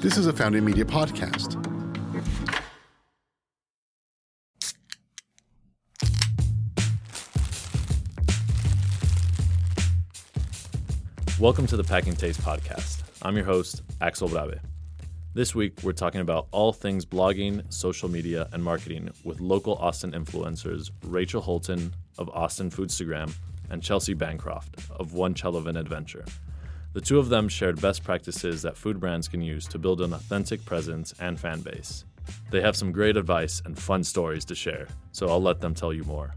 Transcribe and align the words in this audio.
This 0.00 0.16
is 0.16 0.26
a 0.26 0.32
Founding 0.32 0.64
Media 0.64 0.84
podcast. 0.84 1.54
Welcome 11.38 11.66
to 11.66 11.76
the 11.76 11.84
Packing 11.84 12.14
Taste 12.14 12.40
podcast. 12.40 13.02
I'm 13.22 13.36
your 13.36 13.44
host, 13.44 13.82
Axel 14.00 14.28
Brabe. 14.28 14.58
This 15.34 15.54
week, 15.54 15.82
we're 15.82 15.92
talking 15.92 16.20
about 16.20 16.46
all 16.50 16.72
things 16.72 17.04
blogging, 17.04 17.70
social 17.72 18.08
media, 18.08 18.48
and 18.52 18.62
marketing 18.62 19.10
with 19.24 19.40
local 19.40 19.74
Austin 19.74 20.12
influencers 20.12 20.90
Rachel 21.04 21.42
Holton 21.42 21.94
of 22.16 22.28
Austin 22.30 22.70
Foodstagram 22.70 23.34
and 23.70 23.82
Chelsea 23.82 24.14
Bancroft 24.14 24.90
of 24.90 25.14
One 25.14 25.34
Chel 25.34 25.56
of 25.56 25.66
an 25.66 25.76
Adventure. 25.76 26.24
The 26.92 27.00
two 27.00 27.18
of 27.18 27.28
them 27.28 27.48
shared 27.48 27.80
best 27.80 28.02
practices 28.04 28.62
that 28.62 28.76
food 28.76 28.98
brands 28.98 29.28
can 29.28 29.42
use 29.42 29.66
to 29.68 29.78
build 29.78 30.00
an 30.00 30.14
authentic 30.14 30.64
presence 30.64 31.14
and 31.20 31.38
fan 31.38 31.60
base. 31.60 32.04
They 32.50 32.60
have 32.60 32.76
some 32.76 32.92
great 32.92 33.16
advice 33.16 33.60
and 33.64 33.78
fun 33.78 34.02
stories 34.02 34.44
to 34.46 34.54
share, 34.54 34.88
so 35.12 35.28
I'll 35.28 35.42
let 35.42 35.60
them 35.60 35.74
tell 35.74 35.92
you 35.92 36.04
more. 36.04 36.34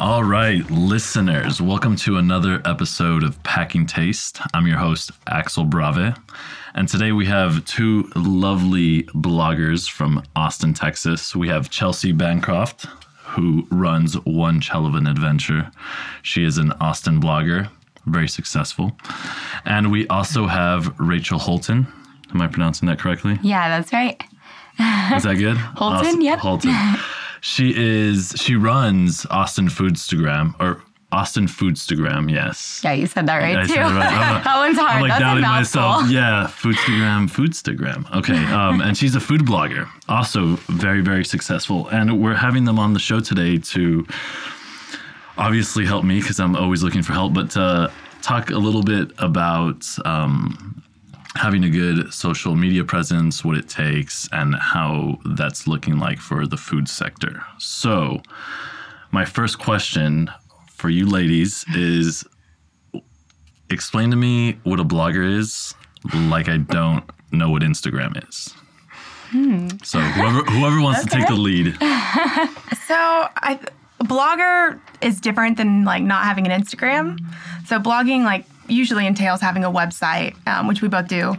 All 0.00 0.24
right, 0.24 0.68
listeners, 0.70 1.60
welcome 1.60 1.94
to 1.96 2.16
another 2.16 2.62
episode 2.64 3.22
of 3.22 3.40
Packing 3.42 3.84
Taste. 3.86 4.40
I'm 4.54 4.66
your 4.66 4.78
host, 4.78 5.10
Axel 5.26 5.64
Brave. 5.64 6.14
And 6.74 6.88
today 6.88 7.12
we 7.12 7.26
have 7.26 7.64
two 7.66 8.10
lovely 8.16 9.02
bloggers 9.14 9.90
from 9.90 10.22
Austin, 10.34 10.72
Texas. 10.72 11.36
We 11.36 11.48
have 11.48 11.68
Chelsea 11.68 12.12
Bancroft, 12.12 12.86
who 13.24 13.66
runs 13.70 14.14
One 14.24 14.60
Chel 14.60 14.86
of 14.86 14.94
an 14.94 15.06
Adventure. 15.06 15.70
She 16.22 16.44
is 16.44 16.56
an 16.56 16.72
Austin 16.80 17.20
blogger, 17.20 17.68
very 18.06 18.28
successful. 18.28 18.92
And 19.66 19.92
we 19.92 20.08
also 20.08 20.46
have 20.46 20.98
Rachel 20.98 21.38
Holton. 21.38 21.86
Am 22.32 22.40
I 22.40 22.46
pronouncing 22.46 22.88
that 22.88 22.98
correctly? 22.98 23.38
Yeah, 23.42 23.68
that's 23.68 23.92
right. 23.92 24.18
Is 25.14 25.24
that 25.24 25.34
good? 25.36 25.56
Holton, 25.76 26.06
Awesome. 26.06 26.20
yep. 26.22 26.38
Holton. 26.38 26.74
She 27.40 27.74
is 27.76 28.34
she 28.36 28.56
runs 28.56 29.26
Austin 29.30 29.68
Foodstagram 29.68 30.54
or 30.60 30.82
Austin 31.12 31.46
Foodstagram, 31.46 32.30
yes. 32.30 32.80
Yeah, 32.84 32.92
you 32.92 33.06
said 33.06 33.26
that 33.26 33.38
right 33.38 33.58
I 33.58 33.66
too. 33.66 33.72
it 33.72 33.76
right. 33.78 34.40
That 34.44 34.56
one's 34.58 34.78
hard. 34.78 34.96
I'm 34.96 35.02
like 35.02 35.10
that's 35.10 35.20
doubting 35.20 35.42
myself. 35.42 36.08
Yeah, 36.08 36.46
Foodstagram, 36.48 37.28
Foodstagram. 37.28 38.16
Okay, 38.18 38.44
um, 38.52 38.80
and 38.80 38.96
she's 38.96 39.16
a 39.16 39.20
food 39.20 39.40
blogger, 39.40 39.88
also 40.08 40.56
very, 40.68 41.00
very 41.00 41.24
successful. 41.24 41.88
And 41.88 42.22
we're 42.22 42.36
having 42.36 42.64
them 42.64 42.78
on 42.78 42.92
the 42.92 43.00
show 43.00 43.18
today 43.18 43.58
to 43.58 44.06
obviously 45.36 45.84
help 45.84 46.04
me 46.04 46.20
because 46.20 46.38
I'm 46.38 46.54
always 46.54 46.82
looking 46.84 47.02
for 47.02 47.12
help, 47.12 47.34
but 47.34 47.50
to 47.52 47.90
talk 48.22 48.50
a 48.50 48.58
little 48.58 48.82
bit 48.82 49.10
about 49.18 49.84
um, 50.04 50.82
having 51.36 51.64
a 51.64 51.70
good 51.70 52.12
social 52.12 52.56
media 52.56 52.84
presence, 52.84 53.44
what 53.44 53.56
it 53.56 53.68
takes, 53.68 54.28
and 54.32 54.54
how 54.56 55.18
that's 55.24 55.66
looking 55.66 55.98
like 55.98 56.18
for 56.18 56.46
the 56.46 56.56
food 56.56 56.88
sector. 56.88 57.42
So, 57.58 58.22
my 59.12 59.24
first 59.24 59.58
question 59.58 60.30
for 60.68 60.88
you 60.88 61.06
ladies 61.06 61.64
is 61.74 62.24
explain 63.70 64.10
to 64.10 64.16
me 64.16 64.58
what 64.64 64.80
a 64.80 64.84
blogger 64.84 65.38
is 65.38 65.74
like 66.14 66.48
I 66.48 66.58
don't 66.58 67.04
know 67.30 67.50
what 67.50 67.62
Instagram 67.62 68.28
is. 68.28 68.54
Hmm. 69.30 69.68
So 69.84 70.00
whoever 70.00 70.42
whoever 70.44 70.80
wants 70.80 71.04
to 71.04 71.06
take 71.08 71.26
the 71.28 71.34
lead. 71.34 71.76
So 72.90 72.96
I 72.96 73.60
a 74.00 74.04
blogger 74.04 74.80
is 75.00 75.20
different 75.20 75.58
than 75.58 75.84
like 75.84 76.02
not 76.02 76.24
having 76.24 76.44
an 76.50 76.60
Instagram. 76.60 77.20
So 77.66 77.78
blogging 77.78 78.24
like 78.24 78.44
usually 78.70 79.06
entails 79.06 79.40
having 79.40 79.64
a 79.64 79.70
website, 79.70 80.34
um, 80.46 80.66
which 80.66 80.82
we 80.82 80.88
both 80.88 81.08
do. 81.08 81.36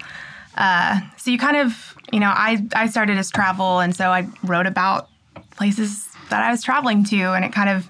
Uh, 0.58 1.00
so 1.18 1.32
you 1.32 1.38
kind 1.38 1.58
of 1.58 1.96
you 2.12 2.20
know 2.20 2.32
I 2.34 2.66
I 2.76 2.88
started 2.88 3.18
as 3.18 3.30
travel, 3.30 3.80
and 3.80 3.96
so 3.96 4.10
I 4.10 4.28
wrote 4.44 4.68
about 4.68 5.10
places 5.52 6.08
that 6.30 6.44
I 6.44 6.52
was 6.52 6.64
traveling 6.64 7.04
to, 7.06 7.34
and 7.34 7.46
it 7.46 7.54
kind 7.54 7.70
of 7.70 7.90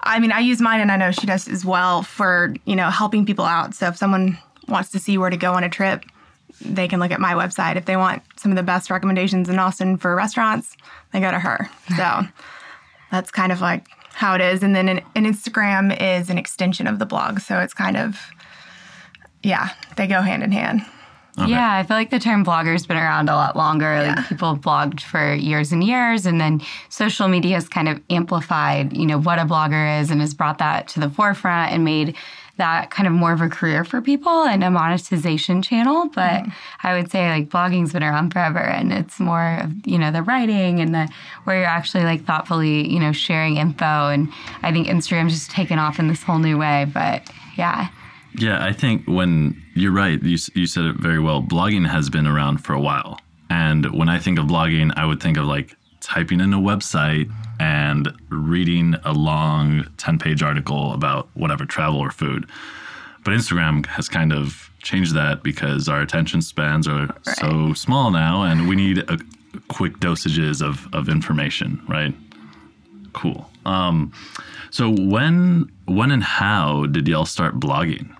I 0.00 0.18
mean 0.20 0.32
I 0.32 0.40
use 0.40 0.60
mine, 0.60 0.80
and 0.80 0.92
I 0.92 0.96
know 0.96 1.10
she 1.10 1.26
does 1.26 1.48
as 1.48 1.64
well 1.64 2.02
for 2.02 2.54
you 2.64 2.76
know 2.76 2.90
helping 2.90 3.24
people 3.24 3.44
out. 3.44 3.74
So 3.74 3.88
if 3.88 3.96
someone 3.96 4.38
wants 4.68 4.90
to 4.90 4.98
see 4.98 5.18
where 5.18 5.30
to 5.30 5.36
go 5.36 5.52
on 5.52 5.64
a 5.64 5.68
trip, 5.68 6.04
they 6.60 6.88
can 6.88 7.00
look 7.00 7.10
at 7.10 7.20
my 7.20 7.34
website. 7.34 7.76
If 7.76 7.86
they 7.86 7.96
want 7.96 8.22
some 8.36 8.52
of 8.52 8.56
the 8.56 8.62
best 8.62 8.90
recommendations 8.90 9.48
in 9.48 9.58
Austin 9.58 9.96
for 9.96 10.14
restaurants, 10.14 10.76
they 11.12 11.20
go 11.20 11.30
to 11.30 11.38
her. 11.38 11.70
So 11.96 12.22
that's 13.10 13.30
kind 13.30 13.52
of 13.52 13.60
like 13.60 13.86
how 14.14 14.34
it 14.34 14.40
is. 14.40 14.62
And 14.62 14.74
then 14.74 14.88
an, 14.88 15.00
an 15.14 15.24
Instagram 15.24 15.96
is 16.00 16.30
an 16.30 16.38
extension 16.38 16.86
of 16.86 16.98
the 16.98 17.06
blog. 17.06 17.40
So 17.40 17.60
it's 17.60 17.74
kind 17.74 17.96
of, 17.96 18.18
yeah, 19.44 19.70
they 19.96 20.06
go 20.06 20.20
hand 20.20 20.42
in 20.42 20.52
hand. 20.52 20.82
Yeah, 21.36 21.74
I 21.74 21.82
feel 21.82 21.96
like 21.96 22.10
the 22.10 22.20
term 22.20 22.44
blogger's 22.44 22.86
been 22.86 22.96
around 22.96 23.28
a 23.28 23.34
lot 23.34 23.56
longer. 23.56 23.92
Yeah. 23.92 24.14
Like 24.14 24.28
people 24.28 24.54
have 24.54 24.62
blogged 24.62 25.00
for 25.00 25.34
years 25.34 25.72
and 25.72 25.82
years, 25.82 26.26
and 26.26 26.40
then 26.40 26.62
social 26.90 27.26
media 27.26 27.54
has 27.54 27.68
kind 27.68 27.88
of 27.88 28.00
amplified, 28.08 28.96
you 28.96 29.04
know, 29.04 29.18
what 29.18 29.40
a 29.40 29.42
blogger 29.42 30.00
is 30.00 30.12
and 30.12 30.20
has 30.20 30.32
brought 30.32 30.58
that 30.58 30.86
to 30.88 31.00
the 31.00 31.10
forefront 31.10 31.72
and 31.72 31.84
made 31.84 32.14
that 32.56 32.90
kind 32.90 33.08
of 33.08 33.12
more 33.12 33.32
of 33.32 33.40
a 33.40 33.48
career 33.48 33.84
for 33.84 34.00
people 34.00 34.44
and 34.44 34.62
a 34.62 34.70
monetization 34.70 35.60
channel. 35.60 36.08
But 36.14 36.42
mm-hmm. 36.44 36.86
I 36.86 36.94
would 36.94 37.10
say 37.10 37.28
like 37.28 37.48
blogging's 37.48 37.92
been 37.92 38.04
around 38.04 38.32
forever 38.32 38.60
and 38.60 38.92
it's 38.92 39.18
more 39.18 39.58
of, 39.60 39.72
you 39.84 39.98
know, 39.98 40.12
the 40.12 40.22
writing 40.22 40.78
and 40.78 40.94
the 40.94 41.08
where 41.44 41.56
you're 41.56 41.66
actually 41.66 42.04
like 42.04 42.24
thoughtfully, 42.24 42.88
you 42.88 43.00
know, 43.00 43.10
sharing 43.10 43.56
info. 43.56 44.08
And 44.08 44.32
I 44.62 44.70
think 44.70 44.86
Instagram's 44.86 45.32
just 45.32 45.50
taken 45.50 45.80
off 45.80 45.98
in 45.98 46.06
this 46.06 46.22
whole 46.22 46.38
new 46.38 46.56
way. 46.56 46.86
But 46.94 47.28
yeah. 47.56 47.88
Yeah, 48.36 48.64
I 48.64 48.72
think 48.72 49.06
when 49.06 49.62
you're 49.74 49.92
right, 49.92 50.22
you, 50.22 50.38
you 50.54 50.66
said 50.66 50.84
it 50.84 50.96
very 50.96 51.20
well. 51.20 51.42
Blogging 51.42 51.88
has 51.88 52.10
been 52.10 52.26
around 52.26 52.58
for 52.58 52.72
a 52.72 52.80
while. 52.80 53.20
And 53.48 53.92
when 53.92 54.08
I 54.08 54.18
think 54.18 54.38
of 54.38 54.46
blogging, 54.46 54.92
I 54.96 55.06
would 55.06 55.22
think 55.22 55.36
of 55.36 55.44
like 55.44 55.76
typing 56.00 56.40
in 56.40 56.52
a 56.52 56.58
website 56.58 57.32
and 57.60 58.12
reading 58.28 58.94
a 59.04 59.12
long 59.12 59.86
10 59.96 60.18
page 60.18 60.42
article 60.42 60.92
about 60.92 61.28
whatever 61.34 61.64
travel 61.64 62.00
or 62.00 62.10
food. 62.10 62.48
But 63.24 63.32
Instagram 63.32 63.86
has 63.86 64.08
kind 64.08 64.32
of 64.32 64.70
changed 64.82 65.14
that 65.14 65.42
because 65.42 65.88
our 65.88 66.00
attention 66.00 66.42
spans 66.42 66.86
are 66.86 67.08
so 67.22 67.72
small 67.72 68.10
now 68.10 68.42
and 68.42 68.68
we 68.68 68.76
need 68.76 68.98
a, 68.98 69.18
quick 69.68 69.98
dosages 69.98 70.60
of, 70.60 70.92
of 70.92 71.08
information, 71.08 71.80
right? 71.88 72.12
Cool. 73.12 73.48
Um, 73.64 74.12
so 74.70 74.90
when 74.90 75.70
when 75.86 76.10
and 76.10 76.24
how 76.24 76.86
did 76.86 77.06
y'all 77.06 77.24
start 77.24 77.60
blogging? 77.60 78.14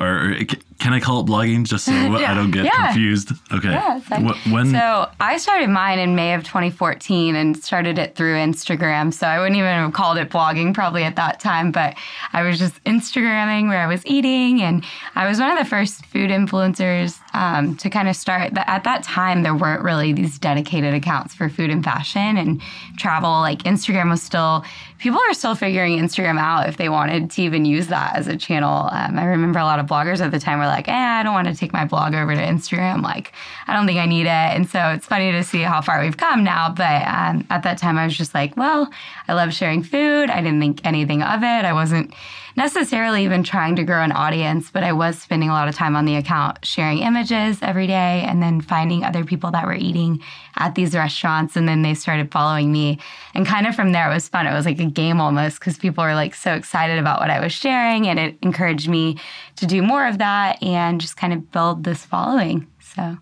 Or, 0.00 0.34
can 0.78 0.92
I 0.92 1.00
call 1.00 1.20
it 1.20 1.26
blogging 1.26 1.64
just 1.64 1.84
so 1.86 1.92
I 1.92 2.34
don't 2.34 2.50
get 2.50 2.64
Yeah. 2.64 2.86
confused? 2.92 3.32
Okay. 3.52 3.70
Yeah. 3.70 4.00
Wh- 4.00 4.52
when 4.52 4.70
So 4.70 5.08
I 5.20 5.36
started 5.38 5.68
mine 5.70 5.98
in 5.98 6.14
May 6.16 6.34
of 6.34 6.42
2014 6.44 7.34
and 7.36 7.56
started 7.56 7.98
it 7.98 8.16
through 8.16 8.34
Instagram. 8.34 9.12
So 9.12 9.26
I 9.26 9.38
wouldn't 9.38 9.56
even 9.56 9.68
have 9.70 9.92
called 9.92 10.18
it 10.18 10.30
blogging 10.30 10.74
probably 10.74 11.04
at 11.04 11.16
that 11.16 11.40
time, 11.40 11.70
but 11.72 11.94
I 12.32 12.42
was 12.42 12.58
just 12.58 12.82
Instagramming 12.84 13.68
where 13.68 13.80
I 13.80 13.86
was 13.86 14.04
eating. 14.06 14.62
And 14.62 14.84
I 15.14 15.28
was 15.28 15.38
one 15.38 15.50
of 15.50 15.58
the 15.58 15.64
first 15.68 16.04
food 16.06 16.30
influencers 16.30 17.18
um, 17.34 17.76
to 17.76 17.88
kind 17.90 18.08
of 18.08 18.16
start. 18.16 18.52
But 18.54 18.68
at 18.68 18.84
that 18.84 19.02
time, 19.04 19.42
there 19.42 19.54
weren't 19.54 19.82
really 19.82 20.12
these 20.12 20.38
dedicated 20.38 20.94
accounts 20.94 21.34
for 21.34 21.48
food 21.48 21.70
and 21.70 21.84
fashion 21.84 22.36
and 22.36 22.60
travel. 22.96 23.30
Like 23.30 23.62
Instagram 23.64 24.10
was 24.10 24.22
still, 24.22 24.64
people 24.98 25.20
are 25.28 25.34
still 25.34 25.54
figuring 25.54 25.98
Instagram 25.98 26.38
out 26.38 26.68
if 26.68 26.76
they 26.76 26.88
wanted 26.88 27.30
to 27.32 27.42
even 27.42 27.64
use 27.64 27.88
that 27.88 28.16
as 28.16 28.26
a 28.26 28.36
channel. 28.36 28.88
Um, 28.90 29.18
I 29.18 29.24
remember 29.24 29.58
a 29.58 29.64
lot 29.64 29.78
of 29.78 29.86
bloggers 29.86 30.20
at 30.24 30.30
the 30.30 30.38
time 30.40 30.58
were 30.64 30.70
like, 30.70 30.88
eh, 30.88 30.92
I 30.92 31.22
don't 31.22 31.34
want 31.34 31.48
to 31.48 31.54
take 31.54 31.72
my 31.72 31.84
blog 31.84 32.14
over 32.14 32.34
to 32.34 32.40
Instagram. 32.40 33.02
Like, 33.02 33.32
I 33.66 33.74
don't 33.74 33.86
think 33.86 33.98
I 33.98 34.06
need 34.06 34.26
it. 34.26 34.28
And 34.28 34.68
so 34.68 34.80
it's 34.90 35.06
funny 35.06 35.32
to 35.32 35.42
see 35.44 35.62
how 35.62 35.80
far 35.80 36.02
we've 36.02 36.16
come 36.16 36.42
now. 36.44 36.70
But 36.70 37.06
um, 37.06 37.46
at 37.50 37.62
that 37.62 37.78
time, 37.78 37.98
I 37.98 38.04
was 38.04 38.16
just 38.16 38.34
like, 38.34 38.56
well, 38.56 38.90
I 39.28 39.34
love 39.34 39.52
sharing 39.52 39.82
food. 39.82 40.30
I 40.30 40.40
didn't 40.40 40.60
think 40.60 40.80
anything 40.84 41.22
of 41.22 41.42
it. 41.42 41.64
I 41.64 41.72
wasn't 41.72 42.12
necessarily 42.56 43.24
even 43.24 43.42
trying 43.42 43.76
to 43.76 43.84
grow 43.84 44.02
an 44.02 44.12
audience, 44.12 44.70
but 44.70 44.84
I 44.84 44.92
was 44.92 45.18
spending 45.18 45.48
a 45.48 45.52
lot 45.52 45.68
of 45.68 45.74
time 45.74 45.96
on 45.96 46.04
the 46.04 46.16
account 46.16 46.64
sharing 46.64 46.98
images 46.98 47.58
every 47.62 47.86
day 47.86 48.24
and 48.26 48.42
then 48.42 48.60
finding 48.60 49.04
other 49.04 49.24
people 49.24 49.50
that 49.52 49.66
were 49.66 49.74
eating 49.74 50.20
at 50.56 50.74
these 50.74 50.94
restaurants. 50.94 51.56
And 51.56 51.68
then 51.68 51.82
they 51.82 51.94
started 51.94 52.30
following 52.30 52.70
me. 52.70 52.98
And 53.34 53.46
kind 53.46 53.66
of 53.66 53.74
from 53.74 53.92
there, 53.92 54.08
it 54.10 54.14
was 54.14 54.28
fun. 54.28 54.46
It 54.46 54.52
was 54.52 54.66
like 54.66 54.78
a 54.78 54.86
game 54.86 55.20
almost 55.20 55.58
because 55.58 55.78
people 55.78 56.04
were 56.04 56.14
like 56.14 56.34
so 56.34 56.54
excited 56.54 56.98
about 56.98 57.20
what 57.20 57.30
I 57.30 57.40
was 57.40 57.52
sharing. 57.52 58.06
And 58.06 58.18
it 58.18 58.36
encouraged 58.42 58.88
me 58.88 59.18
to 59.56 59.66
do 59.66 59.82
more 59.82 60.06
of 60.06 60.18
that 60.18 60.62
and 60.62 61.00
just 61.00 61.16
kind 61.16 61.32
of 61.32 61.50
build 61.50 61.84
this 61.84 62.04
following. 62.04 62.68
So, 62.80 63.18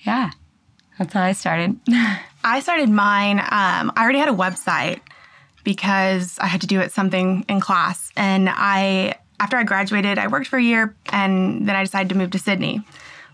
yeah, 0.00 0.32
that's 0.98 1.12
how 1.12 1.22
I 1.22 1.32
started. 1.32 1.78
I 2.44 2.60
started 2.60 2.88
mine. 2.88 3.38
Um, 3.38 3.92
I 3.94 4.02
already 4.02 4.18
had 4.18 4.28
a 4.28 4.32
website 4.32 5.00
because 5.64 6.38
I 6.38 6.46
had 6.46 6.60
to 6.62 6.66
do 6.66 6.80
it 6.80 6.92
something 6.92 7.44
in 7.48 7.60
class. 7.60 8.10
And 8.16 8.48
I, 8.50 9.16
after 9.40 9.56
I 9.56 9.64
graduated, 9.64 10.18
I 10.18 10.26
worked 10.28 10.46
for 10.46 10.58
a 10.58 10.62
year 10.62 10.94
and 11.10 11.68
then 11.68 11.76
I 11.76 11.82
decided 11.82 12.08
to 12.10 12.16
move 12.16 12.30
to 12.32 12.38
Sydney. 12.38 12.82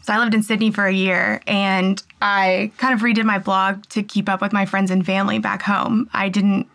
So 0.03 0.13
I 0.13 0.19
lived 0.19 0.35
in 0.35 0.43
Sydney 0.43 0.71
for 0.71 0.85
a 0.85 0.93
year 0.93 1.41
and 1.47 2.03
I 2.21 2.73
kind 2.77 2.93
of 2.93 3.01
redid 3.01 3.25
my 3.25 3.39
blog 3.39 3.87
to 3.91 4.03
keep 4.03 4.29
up 4.29 4.43
with 4.43 4.53
my 4.53 4.67
friends 4.67 4.91
and 4.91 5.05
family 5.05 5.39
back 5.39 5.63
home. 5.63 6.11
I 6.13 6.29
didn't 6.29 6.69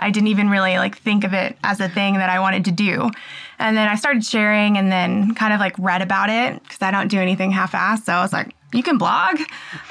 I 0.00 0.10
didn't 0.10 0.28
even 0.28 0.48
really 0.48 0.76
like 0.78 0.96
think 0.96 1.24
of 1.24 1.34
it 1.34 1.56
as 1.62 1.78
a 1.78 1.88
thing 1.88 2.14
that 2.14 2.30
I 2.30 2.40
wanted 2.40 2.64
to 2.64 2.70
do. 2.70 3.10
And 3.58 3.76
then 3.76 3.86
I 3.86 3.94
started 3.94 4.24
sharing 4.24 4.78
and 4.78 4.90
then 4.90 5.34
kind 5.34 5.52
of 5.52 5.60
like 5.60 5.74
read 5.78 6.00
about 6.00 6.30
it 6.30 6.62
because 6.62 6.80
I 6.80 6.90
don't 6.90 7.08
do 7.08 7.20
anything 7.20 7.50
half-assed. 7.50 8.04
So 8.04 8.12
I 8.14 8.22
was 8.22 8.32
like, 8.32 8.54
you 8.72 8.82
can 8.82 8.98
blog. 8.98 9.38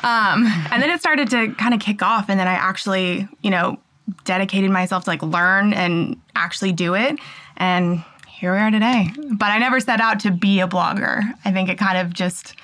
Um, 0.03 0.45
and 0.71 0.81
then 0.81 0.89
it 0.89 0.99
started 0.99 1.29
to 1.29 1.53
kind 1.55 1.73
of 1.73 1.79
kick 1.79 2.01
off. 2.01 2.29
And 2.29 2.39
then 2.39 2.47
I 2.47 2.53
actually, 2.53 3.27
you 3.41 3.51
know, 3.51 3.77
dedicated 4.25 4.71
myself 4.71 5.03
to 5.05 5.09
like 5.09 5.21
learn 5.23 5.73
and 5.73 6.19
actually 6.35 6.71
do 6.71 6.95
it. 6.95 7.19
And 7.57 8.03
here 8.27 8.53
we 8.53 8.59
are 8.59 8.71
today. 8.71 9.09
But 9.33 9.47
I 9.51 9.57
never 9.57 9.79
set 9.79 9.99
out 10.01 10.19
to 10.21 10.31
be 10.31 10.59
a 10.59 10.67
blogger. 10.67 11.21
I 11.45 11.51
think 11.51 11.69
it 11.69 11.77
kind 11.77 11.97
of 11.97 12.13
just 12.13 12.55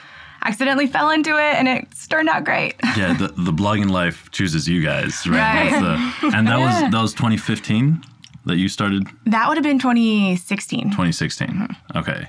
accidentally 0.43 0.87
fell 0.87 1.09
into 1.09 1.31
it 1.31 1.55
and 1.55 1.67
it 1.67 1.87
turned 2.09 2.29
out 2.29 2.43
great. 2.43 2.75
Yeah, 2.95 3.13
the, 3.17 3.27
the 3.29 3.51
blogging 3.51 3.89
life 3.89 4.29
chooses 4.31 4.67
you 4.67 4.81
guys, 4.83 5.25
right? 5.27 5.37
Right. 5.71 5.81
That's 5.81 6.21
the- 6.21 6.37
and 6.37 6.47
that 6.47 6.59
was 6.59 6.81
that 6.91 7.01
was 7.01 7.13
2015 7.13 8.03
that 8.45 8.57
you 8.57 8.69
started 8.69 9.07
That 9.25 9.47
would 9.47 9.57
have 9.57 9.63
been 9.63 9.79
2016. 9.79 10.83
2016. 10.91 11.47
Mm-hmm. 11.47 11.97
Okay. 11.97 12.27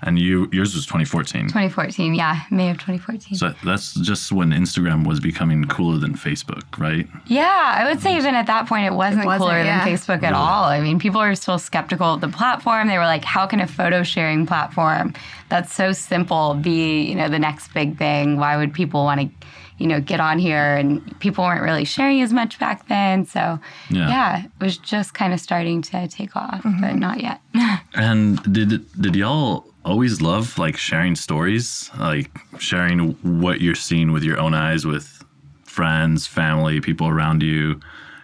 And 0.00 0.18
you 0.18 0.48
yours 0.52 0.74
was 0.74 0.86
2014. 0.86 1.48
2014, 1.48 2.14
yeah, 2.14 2.42
May 2.50 2.70
of 2.70 2.76
2014. 2.78 3.36
So 3.36 3.52
that's 3.64 3.94
just 3.94 4.30
when 4.30 4.50
Instagram 4.50 5.06
was 5.06 5.18
becoming 5.18 5.64
cooler 5.64 5.98
than 5.98 6.14
Facebook, 6.14 6.78
right? 6.78 7.08
Yeah, 7.26 7.74
I 7.76 7.90
would 7.90 8.00
say 8.00 8.16
even 8.16 8.34
at 8.36 8.46
that 8.46 8.68
point 8.68 8.86
it 8.86 8.94
wasn't, 8.94 9.26
wasn't, 9.26 9.42
cooler 9.50 9.62
yeah. 9.62 9.84
than 9.84 9.94
Facebook 9.94 10.22
at 10.22 10.34
all. 10.34 10.64
I 10.64 10.80
mean, 10.80 11.00
people 11.00 11.20
were 11.20 11.34
still 11.34 11.58
skeptical 11.58 12.14
of 12.14 12.20
the 12.20 12.28
platform. 12.28 12.86
They 12.86 12.98
were 12.98 13.04
like, 13.04 13.24
"How 13.24 13.46
can 13.46 13.60
a 13.60 13.66
photo 13.66 14.04
sharing 14.04 14.46
platform 14.46 15.14
that's 15.48 15.74
so 15.74 15.90
simple 15.92 16.54
be, 16.54 17.02
you 17.02 17.16
know, 17.16 17.28
the 17.28 17.38
next 17.40 17.74
big 17.74 17.98
thing? 17.98 18.36
Why 18.36 18.56
would 18.56 18.72
people 18.72 19.02
want 19.02 19.20
to, 19.20 19.46
you 19.78 19.88
know, 19.88 20.00
get 20.00 20.20
on 20.20 20.38
here?" 20.38 20.76
And 20.76 21.18
people 21.18 21.42
weren't 21.42 21.62
really 21.62 21.84
sharing 21.84 22.22
as 22.22 22.32
much 22.32 22.60
back 22.60 22.86
then. 22.86 23.26
So, 23.26 23.58
Yeah. 23.90 24.08
yeah, 24.08 24.44
it 24.44 24.64
was 24.64 24.78
just 24.78 25.12
kind 25.12 25.32
of 25.32 25.40
starting 25.40 25.82
to 25.82 26.06
take 26.06 26.36
off, 26.36 26.62
but 26.62 26.70
mm-hmm. 26.70 26.98
not 27.00 27.20
yet. 27.20 27.40
And 27.94 28.40
did 28.52 28.86
did 29.00 29.16
y'all 29.16 29.67
always 29.84 30.20
love 30.20 30.58
like 30.58 30.76
sharing 30.76 31.14
stories, 31.14 31.90
like 31.98 32.30
sharing 32.58 33.10
what 33.40 33.60
you're 33.60 33.74
seeing 33.74 34.12
with 34.12 34.22
your 34.22 34.38
own 34.38 34.54
eyes 34.54 34.84
with 34.84 35.24
friends, 35.64 36.26
family, 36.26 36.80
people 36.80 37.08
around 37.08 37.42
you? 37.42 37.80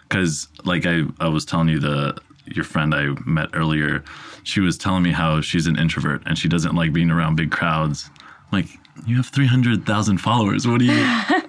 Because 0.09 0.49
like 0.65 0.87
I 0.87 1.03
I 1.21 1.29
was 1.29 1.45
telling 1.45 1.69
you 1.69 1.79
the 1.79 2.17
your 2.47 2.65
friend 2.65 2.95
I 2.95 3.15
met 3.27 3.51
earlier, 3.55 4.05
she 4.43 4.61
was 4.61 4.77
telling 4.77 5.03
me 5.03 5.13
how 5.13 5.41
she's 5.41 5.67
an 5.67 5.79
introvert 5.79 6.23
and 6.27 6.37
she 6.37 6.49
doesn't 6.49 6.75
like 6.75 6.93
being 6.93 7.11
around 7.11 7.37
big 7.37 7.51
crowds. 7.51 8.11
Like 8.53 8.67
you 9.07 9.17
have 9.17 9.27
three 9.27 9.47
hundred 9.47 9.87
thousand 9.87 10.19
followers. 10.19 10.67
What 10.67 10.81
do 10.81 10.87
you? 10.87 11.21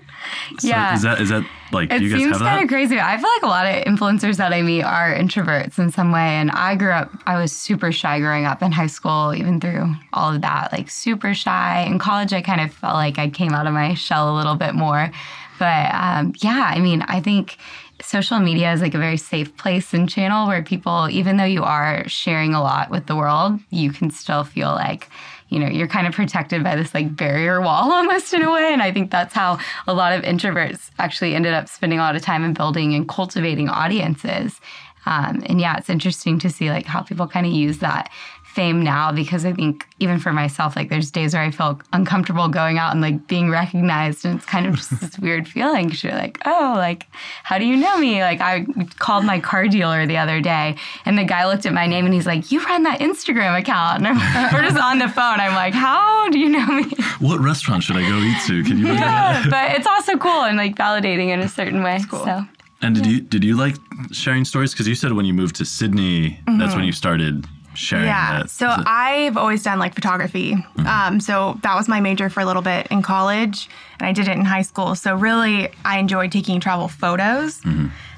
So 0.60 0.68
Yeah. 0.68 0.96
Is 0.96 1.02
that 1.02 1.22
is 1.22 1.30
that 1.30 1.46
like 1.72 1.92
It 1.92 2.00
do 2.00 2.06
you 2.06 2.12
guys 2.12 2.20
seems 2.20 2.38
kind 2.38 2.64
of 2.64 2.70
crazy. 2.70 3.00
I 3.00 3.18
feel 3.18 3.30
like 3.30 3.44
a 3.44 3.48
lot 3.48 3.66
of 3.66 3.84
influencers 3.86 4.38
that 4.38 4.54
I 4.54 4.62
meet 4.62 4.84
are 4.84 5.14
introverts 5.14 5.80
in 5.80 5.92
some 5.92 6.12
way. 6.12 6.36
And 6.36 6.52
I 6.52 6.76
grew 6.76 6.92
up, 6.92 7.12
I 7.26 7.40
was 7.40 7.52
super 7.52 7.92
shy 7.92 8.20
growing 8.20 8.46
up 8.46 8.62
in 8.62 8.72
high 8.72 8.88
school, 8.88 9.34
even 9.36 9.60
through 9.60 9.94
all 10.14 10.34
of 10.34 10.42
that, 10.42 10.72
like 10.72 10.90
super 10.90 11.34
shy. 11.34 11.82
In 11.88 12.00
college, 12.00 12.34
I 12.34 12.42
kind 12.42 12.62
of 12.62 12.72
felt 12.74 12.94
like 12.94 13.18
I 13.18 13.30
came 13.30 13.54
out 13.54 13.68
of 13.68 13.74
my 13.74 13.94
shell 13.94 14.34
a 14.34 14.38
little 14.38 14.56
bit 14.56 14.76
more. 14.76 15.12
But 15.58 15.94
um, 15.94 16.34
yeah, 16.42 16.72
I 16.74 16.80
mean, 16.80 17.02
I 17.04 17.22
think 17.22 17.58
social 18.02 18.40
media 18.40 18.74
is 18.74 18.82
like 18.82 18.94
a 18.94 19.00
very 19.00 19.18
safe 19.18 19.56
place 19.58 19.94
and 19.94 20.10
channel 20.10 20.48
where 20.48 20.62
people, 20.62 21.08
even 21.10 21.38
though 21.38 21.46
you 21.46 21.64
are 21.64 22.08
sharing 22.08 22.54
a 22.54 22.62
lot 22.62 22.92
with 22.92 23.06
the 23.08 23.16
world, 23.16 23.60
you 23.70 23.92
can 23.92 24.12
still 24.12 24.44
feel 24.44 24.70
like, 24.70 25.10
you 25.56 25.62
know, 25.62 25.68
you're 25.68 25.88
kind 25.88 26.06
of 26.06 26.14
protected 26.14 26.66
by 26.66 26.76
this 26.76 26.94
like 26.94 27.16
barrier 27.16 27.62
wall 27.62 27.92
almost 27.94 28.34
in 28.34 28.44
a 28.44 28.52
way. 28.52 28.74
And 28.74 28.82
I 28.82 28.92
think 28.92 29.10
that's 29.10 29.34
how 29.34 29.58
a 29.88 29.94
lot 29.94 30.12
of 30.12 30.22
introverts 30.24 30.92
actually 31.00 31.34
ended 31.34 31.54
up 31.54 31.70
spending 31.70 31.98
a 31.98 32.02
lot 32.02 32.18
of 32.18 32.22
time 32.22 32.44
in 32.44 32.54
building 32.54 32.94
and 32.94 33.08
cultivating 33.08 33.70
audiences. 33.70 34.60
Um, 35.06 35.44
and 35.46 35.62
yeah, 35.62 35.78
it's 35.78 35.90
interesting 35.90 36.40
to 36.40 36.50
see 36.50 36.70
like 36.70 36.86
how 36.86 37.02
people 37.02 37.26
kind 37.26 37.46
of 37.46 37.54
use 37.54 37.78
that 37.78 38.12
fame 38.56 38.82
now 38.82 39.12
because 39.12 39.46
I 39.46 39.52
think 39.52 39.86
even 40.00 40.18
for 40.18 40.32
myself, 40.32 40.78
like 40.78 40.90
there's 40.90 41.12
days 41.12 41.34
where 41.34 41.44
I 41.44 41.52
feel 41.52 41.78
uncomfortable 41.92 42.48
going 42.48 42.78
out 42.78 42.94
and 42.94 43.02
like 43.02 43.28
being 43.28 43.50
recognized, 43.50 44.24
and 44.24 44.38
it's 44.38 44.46
kind 44.46 44.66
of 44.66 44.76
just 44.76 45.02
this 45.02 45.20
weird 45.20 45.46
feeling 45.46 45.88
because 45.88 46.04
you're 46.04 46.14
like, 46.14 46.40
oh, 46.46 46.74
like 46.78 47.06
how 47.44 47.58
do 47.58 47.66
you 47.66 47.76
know 47.76 47.98
me? 47.98 48.22
Like 48.22 48.40
I 48.40 48.66
called 48.98 49.26
my 49.26 49.42
car 49.42 49.68
dealer 49.68 50.08
the 50.08 50.18
other 50.18 50.40
day, 50.40 50.78
and 51.06 51.18
the 51.18 51.26
guy 51.26 51.46
looked 51.46 51.66
at 51.66 51.74
my 51.74 51.86
name 51.86 52.06
and 52.06 52.14
he's 52.14 52.26
like, 52.26 52.50
you 52.50 52.64
run 52.64 52.84
that 52.84 53.02
Instagram 53.02 53.60
account, 53.60 54.00
and 54.00 54.08
I'm, 54.08 54.54
we're 54.54 54.64
just 54.64 54.82
on 54.82 55.00
the 55.00 55.10
phone. 55.10 55.42
I'm 55.42 55.54
like, 55.54 55.74
how 55.74 56.30
do 56.30 56.40
you 56.40 56.50
know 56.50 56.66
me? 56.66 56.86
What 57.20 57.42
restaurant 57.42 57.84
should 57.84 57.98
I 57.98 58.08
go 58.08 58.18
eat 58.20 58.38
to? 58.48 58.64
Can 58.64 58.78
you? 58.78 58.88
Yeah, 58.88 59.46
but 59.50 59.78
it's 59.78 59.88
also 59.88 60.18
cool 60.18 60.44
and 60.44 60.58
like 60.58 60.76
validating 60.76 61.30
in 61.30 61.42
a 61.42 61.50
certain 61.50 61.84
way. 61.84 62.00
cool. 62.10 62.24
So. 62.24 62.46
And 62.82 62.96
did 62.96 63.06
you 63.06 63.20
did 63.22 63.44
you 63.44 63.58
like 63.58 63.76
sharing 64.12 64.46
stories? 64.46 64.72
Because 64.72 64.88
you 64.88 64.96
said 64.96 65.14
when 65.14 65.26
you 65.26 65.34
moved 65.34 65.56
to 65.58 65.66
Sydney, 65.66 66.40
that's 66.46 66.46
when 66.46 66.70
mm-hmm. 66.70 66.84
you 66.84 66.92
started 66.92 67.46
sharing. 67.76 68.06
Mm-hmm. 68.06 68.34
Yeah. 68.34 68.40
that. 68.40 68.50
So 68.50 68.68
I've 68.70 69.38
always 69.38 69.64
done 69.64 69.80
like 69.80 69.94
photography. 69.96 70.56
Um, 70.88 71.20
so 71.20 71.60
that 71.64 71.76
was 71.76 71.88
my 71.88 72.00
major 72.00 72.30
for 72.30 72.40
a 72.40 72.46
little 72.46 72.62
bit 72.62 72.88
in 72.92 73.02
college, 73.02 73.70
and 74.00 74.08
I 74.08 74.12
did 74.12 74.28
it 74.28 74.38
in 74.38 74.46
high 74.46 74.62
school. 74.64 74.96
So 74.96 75.16
really, 75.16 75.70
I 75.84 76.00
enjoyed 76.00 76.32
taking 76.32 76.60
travel 76.60 76.88
photos. 76.88 77.62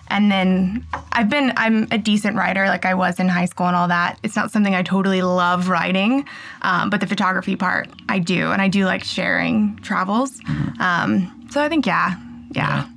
And 0.09 0.31
then 0.31 0.85
I've 1.11 1.29
been, 1.29 1.51
I'm 1.57 1.85
a 1.91 1.97
decent 1.97 2.37
writer, 2.37 2.67
like 2.67 2.85
I 2.85 2.93
was 2.93 3.19
in 3.19 3.27
high 3.27 3.43
school 3.43 3.67
and 3.67 3.75
all 3.75 3.89
that. 3.89 4.17
It's 4.23 4.37
not 4.37 4.51
something 4.51 4.73
I 4.73 4.81
totally 4.81 5.21
love 5.21 5.67
writing, 5.67 6.25
um, 6.61 6.89
but 6.89 7.01
the 7.01 7.07
photography 7.07 7.57
part 7.57 7.89
I 8.07 8.19
do. 8.19 8.51
And 8.53 8.61
I 8.61 8.69
do 8.69 8.85
like 8.85 9.03
sharing 9.03 9.75
travels. 9.79 10.39
Um, 10.79 11.47
so 11.51 11.61
I 11.61 11.67
think, 11.67 11.85
yeah, 11.85 12.15
yeah. 12.51 12.87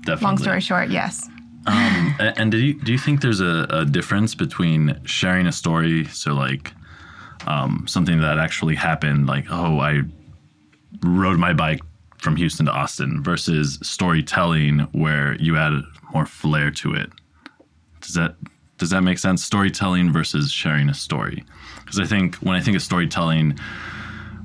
definitely. 0.00 0.24
Long 0.24 0.38
story 0.38 0.60
short, 0.60 0.88
yes. 0.88 1.28
A- 1.66 2.34
And 2.36 2.50
do 2.50 2.58
you 2.58 2.74
do 2.74 2.92
you 2.92 2.98
think 2.98 3.20
there's 3.20 3.40
a, 3.40 3.66
a 3.70 3.84
difference 3.84 4.34
between 4.34 4.98
sharing 5.04 5.46
a 5.46 5.52
story, 5.52 6.04
so 6.06 6.34
like 6.34 6.72
um, 7.46 7.84
something 7.86 8.20
that 8.20 8.38
actually 8.38 8.74
happened, 8.74 9.26
like 9.26 9.46
oh 9.50 9.80
I 9.80 10.02
rode 11.02 11.38
my 11.38 11.52
bike 11.52 11.80
from 12.18 12.36
Houston 12.36 12.66
to 12.66 12.72
Austin, 12.72 13.22
versus 13.22 13.78
storytelling 13.82 14.80
where 14.92 15.34
you 15.36 15.56
add 15.56 15.82
more 16.12 16.26
flair 16.26 16.70
to 16.72 16.94
it? 16.94 17.10
Does 18.00 18.14
that 18.14 18.36
does 18.78 18.90
that 18.90 19.02
make 19.02 19.18
sense? 19.18 19.44
Storytelling 19.44 20.12
versus 20.12 20.50
sharing 20.50 20.88
a 20.88 20.94
story, 20.94 21.44
because 21.84 21.98
I 22.00 22.06
think 22.06 22.36
when 22.36 22.54
I 22.56 22.60
think 22.60 22.76
of 22.76 22.82
storytelling. 22.82 23.58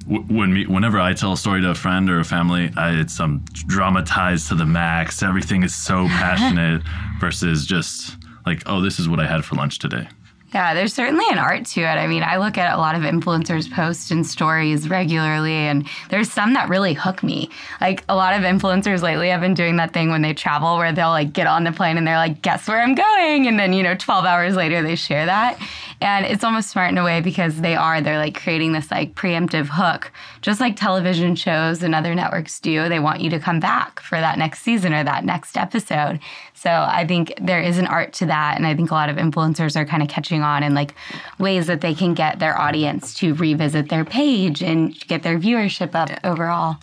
When 0.06 0.54
me, 0.54 0.66
whenever 0.66 1.00
I 1.00 1.14
tell 1.14 1.34
a 1.34 1.38
story 1.38 1.62
to 1.62 1.70
a 1.70 1.76
friend 1.76 2.10
or 2.10 2.20
a 2.20 2.26
family, 2.26 2.72
I, 2.76 3.00
it's 3.00 3.20
um, 3.20 3.44
dramatized 3.54 4.50
to 4.50 4.56
the 4.56 4.66
max. 4.66 5.24
Everything 5.24 5.64
is 5.64 5.74
so 5.74 6.08
passionate 6.10 6.82
versus 7.20 7.66
just 7.66 8.18
like, 8.46 8.64
oh, 8.66 8.82
this 8.82 9.00
is 9.00 9.08
what 9.08 9.20
I 9.20 9.28
had 9.28 9.46
for 9.46 9.56
lunch 9.56 9.80
today. 9.80 10.08
Yeah, 10.54 10.76
there's 10.76 10.94
certainly 10.94 11.26
an 11.32 11.40
art 11.40 11.66
to 11.68 11.82
it. 11.82 11.86
I 11.86 12.06
mean, 12.06 12.22
I 12.22 12.38
look 12.38 12.60
at 12.60 12.74
a 12.74 12.78
lot 12.78 12.94
of 12.94 13.02
influencers 13.02 13.72
post 13.72 14.12
and 14.12 14.26
stories 14.26 14.88
regularly, 14.88 15.54
and 15.54 15.88
there's 16.10 16.32
some 16.32 16.54
that 16.54 16.70
really 16.70 16.94
hook 16.94 17.24
me. 17.24 17.50
Like 17.82 18.04
a 18.08 18.16
lot 18.16 18.36
of 18.36 18.42
influencers 18.42 19.02
lately 19.02 19.30
have 19.30 19.42
been 19.42 19.56
doing 19.56 19.78
that 19.78 19.94
thing 19.94 20.12
when 20.12 20.22
they 20.22 20.34
travel 20.34 20.78
where 20.78 20.92
they'll 20.92 21.10
like 21.10 21.34
get 21.34 21.48
on 21.48 21.64
the 21.64 21.72
plane 21.72 21.98
and 21.98 22.06
they're 22.06 22.18
like, 22.18 22.44
guess 22.44 22.68
where 22.68 22.80
I'm 22.80 22.94
going? 22.94 23.48
And 23.48 23.60
then, 23.60 23.74
you 23.74 23.82
know, 23.82 23.96
12 23.96 24.26
hours 24.26 24.56
later 24.56 24.84
they 24.84 24.96
share 24.96 25.26
that. 25.26 25.60
And 26.02 26.26
it's 26.26 26.44
almost 26.44 26.70
smart 26.70 26.92
in 26.92 26.98
a 26.98 27.04
way 27.04 27.22
because 27.22 27.62
they 27.62 27.76
are, 27.76 28.02
they're 28.02 28.18
like 28.18 28.40
creating 28.40 28.74
this 28.74 28.92
like 28.92 29.16
preemptive 29.16 29.70
hook, 29.72 30.12
just 30.42 30.60
like 30.60 30.76
television 30.76 31.36
shows 31.36 31.82
and 31.82 31.96
other 31.96 32.14
networks 32.14 32.60
do. 32.60 32.90
They 32.90 33.00
want 33.00 33.22
you 33.22 33.30
to 33.32 33.40
come 33.40 33.60
back 33.60 34.02
for 34.02 34.20
that 34.20 34.38
next 34.38 34.62
season 34.62 34.94
or 34.94 35.04
that 35.04 35.24
next 35.24 35.58
episode. 35.58 36.20
So 36.54 36.70
I 36.70 37.06
think 37.08 37.34
there 37.42 37.62
is 37.62 37.78
an 37.78 37.88
art 37.88 38.14
to 38.14 38.26
that. 38.28 38.58
And 38.58 38.68
I 38.68 38.76
think 38.76 38.92
a 38.92 38.94
lot 38.94 39.10
of 39.10 39.18
influencers 39.18 39.76
are 39.76 39.86
kind 39.86 40.04
of 40.04 40.10
catching 40.10 40.43
on 40.44 40.62
and 40.64 40.76
like 40.76 40.94
ways 41.40 41.68
that 41.68 41.82
they 41.82 41.94
can 41.94 42.14
get 42.14 42.40
their 42.40 42.60
audience 42.60 43.14
to 43.16 43.34
revisit 43.34 43.90
their 43.90 44.06
page 44.06 44.62
and 44.62 44.98
get 45.08 45.24
their 45.24 45.40
viewership 45.40 45.96
up 45.96 46.10
overall. 46.24 46.78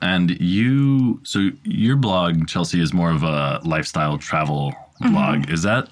And 0.00 0.30
you, 0.40 1.20
so 1.24 1.50
your 1.64 1.96
blog, 1.96 2.46
Chelsea, 2.46 2.80
is 2.80 2.92
more 2.94 3.10
of 3.10 3.22
a 3.24 3.60
lifestyle 3.64 4.16
travel 4.16 4.72
blog. 5.00 5.50
Is 5.50 5.62
that, 5.62 5.88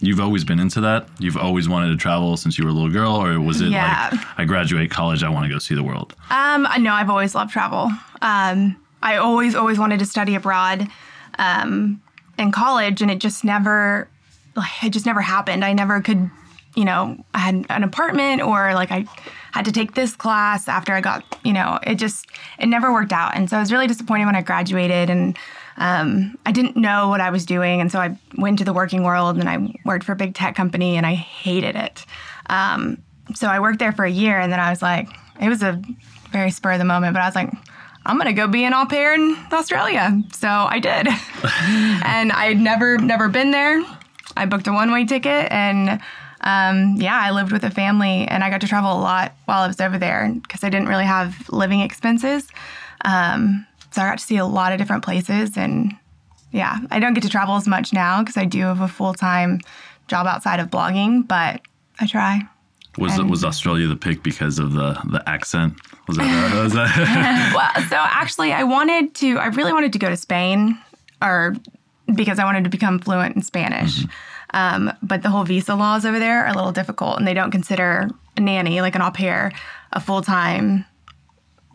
you've 0.00 0.20
always 0.20 0.44
been 0.44 0.60
into 0.60 0.80
that? 0.82 1.08
You've 1.18 1.38
always 1.38 1.66
wanted 1.68 1.88
to 1.88 1.96
travel 1.96 2.36
since 2.36 2.58
you 2.58 2.64
were 2.64 2.70
a 2.70 2.74
little 2.74 2.90
girl? 2.90 3.14
Or 3.14 3.40
was 3.40 3.62
it 3.62 3.68
Yeah. 3.68 4.10
like, 4.12 4.20
I 4.36 4.44
graduate 4.44 4.90
college, 4.90 5.22
I 5.22 5.30
want 5.30 5.46
to 5.46 5.50
go 5.52 5.58
see 5.58 5.74
the 5.74 5.82
world? 5.82 6.14
Um, 6.30 6.66
I 6.68 6.76
know 6.78 6.92
I've 6.92 7.08
always 7.08 7.34
loved 7.34 7.50
travel. 7.50 7.90
Um, 8.20 8.76
I 9.02 9.16
always, 9.16 9.54
always 9.54 9.78
wanted 9.78 10.00
to 10.00 10.06
study 10.06 10.34
abroad 10.34 10.88
um, 11.38 12.02
in 12.38 12.52
college, 12.52 13.00
and 13.00 13.10
it 13.10 13.20
just 13.20 13.42
never, 13.44 14.08
like, 14.56 14.84
it 14.84 14.90
just 14.90 15.06
never 15.06 15.20
happened. 15.20 15.64
I 15.64 15.72
never 15.72 16.00
could, 16.00 16.30
you 16.74 16.84
know, 16.84 17.22
I 17.34 17.38
had 17.38 17.66
an 17.68 17.82
apartment 17.82 18.42
or 18.42 18.74
like 18.74 18.90
I 18.90 19.06
had 19.52 19.64
to 19.66 19.72
take 19.72 19.94
this 19.94 20.14
class 20.14 20.68
after 20.68 20.92
I 20.92 21.00
got, 21.00 21.24
you 21.44 21.52
know, 21.52 21.78
it 21.82 21.96
just, 21.96 22.26
it 22.58 22.66
never 22.66 22.92
worked 22.92 23.12
out. 23.12 23.34
And 23.34 23.48
so 23.48 23.56
I 23.56 23.60
was 23.60 23.72
really 23.72 23.86
disappointed 23.86 24.26
when 24.26 24.36
I 24.36 24.42
graduated 24.42 25.10
and 25.10 25.38
um, 25.78 26.38
I 26.46 26.52
didn't 26.52 26.76
know 26.76 27.08
what 27.08 27.20
I 27.20 27.30
was 27.30 27.46
doing. 27.46 27.80
And 27.80 27.92
so 27.92 27.98
I 27.98 28.18
went 28.36 28.58
to 28.58 28.64
the 28.64 28.72
working 28.72 29.02
world 29.02 29.36
and 29.38 29.48
I 29.48 29.74
worked 29.84 30.04
for 30.04 30.12
a 30.12 30.16
big 30.16 30.34
tech 30.34 30.54
company 30.54 30.96
and 30.96 31.06
I 31.06 31.14
hated 31.14 31.76
it. 31.76 32.04
Um, 32.48 33.02
so 33.34 33.48
I 33.48 33.60
worked 33.60 33.78
there 33.78 33.92
for 33.92 34.04
a 34.04 34.10
year 34.10 34.38
and 34.38 34.52
then 34.52 34.60
I 34.60 34.70
was 34.70 34.82
like, 34.82 35.08
it 35.40 35.48
was 35.48 35.62
a 35.62 35.82
very 36.30 36.50
spur 36.50 36.72
of 36.72 36.78
the 36.78 36.84
moment, 36.84 37.14
but 37.14 37.22
I 37.22 37.26
was 37.26 37.34
like, 37.34 37.52
I'm 38.06 38.18
gonna 38.18 38.32
go 38.32 38.46
be 38.46 38.64
an 38.64 38.72
au 38.72 38.86
pair 38.86 39.14
in 39.14 39.36
Australia. 39.52 40.22
So 40.32 40.48
I 40.48 40.78
did, 40.78 41.08
and 42.04 42.30
I 42.32 42.46
had 42.46 42.58
never 42.58 42.98
never 42.98 43.28
been 43.28 43.50
there. 43.50 43.82
I 44.36 44.46
booked 44.46 44.66
a 44.66 44.72
one 44.72 44.90
way 44.92 45.04
ticket, 45.04 45.50
and 45.50 46.00
um, 46.42 46.96
yeah, 46.96 47.18
I 47.20 47.30
lived 47.30 47.52
with 47.52 47.64
a 47.64 47.70
family, 47.70 48.26
and 48.28 48.44
I 48.44 48.50
got 48.50 48.60
to 48.60 48.68
travel 48.68 48.92
a 48.92 49.00
lot 49.00 49.32
while 49.46 49.62
I 49.62 49.66
was 49.66 49.80
over 49.80 49.98
there 49.98 50.30
because 50.42 50.62
I 50.62 50.68
didn't 50.68 50.88
really 50.88 51.04
have 51.04 51.48
living 51.48 51.80
expenses. 51.80 52.48
Um, 53.04 53.66
so 53.92 54.02
I 54.02 54.08
got 54.10 54.18
to 54.18 54.24
see 54.24 54.36
a 54.36 54.46
lot 54.46 54.72
of 54.72 54.78
different 54.78 55.04
places, 55.04 55.56
and 55.56 55.94
yeah, 56.52 56.78
I 56.90 57.00
don't 57.00 57.14
get 57.14 57.22
to 57.22 57.28
travel 57.28 57.56
as 57.56 57.66
much 57.66 57.92
now 57.92 58.22
because 58.22 58.36
I 58.36 58.44
do 58.44 58.60
have 58.60 58.80
a 58.80 58.88
full 58.88 59.14
time 59.14 59.60
job 60.08 60.26
outside 60.26 60.60
of 60.60 60.70
blogging, 60.70 61.26
but 61.26 61.60
I 62.00 62.06
try. 62.06 62.40
Was 62.98 63.18
And- 63.18 63.28
was 63.30 63.44
Australia 63.44 63.86
the 63.86 63.96
pick 63.96 64.22
because 64.22 64.58
of 64.58 64.72
the 64.72 64.98
the 65.10 65.22
accent? 65.28 65.74
Was 66.08 66.16
that, 66.18 66.62
was 66.62 66.72
that 66.72 67.52
well, 67.76 67.84
so 67.88 67.96
actually, 67.96 68.52
I 68.52 68.62
wanted 68.62 69.14
to. 69.16 69.38
I 69.38 69.46
really 69.46 69.72
wanted 69.72 69.92
to 69.94 69.98
go 69.98 70.08
to 70.08 70.16
Spain, 70.16 70.78
or 71.20 71.56
because 72.14 72.38
I 72.38 72.44
wanted 72.44 72.64
to 72.64 72.70
become 72.70 72.98
fluent 72.98 73.36
in 73.36 73.42
Spanish. 73.42 74.04
Um, 74.54 74.92
but 75.02 75.22
the 75.22 75.28
whole 75.30 75.44
visa 75.44 75.74
laws 75.74 76.04
over 76.06 76.18
there 76.18 76.44
are 76.44 76.48
a 76.48 76.54
little 76.54 76.72
difficult, 76.72 77.18
and 77.18 77.26
they 77.26 77.34
don't 77.34 77.50
consider 77.50 78.08
a 78.36 78.40
nanny, 78.40 78.80
like 78.80 78.94
an 78.94 79.02
au 79.02 79.10
pair, 79.10 79.52
a 79.92 80.00
full 80.00 80.22
time 80.22 80.84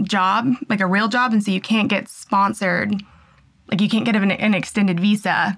job, 0.03 0.53
like 0.69 0.79
a 0.79 0.87
real 0.87 1.07
job, 1.07 1.33
and 1.33 1.43
so 1.43 1.51
you 1.51 1.61
can't 1.61 1.89
get 1.89 2.07
sponsored. 2.07 3.03
Like 3.69 3.81
you 3.81 3.89
can't 3.89 4.05
get 4.05 4.15
an, 4.15 4.31
an 4.31 4.53
extended 4.53 4.99
visa, 4.99 5.57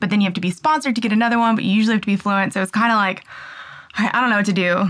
but 0.00 0.10
then 0.10 0.20
you 0.20 0.24
have 0.26 0.34
to 0.34 0.40
be 0.40 0.50
sponsored 0.50 0.94
to 0.94 1.00
get 1.00 1.12
another 1.12 1.38
one. 1.38 1.54
But 1.54 1.64
you 1.64 1.70
usually 1.72 1.94
have 1.94 2.02
to 2.02 2.06
be 2.06 2.16
fluent, 2.16 2.52
so 2.52 2.62
it's 2.62 2.70
kind 2.72 2.90
of 2.92 2.96
like 2.96 3.24
I 3.96 4.10
I 4.12 4.20
don't 4.20 4.30
know 4.30 4.36
what 4.36 4.46
to 4.46 4.52
do. 4.52 4.84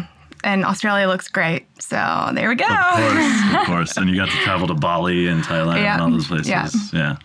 And 0.45 0.65
Australia 0.65 1.07
looks 1.07 1.29
great, 1.29 1.67
so 1.81 2.31
there 2.35 2.49
we 2.49 2.57
go. 2.57 2.67
Of 2.67 2.97
course, 2.97 3.55
of 3.61 3.67
course. 3.67 3.97
And 3.97 4.11
you 4.11 4.17
got 4.17 4.29
to 4.29 4.37
travel 4.39 4.67
to 4.69 4.75
Bali 4.75 5.29
and 5.29 5.43
Thailand 5.45 5.77
Yeah. 5.83 5.95
and 5.95 6.03
all 6.03 6.11
those 6.11 6.27
places. 6.27 6.49
Yeah. 6.49 6.69
Yeah. 6.93 7.17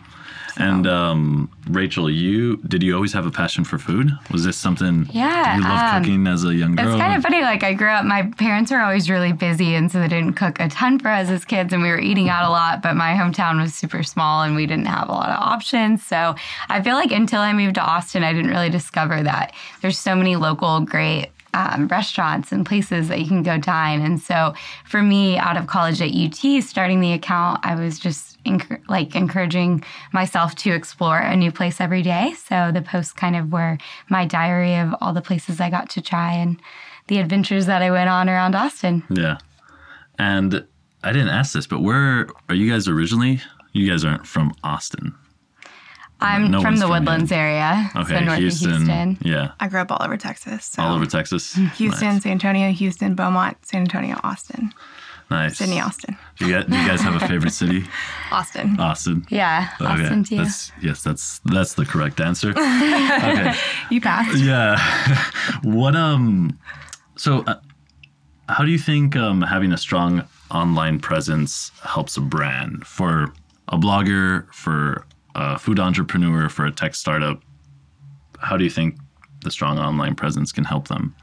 And 0.59 0.87
um, 0.87 1.51
Rachel, 1.69 2.09
you 2.09 2.57
did 2.57 2.81
you 2.81 2.95
always 2.95 3.13
have 3.13 3.25
a 3.25 3.31
passion 3.31 3.63
for 3.63 3.77
food? 3.77 4.11
Was 4.31 4.43
this 4.43 4.57
something 4.57 5.07
Yeah, 5.11 5.57
you 5.57 5.63
loved 5.63 5.95
um, 5.95 6.03
cooking 6.03 6.27
as 6.27 6.43
a 6.43 6.53
young 6.53 6.75
girl? 6.75 6.87
It's 6.87 6.99
kind 6.99 7.15
of 7.15 7.21
funny. 7.21 7.41
Like 7.41 7.63
I 7.63 7.73
grew 7.73 7.89
up, 7.89 8.05
my 8.05 8.23
parents 8.37 8.71
were 8.71 8.79
always 8.79 9.09
really 9.09 9.33
busy, 9.33 9.75
and 9.75 9.91
so 9.91 9.99
they 9.99 10.07
didn't 10.07 10.33
cook 10.33 10.59
a 10.59 10.67
ton 10.69 10.99
for 10.99 11.09
us 11.09 11.29
as 11.29 11.45
kids, 11.45 11.73
and 11.73 11.83
we 11.83 11.89
were 11.89 11.99
eating 11.99 12.29
out 12.29 12.47
a 12.47 12.49
lot. 12.49 12.81
But 12.81 12.95
my 12.95 13.13
hometown 13.13 13.61
was 13.61 13.73
super 13.73 14.03
small, 14.03 14.41
and 14.43 14.55
we 14.55 14.65
didn't 14.65 14.87
have 14.87 15.09
a 15.09 15.13
lot 15.13 15.29
of 15.29 15.39
options. 15.39 16.05
So 16.05 16.35
I 16.69 16.81
feel 16.81 16.95
like 16.95 17.11
until 17.11 17.41
I 17.41 17.53
moved 17.53 17.75
to 17.75 17.81
Austin, 17.81 18.23
I 18.23 18.33
didn't 18.33 18.49
really 18.51 18.69
discover 18.69 19.21
that 19.23 19.53
there's 19.81 19.97
so 19.99 20.15
many 20.15 20.35
local 20.35 20.81
great. 20.81 21.29
Um, 21.53 21.87
restaurants 21.87 22.51
and 22.51 22.63
places 22.63 23.07
that 23.07 23.19
you 23.19 23.25
can 23.25 23.41
go 23.41 23.57
dine. 23.57 24.01
And 24.01 24.21
so 24.21 24.53
for 24.85 25.01
me, 25.01 25.39
out 25.39 25.57
of 25.57 25.65
college 25.65 26.01
at 26.01 26.13
UT, 26.13 26.61
starting 26.61 26.99
the 26.99 27.13
account, 27.13 27.61
I 27.63 27.73
was 27.73 27.97
just 27.97 28.37
encour- 28.48 28.82
like 28.88 29.16
encouraging 29.16 29.84
myself 30.13 30.56
to 30.56 30.72
explore 30.72 31.18
a 31.20 31.36
new 31.36 31.51
place 31.51 31.80
every 31.82 32.01
day. 32.01 32.34
So 32.48 32.72
the 32.74 32.82
posts 32.82 33.13
kind 33.13 33.36
of 33.36 33.51
were 33.51 33.77
my 34.10 34.25
diary 34.25 34.75
of 34.75 34.96
all 35.01 35.13
the 35.13 35.22
places 35.22 35.60
I 35.62 35.70
got 35.70 35.89
to 35.92 36.01
try 36.01 36.34
and 36.34 36.60
the 37.08 37.20
adventures 37.20 37.66
that 37.68 37.82
I 37.82 37.92
went 37.92 38.10
on 38.10 38.30
around 38.30 38.56
Austin. 38.56 39.04
Yeah. 39.10 39.38
And 40.20 40.66
I 41.04 41.12
didn't 41.13 41.30
ask 41.30 41.54
this, 41.54 41.68
but 41.68 41.82
where 41.82 42.27
are 42.50 42.56
you 42.56 42.72
guys 42.72 42.88
originally? 42.88 43.39
You 43.74 43.89
guys 43.89 44.04
aren't 44.04 44.25
from 44.25 44.51
Austin. 44.63 45.13
I'm 46.20 46.50
No 46.50 46.62
from 46.62 46.77
the 46.77 46.82
from 46.82 46.89
here. 46.89 47.00
Woodlands 47.00 47.32
area, 47.32 47.92
Okay, 47.96 48.18
so 48.18 48.20
north 48.25 48.39
Houston. 48.39 48.70
Houston. 48.72 49.18
Yeah. 49.22 49.51
I 49.60 49.68
grew 49.68 49.82
up 49.82 49.92
all 49.92 50.01
over 50.01 50.18
Texas. 50.18 50.66
So. 50.66 50.82
All 50.82 50.96
over 50.96 51.06
Texas. 51.06 51.54
Houston, 51.54 52.13
Nice. 52.16 52.24
San 52.24 52.32
Antonio, 52.32 52.72
Houston, 52.72 53.13
Beaumont, 53.13 53.58
San 53.63 53.82
Antonio, 53.82 54.20
Austin, 54.24 54.74
nice. 55.29 55.57
Sydney, 55.57 55.79
Austin, 55.79 56.17
Do 56.38 56.48
you, 56.48 56.53
guys, 56.53 56.65
do 56.65 56.77
you 56.77 56.88
guys 56.88 57.01
have 57.01 57.22
a 57.22 57.27
favorite 57.27 57.53
city? 57.53 57.86
Austin. 58.31 58.79
Austin. 58.79 59.25
Yeah, 59.29 59.69
Austin 59.79 60.24
too. 60.24 60.38
That's 60.38 60.72
yes, 60.81 61.03
that's 61.03 61.39
that's 61.46 61.74
the 61.74 61.86
correct 61.86 62.19
answer. 62.19 62.50
okay. 62.51 63.53
You 63.89 64.01
passed. 64.01 64.38
Yeah. 64.38 64.77
what 65.63 65.96
um 65.96 66.57
so 67.15 67.43
uh, 67.48 67.60
how 68.50 68.63
do 68.63 68.72
you 68.72 68.79
think 68.79 69.15
um 69.15 69.41
having 69.41 69.72
a 69.72 69.77
strong 69.77 70.27
online 70.51 71.00
presence 71.00 71.72
helps 71.84 72.17
a 72.17 72.22
brand 72.22 72.86
for 72.88 73.34
a 73.69 73.77
blogger, 73.77 74.51
for 74.53 75.05
a 75.36 75.57
food 75.60 75.79
entrepreneur, 75.79 76.50
for 76.50 76.65
a 76.65 76.72
tech 76.72 76.96
startup? 76.96 77.41
How 78.39 78.55
do 78.57 78.63
you 78.63 78.69
think 78.69 78.98
the 79.43 79.51
strong 79.51 79.77
online 79.79 80.15
presence 80.15 80.51
can 80.51 80.63
help 80.63 80.88
them? 80.88 81.15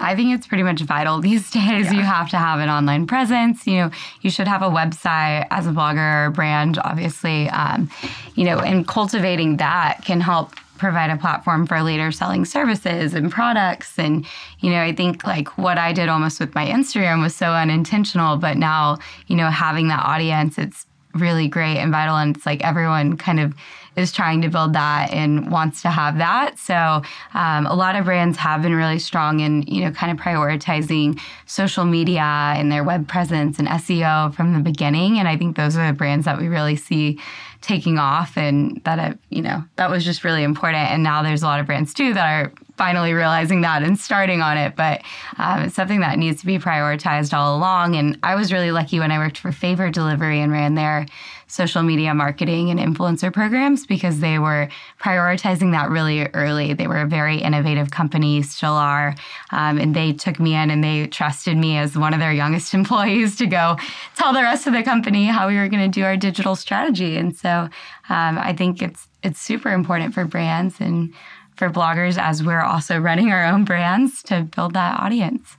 I 0.00 0.16
think 0.16 0.34
it's 0.34 0.46
pretty 0.46 0.62
much 0.62 0.80
vital 0.80 1.20
these 1.20 1.50
days. 1.52 1.92
You 1.92 2.00
have 2.00 2.30
to 2.30 2.38
have 2.38 2.58
an 2.60 2.68
online 2.68 3.06
presence. 3.06 3.66
You 3.66 3.74
know, 3.74 3.90
you 4.22 4.30
should 4.30 4.48
have 4.48 4.62
a 4.62 4.68
website 4.68 5.46
as 5.50 5.66
a 5.66 5.70
blogger 5.70 6.26
or 6.26 6.30
brand, 6.30 6.78
obviously. 6.78 7.48
Um, 7.50 7.90
you 8.34 8.44
know, 8.44 8.58
and 8.58 8.86
cultivating 8.86 9.58
that 9.58 10.00
can 10.04 10.20
help 10.20 10.54
provide 10.78 11.10
a 11.10 11.16
platform 11.16 11.66
for 11.66 11.82
later 11.82 12.10
selling 12.10 12.46
services 12.46 13.12
and 13.12 13.30
products. 13.30 13.98
And, 13.98 14.24
you 14.60 14.70
know, 14.70 14.80
I 14.80 14.94
think 14.94 15.26
like 15.26 15.58
what 15.58 15.76
I 15.76 15.92
did 15.92 16.08
almost 16.08 16.40
with 16.40 16.54
my 16.54 16.66
Instagram 16.66 17.20
was 17.20 17.36
so 17.36 17.52
unintentional, 17.52 18.38
but 18.38 18.56
now, 18.56 18.96
you 19.26 19.36
know, 19.36 19.50
having 19.50 19.88
that 19.88 20.02
audience, 20.02 20.56
it's 20.56 20.86
really 21.14 21.48
great 21.48 21.76
and 21.76 21.92
vital. 21.92 22.16
And 22.16 22.34
it's 22.34 22.46
like 22.46 22.64
everyone 22.64 23.18
kind 23.18 23.40
of 23.40 23.54
is 23.96 24.12
trying 24.12 24.42
to 24.42 24.48
build 24.48 24.72
that 24.72 25.10
and 25.12 25.50
wants 25.50 25.82
to 25.82 25.90
have 25.90 26.18
that. 26.18 26.58
So 26.58 27.02
um, 27.34 27.66
a 27.66 27.74
lot 27.74 27.96
of 27.96 28.04
brands 28.04 28.38
have 28.38 28.62
been 28.62 28.74
really 28.74 28.98
strong 28.98 29.40
in, 29.40 29.62
you 29.62 29.84
know, 29.84 29.90
kind 29.90 30.12
of 30.12 30.24
prioritizing 30.24 31.20
social 31.46 31.84
media 31.84 32.22
and 32.22 32.70
their 32.70 32.84
web 32.84 33.08
presence 33.08 33.58
and 33.58 33.68
SEO 33.68 34.34
from 34.34 34.52
the 34.54 34.60
beginning. 34.60 35.18
And 35.18 35.28
I 35.28 35.36
think 35.36 35.56
those 35.56 35.76
are 35.76 35.86
the 35.86 35.92
brands 35.92 36.24
that 36.24 36.38
we 36.38 36.48
really 36.48 36.76
see 36.76 37.18
taking 37.60 37.98
off 37.98 38.36
and 38.36 38.80
that, 38.84 38.98
uh, 38.98 39.14
you 39.28 39.42
know, 39.42 39.62
that 39.76 39.90
was 39.90 40.04
just 40.04 40.24
really 40.24 40.42
important. 40.42 40.90
And 40.90 41.02
now 41.02 41.22
there's 41.22 41.42
a 41.42 41.46
lot 41.46 41.60
of 41.60 41.66
brands 41.66 41.92
too 41.92 42.14
that 42.14 42.26
are 42.26 42.52
finally 42.80 43.12
realizing 43.12 43.60
that 43.60 43.82
and 43.82 44.00
starting 44.00 44.40
on 44.40 44.56
it. 44.56 44.74
But 44.74 45.02
um, 45.36 45.64
it's 45.64 45.74
something 45.74 46.00
that 46.00 46.18
needs 46.18 46.40
to 46.40 46.46
be 46.46 46.58
prioritized 46.58 47.36
all 47.36 47.54
along. 47.54 47.94
And 47.94 48.18
I 48.22 48.34
was 48.34 48.54
really 48.54 48.70
lucky 48.70 48.98
when 48.98 49.12
I 49.12 49.18
worked 49.18 49.36
for 49.36 49.52
Favor 49.52 49.90
Delivery 49.90 50.40
and 50.40 50.50
ran 50.50 50.76
their 50.76 51.04
social 51.46 51.82
media 51.82 52.14
marketing 52.14 52.70
and 52.70 52.80
influencer 52.80 53.30
programs 53.30 53.84
because 53.84 54.20
they 54.20 54.38
were 54.38 54.70
prioritizing 54.98 55.72
that 55.72 55.90
really 55.90 56.26
early. 56.28 56.72
They 56.72 56.86
were 56.86 57.02
a 57.02 57.06
very 57.06 57.36
innovative 57.36 57.90
company, 57.90 58.40
still 58.40 58.72
are. 58.72 59.14
Um, 59.50 59.76
and 59.76 59.94
they 59.94 60.14
took 60.14 60.40
me 60.40 60.54
in 60.54 60.70
and 60.70 60.82
they 60.82 61.06
trusted 61.06 61.58
me 61.58 61.76
as 61.76 61.98
one 61.98 62.14
of 62.14 62.20
their 62.20 62.32
youngest 62.32 62.72
employees 62.80 63.36
to 63.36 63.46
go 63.46 63.76
tell 64.16 64.32
the 64.32 64.40
rest 64.40 64.66
of 64.66 64.72
the 64.72 64.82
company 64.82 65.26
how 65.26 65.48
we 65.48 65.56
were 65.56 65.68
going 65.68 65.82
to 65.82 66.00
do 66.00 66.02
our 66.02 66.16
digital 66.16 66.56
strategy. 66.56 67.18
And 67.18 67.36
so 67.36 67.68
um, 68.08 68.38
I 68.38 68.54
think 68.56 68.80
it's 68.80 69.06
it's 69.22 69.38
super 69.38 69.68
important 69.68 70.14
for 70.14 70.24
brands 70.24 70.80
and 70.80 71.12
for 71.60 71.68
bloggers 71.68 72.16
as 72.16 72.42
we're 72.42 72.62
also 72.62 72.98
running 72.98 73.30
our 73.30 73.44
own 73.44 73.66
brands 73.66 74.22
to 74.22 74.44
build 74.44 74.72
that 74.72 74.98
audience. 74.98 75.58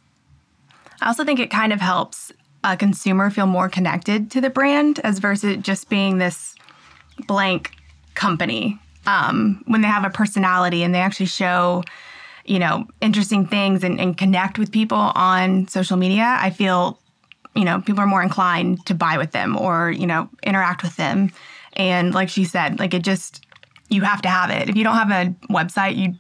I 0.99 1.07
also 1.07 1.23
think 1.23 1.39
it 1.39 1.51
kind 1.51 1.71
of 1.71 1.79
helps 1.79 2.31
a 2.63 2.75
consumer 2.75 3.29
feel 3.29 3.45
more 3.45 3.69
connected 3.69 4.31
to 4.31 4.41
the 4.41 4.49
brand 4.49 4.99
as 5.03 5.19
versus 5.19 5.57
just 5.61 5.89
being 5.89 6.17
this 6.17 6.55
blank 7.27 7.75
company. 8.15 8.79
Um, 9.05 9.63
when 9.67 9.81
they 9.81 9.87
have 9.87 10.03
a 10.03 10.09
personality 10.09 10.81
and 10.81 10.93
they 10.93 11.01
actually 11.01 11.27
show, 11.27 11.83
you 12.45 12.57
know, 12.57 12.87
interesting 12.99 13.45
things 13.45 13.83
and, 13.83 13.99
and 13.99 14.17
connect 14.17 14.57
with 14.57 14.71
people 14.71 14.97
on 14.97 15.67
social 15.67 15.97
media, 15.97 16.35
I 16.39 16.49
feel, 16.49 16.99
you 17.55 17.63
know, 17.63 17.79
people 17.79 17.99
are 17.99 18.07
more 18.07 18.23
inclined 18.23 18.87
to 18.87 18.95
buy 18.95 19.19
with 19.19 19.33
them 19.33 19.55
or, 19.55 19.91
you 19.91 20.07
know, 20.07 20.29
interact 20.41 20.81
with 20.81 20.95
them. 20.95 21.31
And 21.73 22.11
like 22.11 22.29
she 22.29 22.43
said, 22.43 22.79
like 22.79 22.95
it 22.95 23.03
just, 23.03 23.45
you 23.91 24.01
have 24.03 24.21
to 24.23 24.29
have 24.29 24.49
it. 24.49 24.69
If 24.69 24.75
you 24.75 24.83
don't 24.83 24.95
have 24.95 25.11
a 25.11 25.35
website, 25.51 25.95
you 25.97 26.15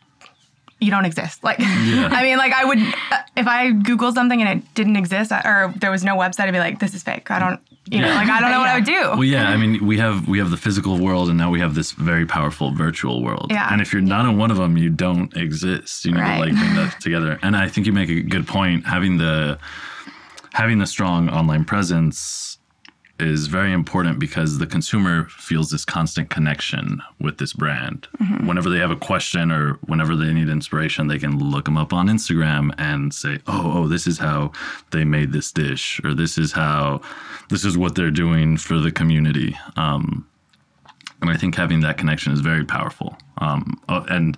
you 0.79 0.89
don't 0.89 1.05
exist. 1.05 1.43
Like, 1.43 1.57
I 1.61 2.23
mean, 2.23 2.37
like 2.39 2.53
I 2.53 2.65
would, 2.65 2.79
uh, 2.79 3.17
if 3.37 3.45
I 3.47 3.71
Google 3.71 4.11
something 4.13 4.41
and 4.41 4.49
it 4.59 4.73
didn't 4.73 4.95
exist 4.95 5.31
or 5.31 5.71
there 5.77 5.91
was 5.91 6.03
no 6.03 6.15
website, 6.15 6.45
I'd 6.47 6.51
be 6.53 6.57
like, 6.59 6.79
this 6.79 6.95
is 6.95 7.03
fake. 7.03 7.29
I 7.29 7.37
don't, 7.37 7.59
you 7.85 8.01
know, 8.01 8.07
like 8.09 8.27
I 8.29 8.39
don't 8.41 8.49
know 8.49 8.59
what 8.59 8.67
I 8.69 8.75
would 8.75 8.85
do. 8.85 9.01
Well, 9.11 9.23
yeah, 9.23 9.49
I 9.49 9.57
mean, 9.57 9.85
we 9.85 9.99
have 9.99 10.27
we 10.27 10.39
have 10.39 10.49
the 10.49 10.57
physical 10.57 10.97
world, 10.97 11.29
and 11.29 11.37
now 11.37 11.51
we 11.51 11.59
have 11.59 11.75
this 11.75 11.91
very 11.91 12.25
powerful 12.25 12.71
virtual 12.73 13.21
world. 13.23 13.47
Yeah. 13.51 13.71
And 13.71 13.79
if 13.79 13.93
you're 13.93 14.01
not 14.01 14.25
in 14.25 14.37
one 14.39 14.49
of 14.49 14.57
them, 14.57 14.75
you 14.75 14.89
don't 14.89 15.35
exist. 15.37 16.03
You 16.05 16.13
need 16.13 16.21
Right. 16.21 16.35
to 16.35 16.39
like 16.49 16.55
bring 16.55 16.75
that 16.75 16.97
together. 16.99 17.37
And 17.43 17.55
I 17.55 17.67
think 17.69 17.85
you 17.85 17.93
make 17.93 18.09
a 18.09 18.21
good 18.21 18.47
point. 18.47 18.85
Having 18.87 19.17
the 19.17 19.59
having 20.53 20.79
the 20.79 20.87
strong 20.87 21.29
online 21.29 21.63
presence 21.63 22.57
is 23.21 23.47
very 23.47 23.71
important 23.71 24.19
because 24.19 24.57
the 24.57 24.67
consumer 24.67 25.27
feels 25.29 25.69
this 25.69 25.85
constant 25.85 26.29
connection 26.29 27.01
with 27.19 27.37
this 27.37 27.53
brand. 27.53 28.07
Whenever 28.47 28.69
they 28.69 28.79
have 28.79 28.91
a 28.91 28.95
question 28.95 29.51
or 29.51 29.73
whenever 29.85 30.15
they 30.15 30.33
need 30.33 30.49
inspiration, 30.49 31.07
they 31.07 31.19
can 31.19 31.37
look 31.39 31.65
them 31.65 31.77
up 31.77 31.93
on 31.93 32.07
Instagram 32.07 32.73
and 32.77 33.13
say, 33.13 33.39
"Oh, 33.47 33.71
oh, 33.75 33.87
this 33.87 34.07
is 34.07 34.19
how 34.19 34.51
they 34.91 35.03
made 35.03 35.31
this 35.31 35.51
dish," 35.51 36.01
or 36.03 36.13
"This 36.13 36.37
is 36.37 36.51
how, 36.51 37.01
this 37.49 37.63
is 37.63 37.77
what 37.77 37.95
they're 37.95 38.11
doing 38.11 38.57
for 38.57 38.79
the 38.79 38.91
community." 38.91 39.57
Um, 39.77 40.27
and 41.21 41.29
I 41.29 41.37
think 41.37 41.55
having 41.55 41.81
that 41.81 41.97
connection 41.97 42.33
is 42.33 42.39
very 42.39 42.65
powerful. 42.65 43.17
Um, 43.37 43.79
uh, 43.87 44.03
and 44.09 44.37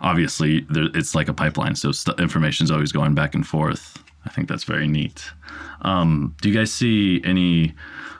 obviously, 0.00 0.60
there, 0.68 0.88
it's 0.94 1.14
like 1.14 1.28
a 1.28 1.34
pipeline, 1.34 1.74
so 1.74 1.92
st- 1.92 2.20
information 2.20 2.64
is 2.64 2.70
always 2.70 2.92
going 2.92 3.14
back 3.14 3.34
and 3.34 3.46
forth. 3.46 4.02
I 4.24 4.30
think 4.30 4.48
that's 4.48 4.64
very 4.64 4.88
neat. 4.88 5.30
Um, 5.82 6.34
do 6.40 6.48
you 6.48 6.54
guys 6.54 6.72
see 6.72 7.20
any 7.24 7.74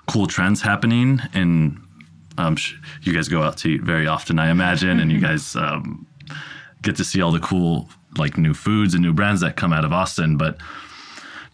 cool 0.07 0.27
trends 0.27 0.63
happening? 0.63 1.21
In 1.35 1.81
um, 2.39 2.57
sh- 2.57 2.75
you 3.03 3.13
guys 3.13 3.29
go 3.29 3.43
out 3.43 3.57
to 3.59 3.69
eat 3.69 3.83
very 3.83 4.07
often, 4.07 4.39
I 4.39 4.51
imagine, 4.51 5.01
and 5.01 5.11
you 5.13 5.21
guys 5.29 5.57
um, 5.57 6.07
get 6.83 6.97
to 6.97 7.05
see 7.05 7.21
all 7.21 7.33
the 7.33 7.41
cool 7.41 7.89
like 8.17 8.39
new 8.39 8.55
foods 8.55 8.95
and 8.95 9.03
new 9.03 9.13
brands 9.13 9.41
that 9.43 9.57
come 9.57 9.73
out 9.73 9.85
of 9.85 9.93
Austin. 9.93 10.37
But 10.37 10.59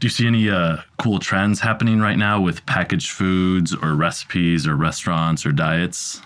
do 0.01 0.07
you 0.07 0.11
see 0.11 0.27
any 0.27 0.51
uh, 0.51 0.79
cool 0.99 1.19
trends 1.19 1.61
happening 1.61 2.01
right 2.01 2.19
now 2.19 2.41
with 2.41 2.65
packaged 2.67 3.11
foods 3.11 3.75
or 3.75 3.95
recipes 3.95 4.67
or 4.67 4.77
restaurants 4.77 5.45
or 5.45 5.53
diets? 5.53 6.21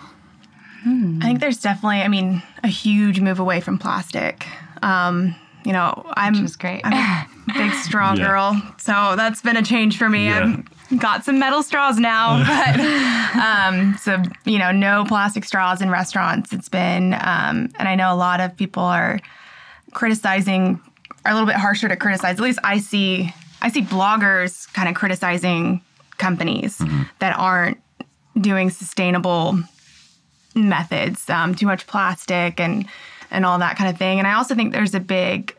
I 0.85 1.19
think 1.21 1.39
there's 1.41 1.59
definitely, 1.59 2.01
I 2.01 2.07
mean, 2.07 2.41
a 2.63 2.67
huge 2.67 3.19
move 3.19 3.39
away 3.39 3.59
from 3.59 3.77
plastic. 3.77 4.47
Um, 4.81 5.35
you 5.65 5.73
know, 5.73 6.05
I'm 6.15 6.41
Which 6.41 6.57
great. 6.57 6.81
I'm 6.83 6.93
a 6.93 7.53
big 7.53 7.73
strong 7.73 8.17
Yeah. 8.17 8.27
girl, 8.27 8.61
so 8.77 9.15
that's 9.15 9.41
been 9.41 9.57
a 9.57 9.63
change 9.63 9.97
for 9.97 10.09
me. 10.09 10.25
Yeah. 10.25 10.55
I've 10.91 10.99
got 10.99 11.23
some 11.23 11.37
metal 11.39 11.61
straws 11.61 11.97
now, 11.99 12.43
but 12.47 12.79
um, 13.39 13.95
so 14.01 14.21
you 14.45 14.57
know, 14.57 14.71
no 14.71 15.05
plastic 15.05 15.45
straws 15.45 15.81
in 15.81 15.89
restaurants. 15.89 16.51
It's 16.53 16.69
been, 16.69 17.13
um, 17.13 17.69
and 17.77 17.87
I 17.87 17.95
know 17.95 18.13
a 18.13 18.15
lot 18.15 18.39
of 18.39 18.55
people 18.57 18.83
are 18.83 19.19
criticizing, 19.93 20.79
are 21.25 21.31
a 21.31 21.35
little 21.35 21.47
bit 21.47 21.55
harsher 21.55 21.87
to 21.89 21.95
criticize. 21.95 22.35
At 22.37 22.41
least 22.43 22.59
I 22.63 22.79
see, 22.79 23.33
I 23.61 23.69
see 23.69 23.81
bloggers 23.81 24.71
kind 24.73 24.87
of 24.89 24.95
criticizing 24.95 25.81
companies 26.17 26.81
that 27.19 27.37
aren't 27.37 27.77
doing 28.39 28.69
sustainable 28.69 29.59
methods, 30.55 31.29
um, 31.29 31.55
too 31.55 31.65
much 31.65 31.87
plastic 31.87 32.59
and 32.59 32.85
and 33.31 33.45
all 33.45 33.59
that 33.59 33.77
kind 33.77 33.89
of 33.89 33.97
thing. 33.97 34.19
And 34.19 34.27
I 34.27 34.33
also 34.33 34.55
think 34.55 34.73
there's 34.73 34.95
a 34.95 34.99
big 34.99 35.55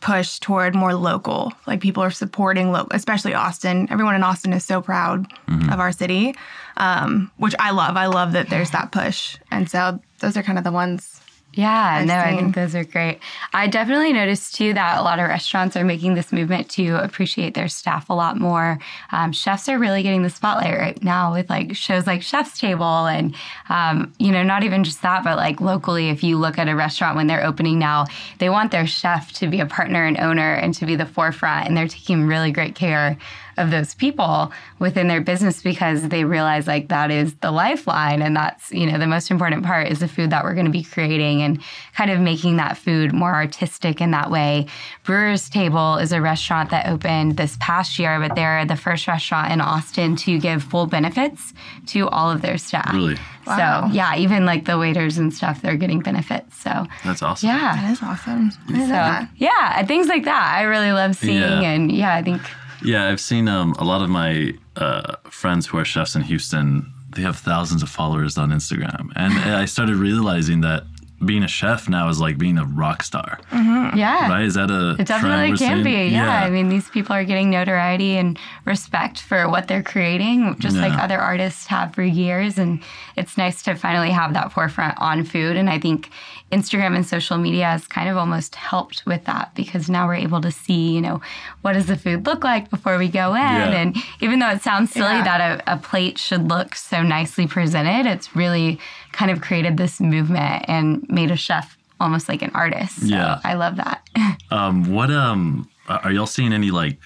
push 0.00 0.38
toward 0.38 0.74
more 0.74 0.94
local. 0.94 1.52
Like 1.66 1.80
people 1.80 2.02
are 2.02 2.10
supporting 2.10 2.72
local, 2.72 2.88
especially 2.92 3.34
Austin. 3.34 3.86
Everyone 3.90 4.14
in 4.14 4.22
Austin 4.22 4.52
is 4.52 4.64
so 4.64 4.80
proud 4.80 5.30
of 5.72 5.78
our 5.78 5.92
city, 5.92 6.34
um, 6.76 7.30
which 7.36 7.54
I 7.58 7.70
love. 7.70 7.96
I 7.96 8.06
love 8.06 8.32
that 8.32 8.48
there's 8.48 8.70
that 8.70 8.92
push. 8.92 9.36
And 9.50 9.70
so 9.70 10.00
those 10.20 10.36
are 10.36 10.42
kind 10.42 10.58
of 10.58 10.64
the 10.64 10.72
ones. 10.72 11.19
Yeah, 11.52 11.98
I've 12.00 12.06
no, 12.06 12.14
I 12.14 12.36
think 12.36 12.54
those 12.54 12.76
are 12.76 12.84
great. 12.84 13.18
I 13.52 13.66
definitely 13.66 14.12
noticed 14.12 14.54
too 14.54 14.72
that 14.74 14.98
a 14.98 15.02
lot 15.02 15.18
of 15.18 15.28
restaurants 15.28 15.76
are 15.76 15.84
making 15.84 16.14
this 16.14 16.32
movement 16.32 16.70
to 16.70 17.02
appreciate 17.02 17.54
their 17.54 17.66
staff 17.66 18.08
a 18.08 18.14
lot 18.14 18.38
more. 18.38 18.78
Um, 19.10 19.32
chefs 19.32 19.68
are 19.68 19.78
really 19.78 20.04
getting 20.04 20.22
the 20.22 20.30
spotlight 20.30 20.78
right 20.78 21.02
now 21.02 21.32
with 21.32 21.50
like 21.50 21.74
shows 21.74 22.06
like 22.06 22.22
Chef's 22.22 22.58
Table, 22.58 23.06
and 23.06 23.34
um, 23.68 24.12
you 24.18 24.30
know, 24.30 24.44
not 24.44 24.62
even 24.62 24.84
just 24.84 25.02
that, 25.02 25.24
but 25.24 25.36
like 25.36 25.60
locally, 25.60 26.08
if 26.08 26.22
you 26.22 26.38
look 26.38 26.56
at 26.56 26.68
a 26.68 26.76
restaurant 26.76 27.16
when 27.16 27.26
they're 27.26 27.44
opening 27.44 27.80
now, 27.80 28.06
they 28.38 28.48
want 28.48 28.70
their 28.70 28.86
chef 28.86 29.32
to 29.32 29.48
be 29.48 29.58
a 29.58 29.66
partner 29.66 30.04
and 30.04 30.18
owner 30.20 30.54
and 30.54 30.72
to 30.74 30.86
be 30.86 30.94
the 30.94 31.06
forefront, 31.06 31.66
and 31.66 31.76
they're 31.76 31.88
taking 31.88 32.26
really 32.26 32.52
great 32.52 32.76
care 32.76 33.18
of 33.60 33.70
those 33.70 33.94
people 33.94 34.50
within 34.78 35.06
their 35.06 35.20
business 35.20 35.62
because 35.62 36.08
they 36.08 36.24
realize 36.24 36.66
like 36.66 36.88
that 36.88 37.10
is 37.10 37.34
the 37.36 37.50
lifeline 37.52 38.22
and 38.22 38.34
that's 38.34 38.72
you 38.72 38.86
know 38.90 38.98
the 38.98 39.06
most 39.06 39.30
important 39.30 39.64
part 39.64 39.86
is 39.88 40.00
the 40.00 40.08
food 40.08 40.30
that 40.30 40.42
we're 40.42 40.54
going 40.54 40.66
to 40.66 40.72
be 40.72 40.82
creating 40.82 41.42
and 41.42 41.60
kind 41.94 42.10
of 42.10 42.18
making 42.18 42.56
that 42.56 42.76
food 42.76 43.12
more 43.12 43.34
artistic 43.34 44.00
in 44.00 44.10
that 44.10 44.30
way 44.30 44.66
brewers 45.04 45.48
table 45.48 45.96
is 45.98 46.12
a 46.12 46.20
restaurant 46.20 46.70
that 46.70 46.86
opened 46.86 47.36
this 47.36 47.56
past 47.60 47.98
year 47.98 48.18
but 48.18 48.34
they're 48.34 48.64
the 48.64 48.76
first 48.76 49.06
restaurant 49.06 49.52
in 49.52 49.60
austin 49.60 50.16
to 50.16 50.38
give 50.38 50.62
full 50.62 50.86
benefits 50.86 51.52
to 51.86 52.08
all 52.08 52.30
of 52.30 52.42
their 52.42 52.58
staff 52.58 52.92
Really? 52.94 53.16
Wow. 53.46 53.88
so 53.88 53.92
yeah 53.94 54.16
even 54.16 54.44
like 54.46 54.64
the 54.66 54.78
waiters 54.78 55.18
and 55.18 55.32
stuff 55.32 55.62
they're 55.62 55.76
getting 55.76 56.00
benefits 56.00 56.56
so 56.60 56.86
That's 57.04 57.22
awesome. 57.22 57.48
yeah 57.48 57.74
That 57.76 57.90
is 57.92 58.02
awesome. 58.02 58.50
I 58.68 58.72
didn't 58.72 58.88
so 58.88 59.28
yeah 59.36 59.82
things 59.86 60.08
like 60.08 60.24
that 60.24 60.54
i 60.58 60.62
really 60.62 60.92
love 60.92 61.16
seeing 61.16 61.40
Yeah. 61.40 61.70
and 61.72 61.90
yeah 61.92 62.14
i 62.14 62.22
think 62.22 62.40
Yeah, 62.82 63.08
I've 63.08 63.20
seen 63.20 63.48
um, 63.48 63.74
a 63.78 63.84
lot 63.84 64.02
of 64.02 64.08
my 64.08 64.54
uh, 64.76 65.16
friends 65.24 65.66
who 65.66 65.78
are 65.78 65.84
chefs 65.84 66.14
in 66.14 66.22
Houston. 66.22 66.92
They 67.14 67.22
have 67.22 67.36
thousands 67.36 67.82
of 67.82 67.88
followers 67.88 68.38
on 68.38 68.50
Instagram, 68.50 69.10
and 69.16 69.34
I 69.34 69.64
started 69.64 69.96
realizing 69.96 70.60
that 70.62 70.84
being 71.24 71.42
a 71.42 71.48
chef 71.48 71.88
now 71.88 72.08
is 72.08 72.18
like 72.20 72.38
being 72.38 72.56
a 72.58 72.64
rock 72.64 73.02
star, 73.02 73.38
mm-hmm. 73.50 73.96
yeah 73.96 74.28
right? 74.30 74.44
Is 74.44 74.54
that 74.54 74.70
a 74.70 74.96
It 74.98 75.06
definitely 75.06 75.48
trend 75.48 75.50
we're 75.52 75.56
can 75.58 75.84
seeing? 75.84 76.08
be. 76.08 76.14
Yeah. 76.14 76.42
I 76.44 76.48
mean, 76.50 76.68
these 76.70 76.88
people 76.88 77.14
are 77.14 77.24
getting 77.24 77.50
notoriety 77.50 78.16
and 78.16 78.38
respect 78.64 79.20
for 79.20 79.48
what 79.48 79.68
they're 79.68 79.82
creating, 79.82 80.56
just 80.58 80.76
like 80.76 80.92
other 80.98 81.18
artists 81.18 81.66
have 81.66 81.94
for 81.94 82.02
years. 82.02 82.56
And 82.58 82.80
it's 83.16 83.36
nice 83.36 83.62
to 83.64 83.74
finally 83.74 84.10
have 84.10 84.32
that 84.32 84.52
forefront 84.52 84.98
on 84.98 85.24
food. 85.24 85.56
And 85.56 85.68
I 85.68 85.78
think 85.78 86.08
Instagram 86.52 86.96
and 86.96 87.06
social 87.06 87.36
media 87.38 87.66
has 87.66 87.86
kind 87.86 88.08
of 88.08 88.16
almost 88.16 88.54
helped 88.54 89.04
with 89.06 89.24
that 89.26 89.54
because 89.54 89.88
now 89.90 90.06
we're 90.06 90.14
able 90.14 90.40
to 90.40 90.50
see, 90.50 90.92
you 90.94 91.00
know, 91.00 91.20
what 91.60 91.74
does 91.74 91.86
the 91.86 91.96
food 91.96 92.26
look 92.26 92.42
like 92.44 92.70
before 92.70 92.96
we 92.98 93.08
go 93.08 93.34
in? 93.34 93.40
Yeah. 93.42 93.70
And 93.80 93.96
even 94.20 94.38
though 94.38 94.50
it 94.50 94.62
sounds 94.62 94.90
silly 94.90 95.04
Yeah. 95.18 95.24
that 95.24 95.40
a, 95.68 95.74
a 95.74 95.76
plate 95.76 96.18
should 96.18 96.48
look 96.48 96.74
so 96.74 97.02
nicely 97.02 97.46
presented, 97.46 98.06
it's 98.10 98.34
really 98.34 98.78
kind 99.12 99.30
of 99.30 99.40
created 99.40 99.76
this 99.76 100.00
movement 100.00 100.64
and 100.68 101.04
made 101.08 101.30
a 101.30 101.36
chef 101.36 101.76
almost 102.00 102.28
like 102.28 102.42
an 102.42 102.50
artist. 102.54 103.00
So 103.00 103.06
Yeah. 103.06 103.40
I 103.44 103.54
love 103.54 103.76
that. 103.76 104.06
Um, 104.52 104.92
what 104.92 105.12
um, 105.12 105.70
are 105.86 106.10
y'all 106.10 106.26
seeing 106.26 106.52
any 106.52 106.72
like? 106.72 106.98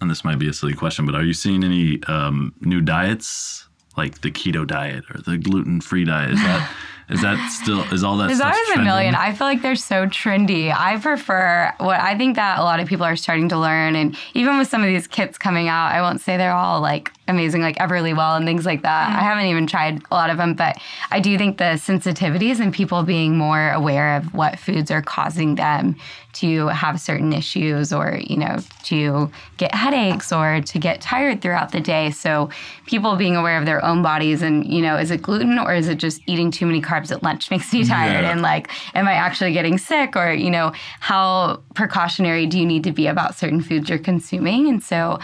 And 0.00 0.10
this 0.10 0.24
might 0.24 0.40
be 0.40 0.48
a 0.48 0.52
silly 0.52 0.72
question, 0.72 1.06
but 1.06 1.14
are 1.14 1.22
you 1.22 1.32
seeing 1.32 1.62
any 1.62 2.02
um, 2.08 2.52
new 2.60 2.80
diets 2.80 3.68
like 3.96 4.22
the 4.22 4.32
keto 4.32 4.66
diet 4.66 5.04
or 5.14 5.20
the 5.20 5.38
gluten 5.38 5.80
free 5.80 6.04
diet? 6.04 6.32
Is 6.32 6.40
that 6.40 6.68
is 7.10 7.22
that 7.22 7.50
still 7.62 7.80
is 7.92 8.02
all 8.02 8.16
that? 8.16 8.28
There's 8.28 8.40
always 8.40 8.70
a 8.76 8.82
million. 8.82 9.14
I 9.14 9.32
feel 9.32 9.46
like 9.46 9.62
they're 9.62 9.76
so 9.76 10.06
trendy. 10.06 10.74
I 10.74 10.96
prefer 10.98 11.72
what 11.78 12.00
I 12.00 12.16
think 12.16 12.36
that 12.36 12.58
a 12.58 12.62
lot 12.62 12.80
of 12.80 12.88
people 12.88 13.04
are 13.04 13.16
starting 13.16 13.48
to 13.50 13.58
learn. 13.58 13.94
And 13.96 14.16
even 14.34 14.58
with 14.58 14.68
some 14.68 14.82
of 14.82 14.88
these 14.88 15.06
kits 15.06 15.36
coming 15.38 15.68
out, 15.68 15.92
I 15.92 16.02
won't 16.02 16.20
say 16.20 16.36
they're 16.36 16.52
all 16.52 16.80
like 16.80 17.12
amazing, 17.30 17.62
like 17.62 17.76
Everlywell 17.78 18.36
and 18.36 18.44
things 18.44 18.66
like 18.66 18.82
that. 18.82 19.08
I 19.08 19.12
mm-hmm. 19.12 19.22
haven't 19.22 19.46
even 19.46 19.66
tried 19.66 20.02
a 20.10 20.14
lot 20.14 20.30
of 20.30 20.36
them, 20.36 20.54
but 20.54 20.76
I 21.10 21.20
do 21.20 21.36
think 21.38 21.58
the 21.58 21.76
sensitivities 21.76 22.60
and 22.60 22.72
people 22.72 23.02
being 23.02 23.36
more 23.36 23.70
aware 23.70 24.16
of 24.16 24.34
what 24.34 24.58
foods 24.58 24.90
are 24.90 25.02
causing 25.02 25.54
them 25.54 25.96
to 26.32 26.68
have 26.68 27.00
certain 27.00 27.32
issues 27.32 27.92
or, 27.92 28.20
you 28.22 28.36
know, 28.36 28.58
to 28.84 29.30
get 29.56 29.74
headaches 29.74 30.32
or 30.32 30.60
to 30.60 30.78
get 30.78 31.00
tired 31.00 31.42
throughout 31.42 31.72
the 31.72 31.80
day. 31.80 32.10
So 32.10 32.50
people 32.86 33.16
being 33.16 33.36
aware 33.36 33.58
of 33.58 33.66
their 33.66 33.84
own 33.84 34.02
bodies 34.02 34.42
and, 34.42 34.64
you 34.66 34.80
know, 34.80 34.96
is 34.96 35.10
it 35.10 35.22
gluten 35.22 35.58
or 35.58 35.74
is 35.74 35.88
it 35.88 35.96
just 35.98 36.20
eating 36.26 36.50
too 36.50 36.66
many 36.66 36.80
carbs 36.80 37.10
at 37.10 37.22
lunch 37.22 37.50
makes 37.50 37.72
me 37.72 37.84
tired? 37.84 38.22
Yeah. 38.22 38.30
And 38.30 38.42
like, 38.42 38.70
am 38.94 39.08
I 39.08 39.14
actually 39.14 39.52
getting 39.52 39.78
sick? 39.78 40.16
Or, 40.16 40.32
you 40.32 40.50
know, 40.50 40.72
how 41.00 41.62
precautionary 41.74 42.46
do 42.46 42.58
you 42.58 42.66
need 42.66 42.84
to 42.84 42.92
be 42.92 43.06
about 43.06 43.34
certain 43.34 43.60
foods 43.60 43.88
you're 43.88 43.98
consuming? 43.98 44.68
And 44.68 44.82
so 44.82 45.18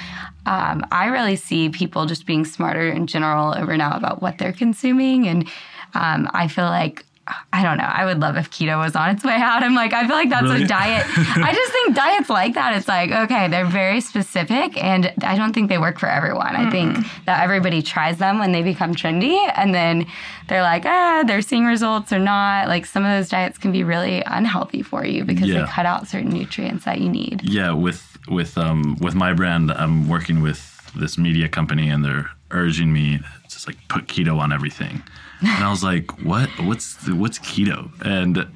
um, 0.46 0.84
I 0.92 1.06
really 1.06 1.36
see 1.36 1.68
people 1.68 2.06
just 2.06 2.24
being 2.26 2.44
smarter 2.44 2.88
in 2.88 3.06
general 3.06 3.54
over 3.56 3.76
now 3.76 3.96
about 3.96 4.22
what 4.22 4.38
they're 4.38 4.52
consuming. 4.52 5.26
And 5.28 5.46
um, 5.94 6.30
I 6.32 6.48
feel 6.48 6.64
like, 6.66 7.04
I 7.52 7.64
don't 7.64 7.78
know. 7.78 7.82
I 7.84 8.04
would 8.04 8.20
love 8.20 8.36
if 8.36 8.52
keto 8.52 8.78
was 8.78 8.94
on 8.94 9.10
its 9.10 9.24
way 9.24 9.34
out. 9.34 9.64
I'm 9.64 9.74
like, 9.74 9.92
I 9.92 10.06
feel 10.06 10.14
like 10.14 10.30
that's 10.30 10.44
Really? 10.44 10.62
a 10.62 10.66
diet. 10.68 11.04
I 11.18 11.52
just 11.52 11.72
think 11.72 11.96
diets 11.96 12.30
like 12.30 12.54
that. 12.54 12.76
It's 12.76 12.86
like, 12.86 13.10
okay, 13.10 13.48
they're 13.48 13.66
very 13.66 14.00
specific, 14.00 14.80
and 14.80 15.12
I 15.22 15.36
don't 15.36 15.52
think 15.52 15.68
they 15.68 15.78
work 15.78 15.98
for 15.98 16.08
everyone. 16.08 16.54
I 16.54 16.70
think 16.70 16.98
that 17.24 17.42
everybody 17.42 17.82
tries 17.82 18.18
them 18.18 18.38
when 18.38 18.52
they 18.52 18.62
become 18.62 18.94
trendy, 18.94 19.36
and 19.56 19.74
then 19.74 20.06
they're 20.46 20.62
like, 20.62 20.84
ah, 20.86 21.24
they're 21.26 21.42
seeing 21.42 21.64
results 21.64 22.12
or 22.12 22.20
not. 22.20 22.68
Like 22.68 22.86
some 22.86 23.04
of 23.04 23.10
those 23.10 23.28
diets 23.28 23.58
can 23.58 23.72
be 23.72 23.82
really 23.82 24.22
unhealthy 24.24 24.82
for 24.82 25.04
you 25.04 25.24
because 25.24 25.48
Yeah. 25.48 25.62
they 25.62 25.66
cut 25.66 25.84
out 25.84 26.06
certain 26.06 26.30
nutrients 26.30 26.84
that 26.84 27.00
you 27.00 27.08
need. 27.08 27.42
Yeah, 27.42 27.72
with 27.72 28.15
with 28.28 28.56
um 28.58 28.96
with 29.00 29.14
my 29.14 29.32
brand, 29.32 29.70
I'm 29.72 30.08
working 30.08 30.42
with 30.42 30.72
this 30.94 31.18
media 31.18 31.48
company, 31.48 31.88
and 31.88 32.04
they're 32.04 32.30
urging 32.50 32.92
me 32.92 33.18
to 33.18 33.24
just 33.48 33.66
like 33.66 33.76
put 33.88 34.06
keto 34.06 34.38
on 34.38 34.52
everything. 34.52 35.02
And 35.40 35.64
I 35.64 35.70
was 35.70 35.82
like, 35.84 36.22
"What? 36.24 36.48
What's 36.60 37.08
what's 37.08 37.38
keto?" 37.38 37.90
And 38.04 38.46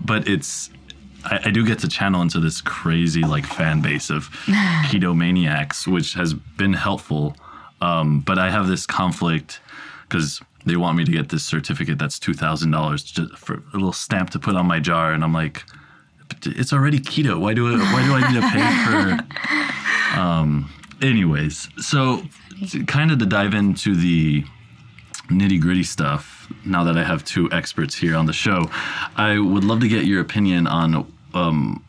but 0.00 0.28
it's 0.28 0.70
I, 1.24 1.40
I 1.46 1.50
do 1.50 1.64
get 1.64 1.78
to 1.80 1.88
channel 1.88 2.22
into 2.22 2.40
this 2.40 2.60
crazy 2.60 3.22
like 3.22 3.46
fan 3.46 3.80
base 3.80 4.10
of 4.10 4.28
keto 4.88 5.16
maniacs, 5.16 5.86
which 5.86 6.14
has 6.14 6.34
been 6.34 6.72
helpful. 6.72 7.36
Um, 7.80 8.20
but 8.20 8.38
I 8.38 8.50
have 8.50 8.68
this 8.68 8.86
conflict 8.86 9.60
because 10.08 10.40
they 10.64 10.76
want 10.76 10.96
me 10.96 11.04
to 11.04 11.12
get 11.12 11.28
this 11.28 11.44
certificate 11.44 11.98
that's 11.98 12.18
two 12.18 12.34
thousand 12.34 12.70
dollars 12.70 13.02
just 13.02 13.36
for 13.36 13.54
a 13.54 13.74
little 13.74 13.92
stamp 13.92 14.30
to 14.30 14.38
put 14.38 14.56
on 14.56 14.66
my 14.66 14.80
jar, 14.80 15.12
and 15.12 15.22
I'm 15.22 15.32
like, 15.32 15.64
"But 15.64 15.76
it's 16.44 16.72
already 16.72 16.98
keto. 16.98 17.38
Why 17.38 17.54
do 17.54 17.68
I, 17.68 17.78
why 17.92 18.04
do 18.06 18.14
I 18.14 18.32
need 18.32 18.40
to 18.40 18.48
pay 18.50 20.14
for? 20.14 20.18
Um, 20.18 20.72
anyways, 21.02 21.68
so 21.78 22.22
kind 22.86 23.10
of 23.10 23.18
to 23.18 23.26
dive 23.26 23.54
into 23.54 23.94
the 23.94 24.44
nitty 25.28 25.60
gritty 25.60 25.82
stuff. 25.82 26.52
Now 26.64 26.84
that 26.84 26.96
I 26.96 27.04
have 27.04 27.24
two 27.24 27.50
experts 27.50 27.94
here 27.94 28.16
on 28.16 28.26
the 28.26 28.32
show, 28.32 28.70
I 29.16 29.38
would 29.38 29.64
love 29.64 29.80
to 29.80 29.88
get 29.88 30.04
your 30.04 30.20
opinion 30.20 30.66
on, 30.66 31.12
um, 31.34 31.84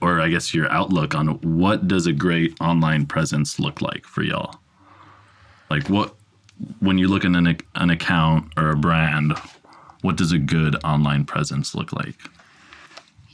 or 0.00 0.20
I 0.20 0.28
guess 0.28 0.54
your 0.54 0.70
outlook 0.70 1.14
on 1.14 1.28
what 1.58 1.86
does 1.86 2.06
a 2.06 2.12
great 2.12 2.56
online 2.60 3.06
presence 3.06 3.58
look 3.58 3.82
like 3.82 4.06
for 4.06 4.22
y'all. 4.22 4.56
Like 5.70 5.88
what, 5.88 6.14
when 6.80 6.96
you 6.98 7.08
look 7.08 7.24
at 7.24 7.32
an, 7.32 7.58
an 7.74 7.90
account 7.90 8.52
or 8.56 8.70
a 8.70 8.76
brand, 8.76 9.34
what 10.00 10.16
does 10.16 10.32
a 10.32 10.38
good 10.38 10.76
online 10.84 11.24
presence 11.24 11.74
look 11.74 11.92
like? 11.92 12.16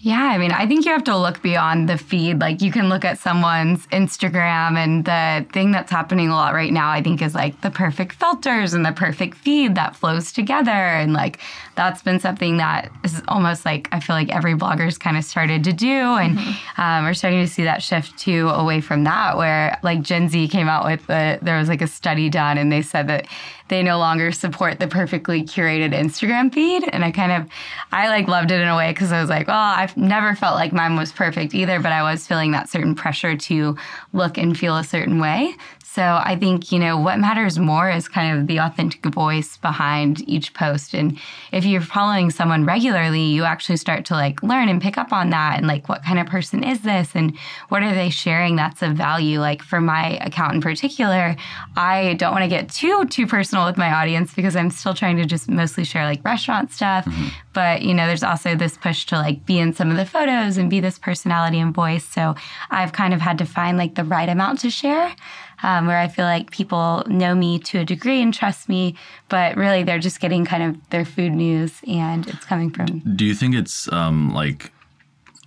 Yeah, 0.04 0.24
I 0.24 0.36
mean, 0.36 0.50
I 0.50 0.66
think 0.66 0.84
you 0.84 0.90
have 0.90 1.04
to 1.04 1.16
look 1.16 1.42
beyond 1.42 1.88
the 1.88 1.96
feed. 1.96 2.40
Like, 2.40 2.60
you 2.60 2.72
can 2.72 2.88
look 2.88 3.04
at 3.04 3.20
someone's 3.20 3.86
Instagram, 3.86 4.76
and 4.76 5.04
the 5.04 5.46
thing 5.52 5.70
that's 5.70 5.92
happening 5.92 6.28
a 6.28 6.34
lot 6.34 6.54
right 6.54 6.72
now, 6.72 6.90
I 6.90 7.00
think, 7.00 7.22
is 7.22 7.36
like 7.36 7.60
the 7.60 7.70
perfect 7.70 8.14
filters 8.14 8.74
and 8.74 8.84
the 8.84 8.90
perfect 8.90 9.36
feed 9.36 9.76
that 9.76 9.94
flows 9.94 10.32
together. 10.32 10.72
And 10.72 11.12
like, 11.12 11.38
that's 11.76 12.02
been 12.02 12.18
something 12.18 12.56
that 12.56 12.90
is 13.04 13.22
almost 13.28 13.64
like 13.64 13.88
I 13.92 14.00
feel 14.00 14.16
like 14.16 14.28
every 14.30 14.54
blogger's 14.54 14.98
kind 14.98 15.16
of 15.16 15.22
started 15.22 15.62
to 15.62 15.72
do. 15.72 15.86
And 15.86 16.36
um, 16.78 17.04
we're 17.04 17.14
starting 17.14 17.40
to 17.40 17.46
see 17.46 17.62
that 17.62 17.80
shift 17.80 18.18
too 18.18 18.48
away 18.48 18.80
from 18.80 19.04
that, 19.04 19.36
where 19.36 19.78
like 19.84 20.02
Gen 20.02 20.28
Z 20.28 20.48
came 20.48 20.68
out 20.68 20.84
with 20.84 21.06
the, 21.06 21.38
there 21.42 21.58
was 21.58 21.68
like 21.68 21.80
a 21.80 21.86
study 21.86 22.28
done, 22.28 22.58
and 22.58 22.72
they 22.72 22.82
said 22.82 23.06
that 23.06 23.28
they 23.68 23.82
no 23.82 23.98
longer 23.98 24.32
support 24.32 24.78
the 24.78 24.86
perfectly 24.86 25.42
curated 25.42 25.92
Instagram 25.92 26.52
feed. 26.52 26.88
And 26.92 27.04
I 27.04 27.10
kind 27.10 27.32
of, 27.32 27.48
I 27.90 28.08
like 28.08 28.28
loved 28.28 28.50
it 28.50 28.60
in 28.60 28.68
a 28.68 28.76
way 28.76 28.90
because 28.92 29.12
I 29.12 29.20
was 29.20 29.30
like, 29.30 29.48
well, 29.48 29.56
I've 29.56 29.96
never 29.96 30.34
felt 30.34 30.56
like 30.56 30.72
mine 30.72 30.96
was 30.96 31.12
perfect 31.12 31.54
either, 31.54 31.80
but 31.80 31.92
I 31.92 32.02
was 32.02 32.26
feeling 32.26 32.52
that 32.52 32.68
certain 32.68 32.94
pressure 32.94 33.36
to 33.36 33.76
look 34.12 34.38
and 34.38 34.58
feel 34.58 34.76
a 34.76 34.84
certain 34.84 35.20
way. 35.20 35.54
So 35.94 36.02
I 36.02 36.36
think, 36.36 36.72
you 36.72 36.78
know, 36.78 36.96
what 36.96 37.18
matters 37.18 37.58
more 37.58 37.90
is 37.90 38.08
kind 38.08 38.38
of 38.38 38.46
the 38.46 38.60
authentic 38.60 39.04
voice 39.04 39.58
behind 39.58 40.26
each 40.26 40.54
post. 40.54 40.94
And 40.94 41.18
if 41.52 41.66
you're 41.66 41.82
following 41.82 42.30
someone 42.30 42.64
regularly, 42.64 43.24
you 43.24 43.44
actually 43.44 43.76
start 43.76 44.06
to 44.06 44.14
like 44.14 44.42
learn 44.42 44.70
and 44.70 44.80
pick 44.80 44.96
up 44.96 45.12
on 45.12 45.28
that 45.30 45.58
and 45.58 45.66
like 45.66 45.90
what 45.90 46.02
kind 46.02 46.18
of 46.18 46.26
person 46.26 46.64
is 46.64 46.80
this 46.80 47.10
and 47.14 47.36
what 47.68 47.82
are 47.82 47.94
they 47.94 48.08
sharing 48.08 48.56
that's 48.56 48.80
of 48.80 48.94
value. 48.94 49.38
Like 49.38 49.60
for 49.60 49.82
my 49.82 50.16
account 50.22 50.54
in 50.54 50.62
particular, 50.62 51.36
I 51.76 52.14
don't 52.14 52.32
want 52.32 52.44
to 52.44 52.48
get 52.48 52.70
too 52.70 53.04
too 53.10 53.26
personal 53.26 53.66
with 53.66 53.76
my 53.76 53.92
audience 53.92 54.32
because 54.32 54.56
I'm 54.56 54.70
still 54.70 54.94
trying 54.94 55.18
to 55.18 55.26
just 55.26 55.50
mostly 55.50 55.84
share 55.84 56.06
like 56.06 56.24
restaurant 56.24 56.72
stuff. 56.72 57.04
Mm-hmm. 57.04 57.28
But, 57.52 57.82
you 57.82 57.92
know, 57.92 58.06
there's 58.06 58.22
also 58.22 58.56
this 58.56 58.78
push 58.78 59.04
to 59.06 59.16
like 59.16 59.44
be 59.44 59.58
in 59.58 59.74
some 59.74 59.90
of 59.90 59.98
the 59.98 60.06
photos 60.06 60.56
and 60.56 60.70
be 60.70 60.80
this 60.80 60.98
personality 60.98 61.60
and 61.60 61.74
voice. 61.74 62.04
So 62.04 62.34
I've 62.70 62.92
kind 62.92 63.12
of 63.12 63.20
had 63.20 63.36
to 63.38 63.44
find 63.44 63.76
like 63.76 63.94
the 63.94 64.04
right 64.04 64.30
amount 64.30 64.60
to 64.60 64.70
share 64.70 65.14
um, 65.62 65.86
where 65.86 65.98
I 65.98 66.08
feel 66.08 66.24
like 66.24 66.50
people 66.50 67.04
know 67.06 67.34
me 67.34 67.58
to 67.60 67.80
a 67.80 67.84
degree 67.84 68.20
and 68.20 68.32
trust 68.32 68.68
me, 68.68 68.96
but 69.28 69.56
really 69.56 69.82
they're 69.82 69.98
just 69.98 70.20
getting 70.20 70.44
kind 70.44 70.62
of 70.62 70.90
their 70.90 71.04
food 71.04 71.32
news 71.32 71.80
and 71.86 72.26
it's 72.28 72.44
coming 72.44 72.70
from. 72.70 73.00
Do 73.16 73.24
you 73.24 73.34
think 73.34 73.54
it's 73.54 73.90
um, 73.92 74.32
like 74.32 74.72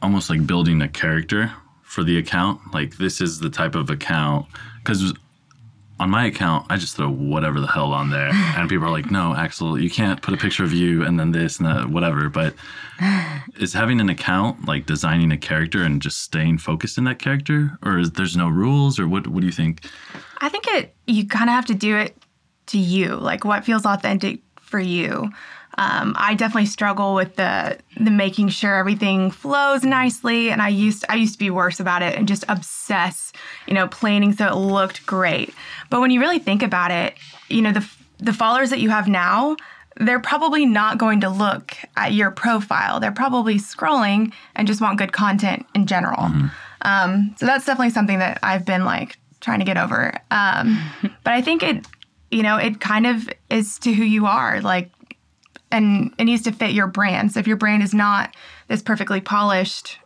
almost 0.02 0.30
like 0.30 0.46
building 0.46 0.82
a 0.82 0.88
character 0.88 1.52
for 1.84 2.04
the 2.04 2.18
account? 2.18 2.62
Like 2.74 2.98
this 2.98 3.22
is 3.22 3.40
the 3.40 3.50
type 3.50 3.76
of 3.76 3.90
account 3.90 4.48
because 4.80 5.14
on 6.00 6.10
my 6.10 6.26
account 6.26 6.66
I 6.70 6.78
just 6.78 6.96
throw 6.96 7.10
whatever 7.10 7.60
the 7.60 7.68
hell 7.68 7.94
on 7.94 8.10
there, 8.10 8.30
and 8.34 8.70
people 8.70 8.86
are 8.86 8.92
like, 8.92 9.12
"No, 9.12 9.36
Axel, 9.36 9.80
you 9.80 9.90
can't 9.90 10.22
put 10.22 10.34
a 10.34 10.38
picture 10.38 10.64
of 10.64 10.74
you 10.74 11.04
and 11.04 11.20
then 11.20 11.32
this 11.32 11.60
and 11.60 11.68
that, 11.68 11.90
whatever." 11.90 12.30
But 12.30 12.54
is 13.60 13.74
having 13.74 14.00
an 14.00 14.10
account 14.10 14.68
like 14.68 14.86
designing 14.86 15.32
a 15.32 15.38
character 15.38 15.84
and 15.84 16.02
just 16.02 16.22
staying 16.22 16.60
focused 16.60 16.98
in 16.98 17.04
that 17.06 17.20
character, 17.20 17.78
or 17.84 18.00
is 18.00 18.12
there's 18.12 18.38
no 18.38 18.50
rules, 18.50 19.00
or 19.00 19.08
what? 19.08 19.28
What 19.28 19.42
do 19.42 19.46
you 19.46 19.54
think? 19.54 19.86
I 20.40 20.50
think 20.50 20.68
it 20.68 20.96
you 21.08 21.28
kind 21.28 21.50
of 21.50 21.56
have 21.56 21.66
to 21.68 21.76
do 21.76 21.98
it 21.98 22.16
to 22.68 22.78
you, 22.78 23.16
like 23.16 23.46
what 23.46 23.66
feels 23.66 23.86
authentic 23.86 24.42
for 24.60 24.80
you. 24.80 25.32
Um, 25.78 26.16
I 26.18 26.36
definitely 26.36 26.68
struggle 26.68 27.16
with 27.16 27.36
the 27.36 27.78
the 28.00 28.12
making 28.12 28.50
sure 28.50 28.76
everything 28.76 29.32
flows 29.32 29.84
nicely, 29.84 30.50
and 30.50 30.62
I 30.62 30.70
used 30.70 31.06
I 31.10 31.16
used 31.16 31.34
to 31.34 31.40
be 31.40 31.50
worse 31.50 31.80
about 31.80 32.02
it 32.02 32.16
and 32.16 32.28
just 32.28 32.46
obsess, 32.48 33.34
you 33.68 33.74
know, 33.74 33.88
planning 33.88 34.34
so 34.34 34.48
it 34.48 34.56
looked 34.56 35.06
great. 35.06 35.54
But 35.90 36.02
when 36.02 36.12
you 36.12 36.20
really 36.20 36.40
think 36.40 36.64
about 36.64 36.92
it, 36.92 37.16
you 37.50 37.62
know, 37.62 37.72
the 37.72 37.88
the 38.20 38.34
followers 38.34 38.70
that 38.70 38.80
you 38.80 38.90
have 38.90 39.08
now, 39.08 39.58
they're 39.98 40.20
probably 40.20 40.66
not 40.66 40.98
going 40.98 41.22
to 41.22 41.30
look 41.30 41.76
at 41.98 42.14
your 42.14 42.32
profile. 42.32 43.00
They're 43.00 43.12
probably 43.12 43.56
scrolling 43.56 44.34
and 44.56 44.68
just 44.68 44.82
want 44.82 44.98
good 44.98 45.14
content 45.14 45.66
in 45.74 45.86
general. 45.88 46.32
Um, 46.82 47.36
so 47.38 47.46
that's 47.46 47.66
definitely 47.66 47.92
something 47.92 48.20
that 48.20 48.40
I've 48.44 48.66
been 48.66 48.86
like 48.86 49.18
trying 49.40 49.60
to 49.60 49.66
get 49.66 49.78
over. 49.78 50.14
Um, 50.32 50.82
but 51.02 51.34
I 51.34 51.42
think 51.42 51.64
it, 51.64 51.86
you 52.32 52.44
know, 52.44 52.58
it 52.58 52.80
kind 52.80 53.08
of 53.08 53.30
is 53.50 53.80
to 53.80 53.94
who 53.94 54.04
you 54.04 54.26
are, 54.26 54.62
like, 54.62 54.92
and 55.76 56.14
it 56.18 56.26
needs 56.26 56.44
to 56.44 56.52
fit 56.52 56.72
your 56.72 56.88
brand. 56.88 57.32
So 57.32 57.40
if 57.40 57.48
your 57.48 57.58
brand 57.58 57.84
is 57.84 57.94
not 57.94 58.36
this 58.68 58.82
perfectly 58.82 59.22
polished 59.22 60.00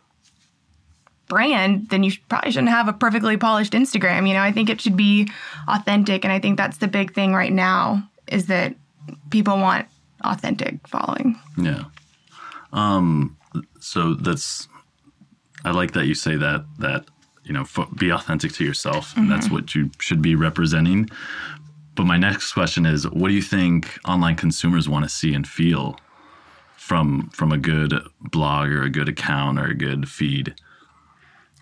brand, 1.28 1.88
then 1.88 2.02
you 2.02 2.12
probably 2.28 2.50
shouldn't 2.50 2.70
have 2.70 2.88
a 2.88 2.92
perfectly 2.92 3.36
polished 3.36 3.72
Instagram. 3.72 4.28
You 4.28 4.34
know, 4.34 4.42
I 4.42 4.52
think 4.52 4.68
it 4.68 4.80
should 4.80 4.96
be 4.96 5.30
authentic, 5.68 6.24
and 6.24 6.32
I 6.32 6.40
think 6.40 6.58
that's 6.58 6.78
the 6.78 6.88
big 6.88 7.14
thing 7.14 7.32
right 7.32 7.52
now 7.52 8.06
is 8.26 8.46
that 8.46 8.74
people 9.30 9.56
want 9.56 9.86
authentic 10.24 10.86
following. 10.86 11.38
Yeah. 11.56 11.84
Um. 12.72 13.36
So 13.80 14.14
that's. 14.14 14.68
I 15.64 15.70
like 15.70 15.92
that 15.92 16.06
you 16.06 16.14
say 16.14 16.36
that 16.36 16.64
that 16.78 17.04
you 17.44 17.52
know 17.52 17.64
fo- 17.64 17.88
be 17.96 18.10
authentic 18.10 18.52
to 18.54 18.64
yourself, 18.64 19.16
and 19.16 19.30
that's 19.30 19.50
what 19.50 19.74
you 19.74 19.90
should 19.98 20.22
be 20.22 20.34
representing. 20.34 21.08
But 22.00 22.06
my 22.06 22.16
next 22.16 22.54
question 22.54 22.86
is, 22.86 23.06
what 23.10 23.28
do 23.28 23.34
you 23.34 23.42
think 23.42 23.98
online 24.08 24.34
consumers 24.34 24.88
want 24.88 25.04
to 25.04 25.08
see 25.10 25.34
and 25.34 25.46
feel 25.46 26.00
from 26.78 27.28
from 27.28 27.52
a 27.52 27.58
good 27.58 27.92
blog 28.22 28.70
or 28.70 28.84
a 28.84 28.88
good 28.88 29.06
account 29.06 29.58
or 29.58 29.66
a 29.66 29.74
good 29.74 30.08
feed? 30.08 30.54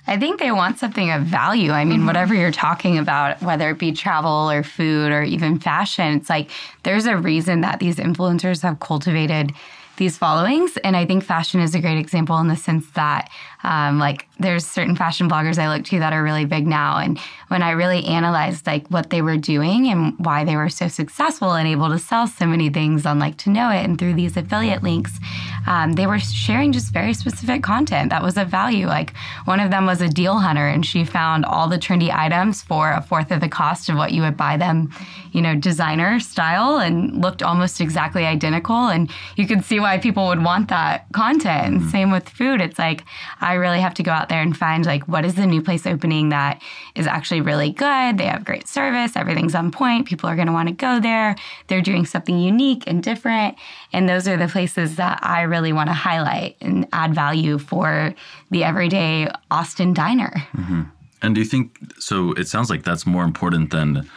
I 0.07 0.16
think 0.16 0.38
they 0.38 0.53
want 0.53 0.79
something 0.79 1.11
of 1.11 1.22
value. 1.22 1.72
I 1.72 1.85
mean, 1.85 1.98
mm-hmm. 1.98 2.07
whatever 2.07 2.35
you're 2.35 2.53
talking 2.53 2.98
about, 2.98 3.42
whether 3.42 3.68
it 3.70 3.81
be 3.81 3.90
travel 3.90 4.48
or 4.48 4.62
food 4.62 5.11
or 5.11 5.24
even 5.24 5.59
fashion, 5.59 6.14
it's 6.14 6.31
like 6.31 6.53
there's 6.85 7.07
a 7.07 7.16
reason 7.16 7.62
that 7.62 7.81
these 7.81 7.96
influencers 7.96 8.62
have 8.62 8.79
cultivated 8.79 9.53
these 9.96 10.16
followings. 10.16 10.77
And 10.85 10.96
I 10.96 11.05
think 11.05 11.24
fashion 11.24 11.59
is 11.59 11.74
a 11.74 11.81
great 11.81 11.98
example 11.98 12.38
in 12.38 12.46
the 12.46 12.55
sense 12.55 12.88
that, 12.92 13.29
um, 13.68 13.98
like, 13.98 14.26
there's 14.38 14.64
certain 14.66 14.96
fashion 14.96 15.28
bloggers 15.28 15.59
I 15.59 15.68
look 15.68 15.85
to 15.87 15.98
that 15.98 16.14
are 16.14 16.22
really 16.22 16.46
big 16.46 16.66
now. 16.66 16.96
And 16.96 17.18
when 17.48 17.62
I 17.62 17.72
really 17.72 18.02
analyzed 18.07 18.66
like 18.66 18.88
what 18.88 19.11
they 19.11 19.20
were 19.20 19.37
doing 19.37 19.88
and 19.88 20.14
why 20.18 20.44
they 20.44 20.57
were 20.57 20.70
so 20.70 20.88
successful 20.88 21.52
and 21.52 21.68
able 21.68 21.90
to 21.90 21.98
sell 21.98 22.26
so 22.26 22.46
many 22.46 22.70
things 22.70 23.04
on 23.04 23.18
like 23.18 23.37
to 23.38 23.50
know 23.50 23.68
it 23.70 23.85
and 23.85 23.98
through 23.98 24.14
these 24.14 24.38
affiliate 24.38 24.83
links, 24.83 25.20
um, 25.68 25.92
they 25.92 26.07
were 26.07 26.18
sharing 26.18 26.72
just 26.72 26.94
very 26.94 27.12
specific 27.12 27.62
content 27.62 28.09
that 28.09 28.22
was 28.22 28.38
of 28.38 28.48
value. 28.48 28.87
Like 28.87 29.14
one 29.44 29.61
of 29.61 29.70
them 29.70 29.85
was 29.85 30.00
a 30.00 30.09
deal 30.09 30.38
hunter, 30.38 30.66
and 30.66 30.85
she 30.85 31.04
found 31.04 31.44
all 31.44 31.68
the 31.68 31.76
trendy 31.76 32.11
items 32.11 32.62
for 32.62 32.90
a 32.90 33.02
fourth 33.02 33.31
of 33.31 33.40
the 33.40 33.50
cost 33.50 33.90
of 33.90 33.96
what 33.96 34.12
you 34.12 34.22
would 34.22 34.37
buy 34.37 34.57
them, 34.57 34.90
you 35.33 35.42
know, 35.42 35.54
designer 35.54 36.20
style, 36.20 36.78
and 36.78 37.20
looked 37.20 37.42
almost 37.42 37.83
exactly 37.83 38.24
identical. 38.24 38.88
And 38.88 39.11
you 39.37 39.46
could 39.46 39.62
see 39.62 39.78
why 39.78 39.98
people 39.98 40.26
would 40.28 40.42
want 40.42 40.68
that 40.70 41.04
content. 41.12 41.66
And 41.66 41.90
same 41.90 42.11
with 42.11 42.31
food. 42.31 42.62
It's 42.62 42.78
like 42.78 43.04
I 43.42 43.52
really 43.54 43.81
have 43.81 43.92
to 43.94 44.02
go 44.02 44.11
out 44.11 44.31
there 44.31 44.40
and 44.40 44.57
find 44.57 44.87
like 44.87 45.07
what 45.07 45.26
is 45.26 45.35
the 45.35 45.46
new 45.46 45.61
place 45.61 45.87
opening 45.87 46.31
that 46.31 46.62
is 46.94 47.07
actually 47.07 47.42
really 47.42 47.72
good. 47.72 48.16
They 48.16 48.24
have 48.24 48.42
great 48.42 48.66
service, 48.66 49.16
everything's 49.16 49.54
on 49.54 49.70
point. 49.70 50.07
People 50.07 50.31
are 50.31 50.35
going 50.35 50.46
to 50.46 50.52
want 50.54 50.70
to 50.70 50.74
go 50.74 50.98
there. 50.98 51.37
They're 51.66 51.83
doing 51.83 52.07
something 52.07 52.38
unique 52.38 52.85
and 52.87 53.02
different. 53.02 53.59
And 53.92 54.09
those 54.09 54.26
are 54.26 54.38
the 54.38 54.48
places 54.48 54.96
that 54.96 55.20
I 55.22 55.42
really 55.42 55.57
want 55.72 55.88
to 55.88 55.94
highlight 55.94 56.56
and 56.60 56.86
add 56.92 57.14
value 57.14 57.58
for 57.58 58.14
the 58.50 58.64
everyday 58.64 59.28
Austin 59.50 59.92
diner. 59.92 60.32
Mm-hmm. 60.52 60.82
And 61.22 61.34
do 61.34 61.40
you 61.40 61.46
think 61.46 61.76
so? 61.98 62.32
It 62.32 62.48
sounds 62.48 62.70
like 62.70 62.84
that's 62.84 63.06
more 63.06 63.24
important 63.24 63.70
than 63.70 64.08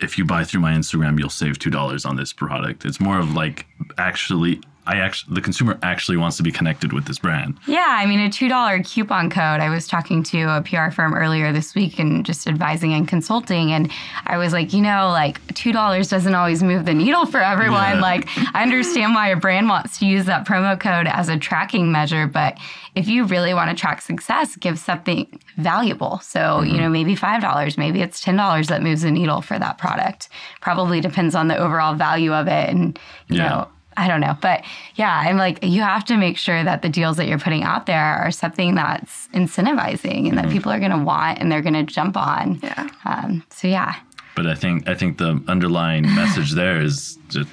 if 0.00 0.18
you 0.18 0.24
buy 0.24 0.44
through 0.44 0.60
my 0.60 0.72
Instagram, 0.72 1.18
you'll 1.18 1.30
save 1.30 1.58
two 1.58 1.70
dollars 1.70 2.04
on 2.04 2.16
this 2.16 2.32
product. 2.32 2.84
It's 2.84 3.00
more 3.00 3.18
of 3.18 3.34
like 3.34 3.66
actually, 3.96 4.60
I 4.86 4.96
actually 4.96 5.34
the 5.34 5.40
consumer 5.40 5.78
actually 5.82 6.16
wants 6.16 6.36
to 6.36 6.42
be 6.42 6.52
connected 6.52 6.92
with 6.92 7.06
this 7.06 7.18
brand. 7.18 7.56
Yeah, 7.66 7.86
I 7.88 8.06
mean, 8.06 8.20
a 8.20 8.28
$2 8.28 8.84
coupon 8.86 9.30
code. 9.30 9.60
I 9.60 9.70
was 9.70 9.86
talking 9.88 10.22
to 10.24 10.42
a 10.56 10.62
PR 10.62 10.90
firm 10.90 11.14
earlier 11.14 11.52
this 11.52 11.74
week 11.74 11.98
and 11.98 12.24
just 12.24 12.46
advising 12.46 12.92
and 12.92 13.08
consulting. 13.08 13.72
And 13.72 13.90
I 14.26 14.36
was 14.36 14.52
like, 14.52 14.72
you 14.72 14.82
know, 14.82 15.08
like 15.08 15.40
$2 15.48 16.08
doesn't 16.10 16.34
always 16.34 16.62
move 16.62 16.84
the 16.84 16.94
needle 16.94 17.24
for 17.26 17.40
everyone. 17.40 17.94
Yeah. 17.94 18.00
Like, 18.00 18.28
I 18.54 18.62
understand 18.62 19.14
why 19.14 19.28
a 19.28 19.36
brand 19.36 19.68
wants 19.68 19.98
to 20.00 20.06
use 20.06 20.26
that 20.26 20.46
promo 20.46 20.78
code 20.78 21.06
as 21.06 21.28
a 21.28 21.38
tracking 21.38 21.90
measure, 21.90 22.26
but 22.26 22.58
if 22.94 23.08
you 23.08 23.24
really 23.24 23.54
want 23.54 23.70
to 23.70 23.76
track 23.76 24.02
success, 24.02 24.54
give 24.56 24.78
something 24.78 25.40
valuable. 25.56 26.20
So, 26.20 26.62
you 26.62 26.74
know, 26.74 26.84
mm-hmm. 26.84 26.92
maybe 26.92 27.16
$5, 27.16 27.78
maybe 27.78 28.02
it's 28.02 28.24
$10 28.24 28.66
that 28.68 28.82
moves 28.82 29.02
the 29.02 29.10
needle 29.10 29.40
for 29.40 29.58
that 29.58 29.78
product. 29.78 30.28
Probably 30.60 31.00
depends 31.00 31.34
on 31.34 31.48
the 31.48 31.56
overall 31.56 31.94
value 31.94 32.32
of 32.32 32.46
it. 32.46 32.68
And, 32.68 32.98
you 33.28 33.38
Yeah. 33.38 33.48
know, 33.48 33.68
I 33.96 34.08
don't 34.08 34.20
know. 34.20 34.36
But 34.40 34.64
yeah, 34.96 35.12
I'm 35.26 35.36
like, 35.36 35.62
you 35.62 35.82
have 35.82 36.04
to 36.06 36.16
make 36.16 36.36
sure 36.38 36.62
that 36.64 36.82
the 36.82 36.88
deals 36.88 37.16
that 37.16 37.26
you're 37.28 37.38
putting 37.38 37.62
out 37.62 37.86
there 37.86 38.02
are 38.16 38.30
something 38.30 38.74
that's 38.74 39.28
incentivizing 39.34 40.28
and 40.28 40.36
that 40.38 40.48
people 40.50 40.70
are 40.72 40.78
going 40.80 40.90
to 40.90 40.98
want 40.98 41.38
and 41.38 41.50
they're 41.50 41.62
going 41.62 41.74
to 41.74 41.82
jump 41.84 42.16
on. 42.16 42.60
Yeah. 42.62 42.88
Um, 43.04 43.42
so 43.50 43.68
yeah. 43.68 43.94
But 44.36 44.46
I 44.46 44.54
think 44.54 44.88
I 44.88 44.94
think 44.94 45.18
the 45.18 45.42
underlying 45.48 46.02
message 46.14 46.52
there 46.52 46.80
is 46.80 47.18
to 47.30 47.46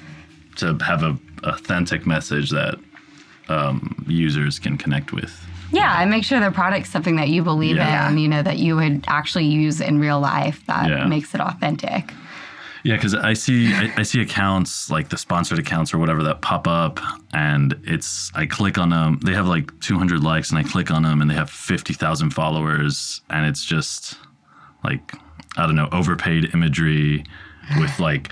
to 0.56 0.76
have 0.84 1.02
a 1.02 1.16
authentic 1.44 2.06
message 2.06 2.50
that 2.50 2.74
um, 3.48 4.04
users 4.08 4.58
can 4.58 4.76
connect 4.78 5.12
with. 5.12 5.32
Yeah, 5.72 6.02
and 6.02 6.10
make 6.10 6.22
sure 6.24 6.38
the 6.38 6.50
product's 6.50 6.90
something 6.90 7.16
that 7.16 7.28
you 7.28 7.42
believe 7.42 7.76
Yeah. 7.76 8.08
in, 8.10 8.18
you 8.18 8.28
know, 8.28 8.42
that 8.42 8.58
you 8.58 8.76
would 8.76 9.04
actually 9.08 9.46
use 9.46 9.80
in 9.80 9.98
real 9.98 10.20
life 10.20 10.64
that 10.66 10.88
Yeah. 10.90 11.06
makes 11.06 11.34
it 11.34 11.40
authentic. 11.40 12.12
Yeah, 12.84 12.96
because 12.96 13.14
I 13.14 13.34
see 13.34 13.72
I, 13.72 13.92
I 13.98 14.02
see 14.02 14.20
accounts 14.20 14.90
like 14.90 15.08
the 15.08 15.16
sponsored 15.16 15.58
accounts 15.58 15.94
or 15.94 15.98
whatever 15.98 16.22
that 16.24 16.40
pop 16.40 16.66
up, 16.66 17.00
and 17.32 17.78
it's 17.84 18.32
I 18.34 18.46
click 18.46 18.76
on 18.76 18.90
them. 18.90 19.20
They 19.24 19.34
have 19.34 19.46
like 19.46 19.78
200 19.80 20.22
likes, 20.22 20.50
and 20.50 20.58
I 20.58 20.64
click 20.64 20.90
on 20.90 21.02
them, 21.02 21.20
and 21.20 21.30
they 21.30 21.34
have 21.34 21.50
50,000 21.50 22.30
followers, 22.30 23.20
and 23.30 23.46
it's 23.46 23.64
just 23.64 24.18
like 24.82 25.14
I 25.56 25.66
don't 25.66 25.76
know, 25.76 25.88
overpaid 25.92 26.54
imagery 26.54 27.24
with 27.78 28.00
like 28.00 28.30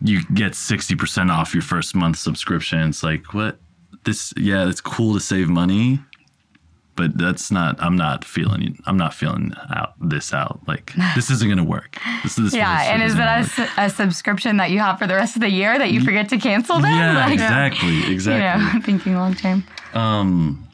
you 0.00 0.22
get 0.34 0.52
60% 0.52 1.30
off 1.30 1.52
your 1.54 1.62
first 1.62 1.94
month 1.94 2.18
subscription. 2.18 2.88
It's 2.88 3.02
like 3.02 3.34
what 3.34 3.58
this? 4.04 4.32
Yeah, 4.36 4.68
it's 4.68 4.80
cool 4.80 5.14
to 5.14 5.20
save 5.20 5.48
money, 5.48 6.00
but 6.98 7.16
that's 7.16 7.52
not. 7.52 7.80
I'm 7.80 7.96
not 7.96 8.24
feeling. 8.24 8.76
I'm 8.84 8.96
not 8.96 9.14
feeling 9.14 9.52
out 9.74 9.94
this 10.00 10.34
out. 10.34 10.60
Like 10.66 10.92
this 11.14 11.30
isn't 11.30 11.48
gonna 11.48 11.64
work. 11.64 11.96
This, 12.24 12.34
this 12.34 12.52
Yeah, 12.52 12.92
and 12.92 13.02
is 13.02 13.14
it 13.14 13.68
a, 13.78 13.84
a 13.84 13.88
subscription 13.88 14.56
that 14.56 14.70
you 14.72 14.80
have 14.80 14.98
for 14.98 15.06
the 15.06 15.14
rest 15.14 15.36
of 15.36 15.40
the 15.40 15.50
year 15.50 15.78
that 15.78 15.92
you 15.92 16.02
forget 16.04 16.28
to 16.30 16.38
cancel 16.38 16.80
then? 16.80 16.92
Yeah, 16.92 17.24
Like, 17.24 17.32
exactly, 17.32 18.12
exactly. 18.12 18.38
You 18.68 18.74
know, 18.74 18.80
thinking 18.84 19.14
long 19.14 19.34
term. 19.34 19.64
um 19.94 20.66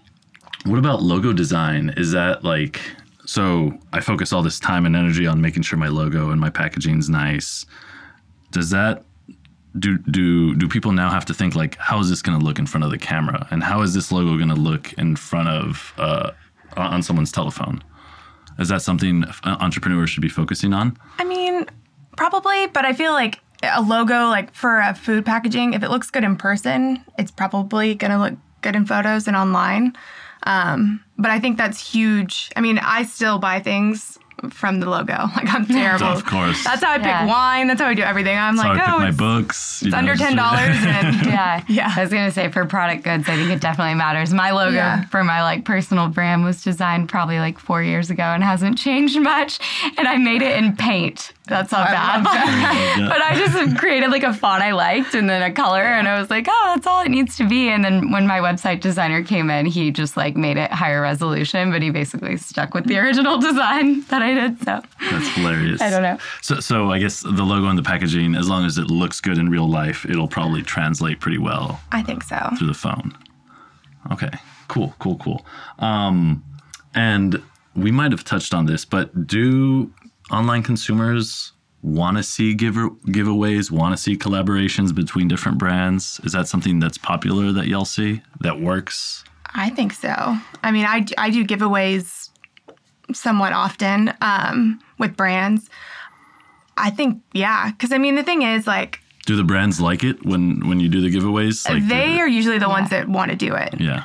What 0.64 0.78
about 0.78 1.02
logo 1.02 1.34
design? 1.34 1.92
Is 1.98 2.12
that 2.12 2.42
like 2.42 2.80
so? 3.26 3.78
I 3.92 4.00
focus 4.00 4.32
all 4.32 4.42
this 4.42 4.58
time 4.58 4.86
and 4.86 4.96
energy 4.96 5.26
on 5.26 5.42
making 5.42 5.62
sure 5.64 5.78
my 5.78 5.88
logo 5.88 6.30
and 6.30 6.40
my 6.40 6.50
packaging's 6.50 7.10
nice. 7.10 7.66
Does 8.50 8.70
that 8.70 9.04
do 9.78 9.98
do 9.98 10.54
do 10.54 10.68
people 10.68 10.92
now 10.92 11.10
have 11.10 11.24
to 11.24 11.34
think 11.34 11.54
like 11.54 11.76
how 11.76 11.98
is 11.98 12.08
this 12.08 12.22
going 12.22 12.38
to 12.38 12.44
look 12.44 12.58
in 12.58 12.66
front 12.66 12.84
of 12.84 12.90
the 12.90 12.98
camera 12.98 13.46
and 13.50 13.62
how 13.62 13.82
is 13.82 13.94
this 13.94 14.12
logo 14.12 14.36
going 14.36 14.48
to 14.48 14.54
look 14.54 14.92
in 14.94 15.16
front 15.16 15.48
of 15.48 15.92
uh, 15.98 16.30
on 16.76 17.02
someone's 17.02 17.32
telephone? 17.32 17.82
Is 18.58 18.68
that 18.68 18.82
something 18.82 19.24
entrepreneurs 19.44 20.10
should 20.10 20.22
be 20.22 20.28
focusing 20.28 20.72
on? 20.72 20.96
I 21.18 21.24
mean, 21.24 21.66
probably, 22.16 22.68
but 22.68 22.84
I 22.84 22.92
feel 22.92 23.12
like 23.12 23.40
a 23.64 23.82
logo, 23.82 24.28
like 24.28 24.54
for 24.54 24.78
a 24.78 24.94
food 24.94 25.26
packaging, 25.26 25.74
if 25.74 25.82
it 25.82 25.90
looks 25.90 26.10
good 26.10 26.22
in 26.22 26.36
person, 26.36 27.04
it's 27.18 27.30
probably 27.30 27.94
going 27.96 28.12
to 28.12 28.18
look 28.18 28.34
good 28.60 28.76
in 28.76 28.86
photos 28.86 29.26
and 29.26 29.36
online. 29.36 29.96
Um, 30.44 31.02
but 31.18 31.30
I 31.30 31.40
think 31.40 31.58
that's 31.58 31.80
huge. 31.80 32.52
I 32.54 32.60
mean, 32.60 32.78
I 32.78 33.04
still 33.04 33.38
buy 33.38 33.60
things 33.60 34.18
from 34.50 34.80
the 34.80 34.88
logo. 34.88 35.14
Like 35.36 35.52
I'm 35.52 35.66
terrible. 35.66 36.06
Of 36.06 36.24
course. 36.26 36.62
That's 36.64 36.82
how 36.82 36.92
I 36.92 36.98
pick 36.98 37.06
Yeah. 37.06 37.26
wine. 37.26 37.66
That's 37.66 37.80
how 37.80 37.88
I 37.88 37.94
do 37.94 38.02
everything. 38.02 38.36
I'm 38.38 38.56
That's 38.56 38.68
like, 38.68 38.78
how 38.80 38.98
I 38.98 39.02
oh, 39.02 39.10
pick 39.10 39.18
my 39.18 39.38
books. 39.40 39.82
it's 39.82 39.90
know, 39.92 39.98
under 39.98 40.14
ten 40.16 40.36
dollars, 40.36 40.76
Yeah. 41.26 41.64
Yeah. 41.68 41.92
I 41.96 42.00
was 42.02 42.10
going 42.10 42.26
to 42.26 42.32
say 42.32 42.50
for 42.50 42.64
product 42.66 43.02
goods, 43.04 43.28
I 43.28 43.36
think 43.36 43.50
it 43.50 43.60
definitely 43.60 43.94
matters. 43.94 44.32
My 44.32 44.50
logo 44.52 44.76
Yeah. 44.76 45.04
for 45.06 45.24
my 45.24 45.42
like 45.42 45.64
personal 45.64 46.08
brand 46.08 46.44
was 46.44 46.62
designed 46.62 47.08
probably 47.08 47.38
like 47.38 47.58
four 47.58 47.82
years 47.82 48.10
ago 48.10 48.22
and 48.22 48.42
hasn't 48.44 48.78
changed 48.78 49.18
much. 49.20 49.58
And 49.98 50.06
I 50.08 50.16
made 50.18 50.42
it 50.42 50.56
in 50.56 50.76
paint. 50.76 51.32
That's 51.46 51.72
not 51.72 51.88
bad. 51.88 52.24
Yeah. 52.24 53.08
but 53.08 53.20
I 53.20 53.34
just 53.34 53.76
created 53.76 54.10
like 54.10 54.22
a 54.22 54.32
font 54.32 54.62
I 54.62 54.72
liked 54.72 55.14
and 55.14 55.28
then 55.28 55.42
a 55.42 55.52
color 55.52 55.82
and 55.82 56.08
I 56.08 56.18
was 56.18 56.30
like, 56.30 56.46
oh, 56.48 56.72
that's 56.74 56.86
all 56.86 57.02
it 57.02 57.10
needs 57.10 57.36
to 57.36 57.46
be. 57.46 57.68
And 57.68 57.84
then 57.84 58.10
when 58.10 58.26
my 58.26 58.38
website 58.38 58.80
designer 58.80 59.22
came 59.22 59.50
in, 59.50 59.66
he 59.66 59.90
just 59.90 60.16
like 60.16 60.36
made 60.36 60.56
it 60.56 60.70
higher 60.70 61.02
resolution, 61.02 61.70
but 61.70 61.82
he 61.82 61.90
basically 61.90 62.38
stuck 62.38 62.72
with 62.72 62.86
the 62.86 62.98
original 62.98 63.38
design 63.40 64.02
that 64.08 64.22
I 64.22 64.32
did. 64.32 64.58
So 64.60 64.82
That's 65.10 65.28
hilarious. 65.34 65.82
I 65.82 65.90
don't 65.90 66.02
know. 66.02 66.16
So, 66.40 66.60
so 66.60 66.90
I 66.90 66.98
guess 66.98 67.20
the 67.20 67.30
logo 67.42 67.66
and 67.66 67.78
the 67.78 67.82
packaging, 67.82 68.34
as 68.34 68.48
long 68.48 68.64
as 68.64 68.78
it 68.78 68.86
looks 68.86 69.20
good 69.20 69.36
in 69.36 69.50
real 69.50 69.68
life, 69.68 70.06
it'll 70.06 70.28
probably 70.28 70.62
translate 70.62 71.20
pretty 71.20 71.38
well 71.38 71.80
I 71.92 72.02
think 72.02 72.22
so. 72.22 72.38
through 72.58 72.68
the 72.68 72.74
phone. 72.74 73.16
Okay, 74.12 74.30
cool, 74.68 74.94
cool, 74.98 75.16
cool. 75.18 75.44
Um, 75.78 76.42
and 76.94 77.42
we 77.76 77.90
might 77.90 78.12
have 78.12 78.24
touched 78.24 78.54
on 78.54 78.66
this, 78.66 78.84
but 78.84 79.26
do 79.26 79.92
online 80.34 80.62
consumers 80.62 81.52
want 81.82 82.16
to 82.16 82.22
see 82.22 82.54
giver 82.54 82.90
giveaways? 83.06 83.70
Want 83.70 83.96
to 83.96 84.02
see 84.02 84.16
collaborations 84.16 84.94
between 84.94 85.28
different 85.28 85.58
brands? 85.58 86.20
Is 86.24 86.32
that 86.32 86.48
something 86.48 86.80
that's 86.80 86.98
popular 86.98 87.52
that 87.52 87.66
y'all 87.66 87.84
see 87.84 88.22
that 88.40 88.60
works? 88.60 89.24
I 89.54 89.70
think 89.70 89.92
so. 89.92 90.36
I 90.62 90.70
mean, 90.72 90.86
I, 90.86 91.06
I 91.16 91.30
do 91.30 91.44
giveaways 91.44 92.30
somewhat 93.12 93.52
often 93.52 94.12
um, 94.20 94.80
with 94.98 95.16
brands. 95.16 95.68
I 96.76 96.90
think, 96.90 97.22
yeah. 97.32 97.70
Because, 97.70 97.92
I 97.92 97.98
mean, 97.98 98.16
the 98.16 98.24
thing 98.24 98.42
is, 98.42 98.66
like, 98.66 98.98
Do 99.26 99.36
the 99.36 99.44
brands 99.44 99.80
like 99.80 100.02
it 100.02 100.24
when 100.24 100.68
when 100.68 100.80
you 100.80 100.88
do 100.88 101.00
the 101.00 101.10
giveaways? 101.10 101.68
Like 101.68 101.86
they 101.86 102.14
the- 102.14 102.20
are 102.20 102.28
usually 102.28 102.58
the 102.58 102.68
ones 102.68 102.90
that 102.90 103.08
want 103.08 103.30
to 103.30 103.36
do 103.36 103.54
it 103.54 103.80
yeah. 103.80 104.04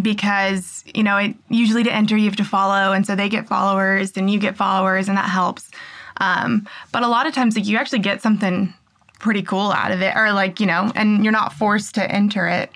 Because, 0.00 0.82
you 0.94 1.02
know, 1.02 1.16
it 1.16 1.36
usually 1.48 1.84
to 1.84 1.92
enter 1.92 2.16
you 2.16 2.24
have 2.26 2.36
to 2.36 2.44
follow. 2.44 2.92
And 2.92 3.06
so 3.06 3.14
they 3.14 3.28
get 3.28 3.46
followers 3.46 4.16
and 4.16 4.30
you 4.30 4.38
get 4.38 4.56
followers, 4.56 5.08
and 5.08 5.16
that 5.16 5.28
helps. 5.28 5.70
Um, 6.18 6.68
but 6.92 7.02
a 7.02 7.08
lot 7.08 7.26
of 7.26 7.34
times, 7.34 7.56
like, 7.56 7.66
you 7.66 7.76
actually 7.76 8.00
get 8.00 8.22
something 8.22 8.74
pretty 9.18 9.42
cool 9.42 9.72
out 9.72 9.90
of 9.90 10.02
it, 10.02 10.14
or 10.16 10.32
like, 10.32 10.60
you 10.60 10.66
know, 10.66 10.92
and 10.94 11.24
you're 11.24 11.32
not 11.32 11.52
forced 11.52 11.94
to 11.94 12.10
enter 12.10 12.46
it. 12.46 12.70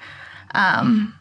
Um, 0.54 1.14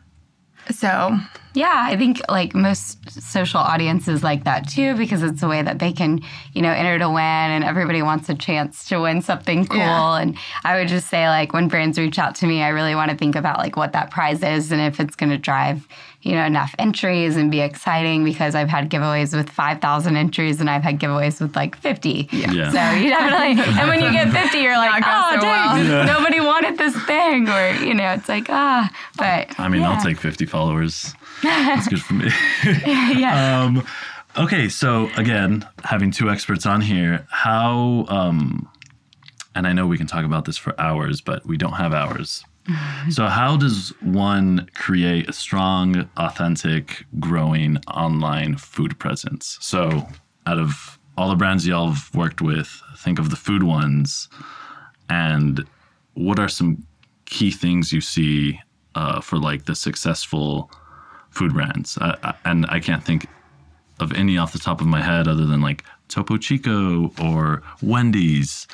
so, 0.72 1.18
Yeah, 1.58 1.74
I 1.74 1.98
think 1.98 2.22
like 2.30 2.54
most 2.54 3.10
social 3.20 3.60
audiences 3.60 4.22
like 4.22 4.44
that 4.44 4.70
too 4.70 4.96
because 4.96 5.24
it's 5.24 5.42
a 5.42 5.48
way 5.48 5.64
that 5.64 5.80
they 5.80 5.92
can, 5.92 6.22
you 6.54 6.62
know, 6.62 6.70
enter 6.70 7.00
to 7.00 7.10
win 7.10 7.18
and 7.18 7.64
everybody 7.64 8.04
wants 8.04 8.30
a 8.30 8.36
chance 8.36 8.88
to 8.90 9.00
win 9.02 9.24
something 9.24 9.66
cool. 9.66 9.80
Yeah. 9.80 10.18
And 10.18 10.38
I 10.64 10.78
would 10.78 10.88
just 10.88 11.10
say 11.10 11.28
like 11.28 11.54
when 11.54 11.68
brands 11.68 11.98
reach 11.98 12.20
out 12.20 12.36
to 12.36 12.46
me, 12.46 12.62
I 12.62 12.68
really 12.68 12.94
want 12.94 13.10
to 13.10 13.18
think 13.18 13.36
about 13.36 13.58
like 13.58 13.76
what 13.76 13.94
that 13.94 14.12
prize 14.12 14.44
is 14.44 14.72
and 14.72 14.80
if 14.80 15.00
it's 15.00 15.16
going 15.16 15.32
to 15.32 15.38
drive, 15.40 15.88
you 16.22 16.34
know, 16.34 16.46
enough 16.46 16.76
entries 16.78 17.36
and 17.36 17.50
be 17.50 17.62
exciting 17.62 18.24
because 18.24 18.54
I've 18.54 18.70
had 18.70 18.92
giveaways 18.92 19.36
with 19.36 19.50
5,000 19.50 20.16
entries 20.16 20.62
and 20.62 20.70
I've 20.70 20.84
had 20.84 21.00
giveaways 21.00 21.42
with 21.42 21.56
like 21.56 21.76
50. 21.76 22.30
Yeah. 22.32 22.70
So 22.70 23.00
you 23.00 23.10
definitely, 23.10 23.64
and 23.80 23.90
when 23.90 24.02
you 24.02 24.12
get 24.12 24.32
50, 24.32 24.60
you're 24.60 24.78
like, 24.78 25.04
oh, 25.04 25.32
go 25.32 25.40
so 25.40 25.42
dang, 25.42 25.90
well." 25.90 26.06
nobody 26.06 26.40
wanted 26.40 26.78
this 26.78 26.96
thing. 27.06 27.50
Or, 27.50 27.72
you 27.84 27.96
know, 27.96 28.14
it's 28.14 28.30
like, 28.30 28.46
ah, 28.50 28.92
but. 29.18 29.60
I 29.60 29.68
mean, 29.70 29.82
yeah. 29.82 29.94
I'll 29.94 30.04
take 30.04 30.20
50 30.20 30.46
followers. 30.46 31.16
That's 31.44 31.88
good 31.88 32.02
for 32.02 32.14
me. 32.14 32.30
yeah. 32.66 33.64
um, 33.64 33.86
okay, 34.38 34.70
so 34.70 35.10
again, 35.18 35.68
having 35.84 36.12
two 36.12 36.30
experts 36.30 36.66
on 36.66 36.82
here, 36.82 37.28
how, 37.30 38.06
um, 38.10 38.70
and 39.56 39.68
I 39.68 39.74
know 39.74 39.88
we 39.88 39.98
can 39.98 40.08
talk 40.08 40.26
about 40.26 40.46
this 40.46 40.58
for 40.58 40.80
hours, 40.80 41.22
but 41.22 41.46
we 41.46 41.58
don't 41.58 41.74
have 41.74 41.94
hours. 41.94 42.44
so, 43.10 43.28
how 43.28 43.56
does 43.58 43.94
one 44.02 44.70
create 44.74 45.30
a 45.30 45.34
strong, 45.34 46.10
authentic, 46.18 47.06
growing 47.20 47.78
online 47.88 48.58
food 48.58 49.00
presence? 49.00 49.58
So, 49.62 50.08
out 50.46 50.60
of 50.60 51.00
all 51.18 51.30
the 51.30 51.36
brands 51.36 51.66
y'all 51.66 51.92
have 51.92 52.14
worked 52.14 52.42
with, 52.42 52.82
think 52.98 53.20
of 53.20 53.30
the 53.30 53.36
food 53.36 53.64
ones, 53.64 54.28
and 55.10 55.66
what 56.14 56.40
are 56.40 56.50
some 56.50 56.86
key 57.26 57.52
things 57.52 57.94
you 57.94 58.02
see 58.02 58.60
uh, 58.96 59.22
for 59.22 59.38
like 59.38 59.66
the 59.66 59.76
successful 59.76 60.72
food 61.38 61.54
brands? 61.54 61.98
I, 62.02 62.18
I, 62.24 62.34
and 62.46 62.66
I 62.70 62.80
can't 62.80 63.04
think 63.04 63.28
of 64.00 64.14
any 64.14 64.38
off 64.38 64.54
the 64.54 64.60
top 64.60 64.82
of 64.82 64.88
my 64.88 65.02
head 65.02 65.28
other 65.28 65.46
than 65.46 65.62
like 65.62 65.84
Topo 66.08 66.38
Chico 66.38 67.12
or 67.22 67.64
Wendy's. 67.82 68.68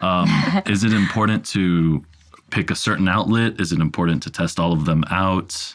Um, 0.00 0.28
is 0.66 0.84
it 0.84 0.92
important 0.92 1.44
to 1.46 2.04
pick 2.50 2.70
a 2.70 2.74
certain 2.74 3.08
outlet? 3.08 3.60
Is 3.60 3.72
it 3.72 3.80
important 3.80 4.22
to 4.24 4.30
test 4.30 4.58
all 4.58 4.72
of 4.72 4.84
them 4.84 5.04
out? 5.10 5.74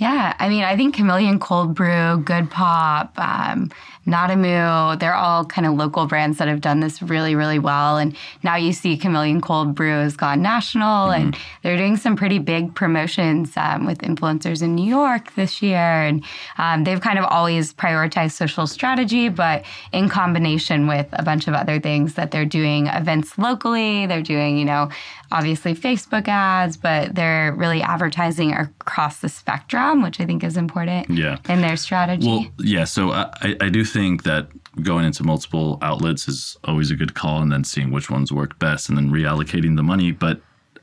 Yeah, 0.00 0.34
I 0.38 0.48
mean, 0.48 0.64
I 0.64 0.76
think 0.76 0.94
Chameleon 0.94 1.38
Cold 1.38 1.74
Brew, 1.74 2.22
Good 2.24 2.50
Pop, 2.50 3.12
um, 3.18 3.70
NadaMoo, 4.06 4.98
they're 4.98 5.14
all 5.14 5.44
kind 5.44 5.66
of 5.66 5.74
local 5.74 6.06
brands 6.06 6.38
that 6.38 6.48
have 6.48 6.62
done 6.62 6.80
this 6.80 7.02
really, 7.02 7.34
really 7.34 7.58
well. 7.58 7.98
And 7.98 8.16
now 8.42 8.56
you 8.56 8.72
see 8.72 8.96
Chameleon 8.96 9.42
Cold 9.42 9.74
Brew 9.74 10.00
has 10.00 10.16
gone 10.16 10.40
national 10.40 11.10
and 11.10 11.36
they're 11.62 11.76
doing 11.76 11.98
some 11.98 12.16
pretty 12.16 12.38
big 12.38 12.74
promotions 12.74 13.52
um, 13.58 13.84
with 13.84 13.98
influencers 13.98 14.62
in 14.62 14.74
New 14.74 14.88
York 14.88 15.34
this 15.34 15.60
year. 15.60 15.76
And 15.76 16.24
um, 16.56 16.84
they've 16.84 17.00
kind 17.00 17.18
of 17.18 17.26
always 17.26 17.74
prioritized 17.74 18.32
social 18.32 18.66
strategy, 18.66 19.28
but 19.28 19.66
in 19.92 20.08
combination 20.08 20.86
with 20.86 21.08
a 21.12 21.22
bunch 21.22 21.46
of 21.46 21.52
other 21.52 21.78
things 21.78 22.14
that 22.14 22.30
they're 22.30 22.46
doing 22.46 22.86
events 22.86 23.36
locally, 23.36 24.06
they're 24.06 24.22
doing, 24.22 24.56
you 24.56 24.64
know, 24.64 24.88
obviously 25.32 25.74
Facebook 25.74 26.26
ads, 26.26 26.76
but 26.76 27.14
they're 27.14 27.52
really 27.52 27.82
advertising 27.82 28.52
across 28.52 29.20
the 29.20 29.28
spectrum, 29.28 29.89
which 30.02 30.20
I 30.20 30.26
think 30.26 30.44
is 30.44 30.56
important 30.56 31.10
Yeah. 31.10 31.38
in 31.48 31.60
their 31.60 31.76
strategy. 31.76 32.26
Well, 32.26 32.46
yeah. 32.58 32.84
So 32.84 33.10
I, 33.12 33.30
I- 33.42 33.56
I 33.62 33.68
do 33.68 33.84
think 33.84 34.22
that 34.24 34.48
going 34.82 35.04
into 35.04 35.24
multiple 35.24 35.78
outlets 35.82 36.28
is 36.28 36.56
always 36.64 36.90
a 36.90 36.96
good 36.96 37.14
call, 37.14 37.42
and 37.42 37.50
then 37.52 37.64
seeing 37.64 37.90
which 37.90 38.08
ones 38.10 38.30
work 38.32 38.58
best, 38.58 38.88
and 38.88 38.96
then 38.96 39.10
reallocating 39.10 39.76
the 39.76 39.82
money. 39.82 40.12
But 40.12 40.40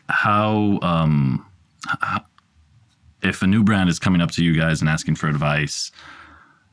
how, 0.10 0.80
um, 0.82 1.46
h- 2.04 2.22
if 3.24 3.42
a 3.42 3.48
new 3.48 3.64
brand 3.64 3.90
is 3.90 4.00
coming 4.00 4.22
up 4.22 4.32
to 4.32 4.44
you 4.44 4.54
guys 4.54 4.82
and 4.82 4.90
asking 4.90 5.16
for 5.16 5.28
advice, 5.28 5.92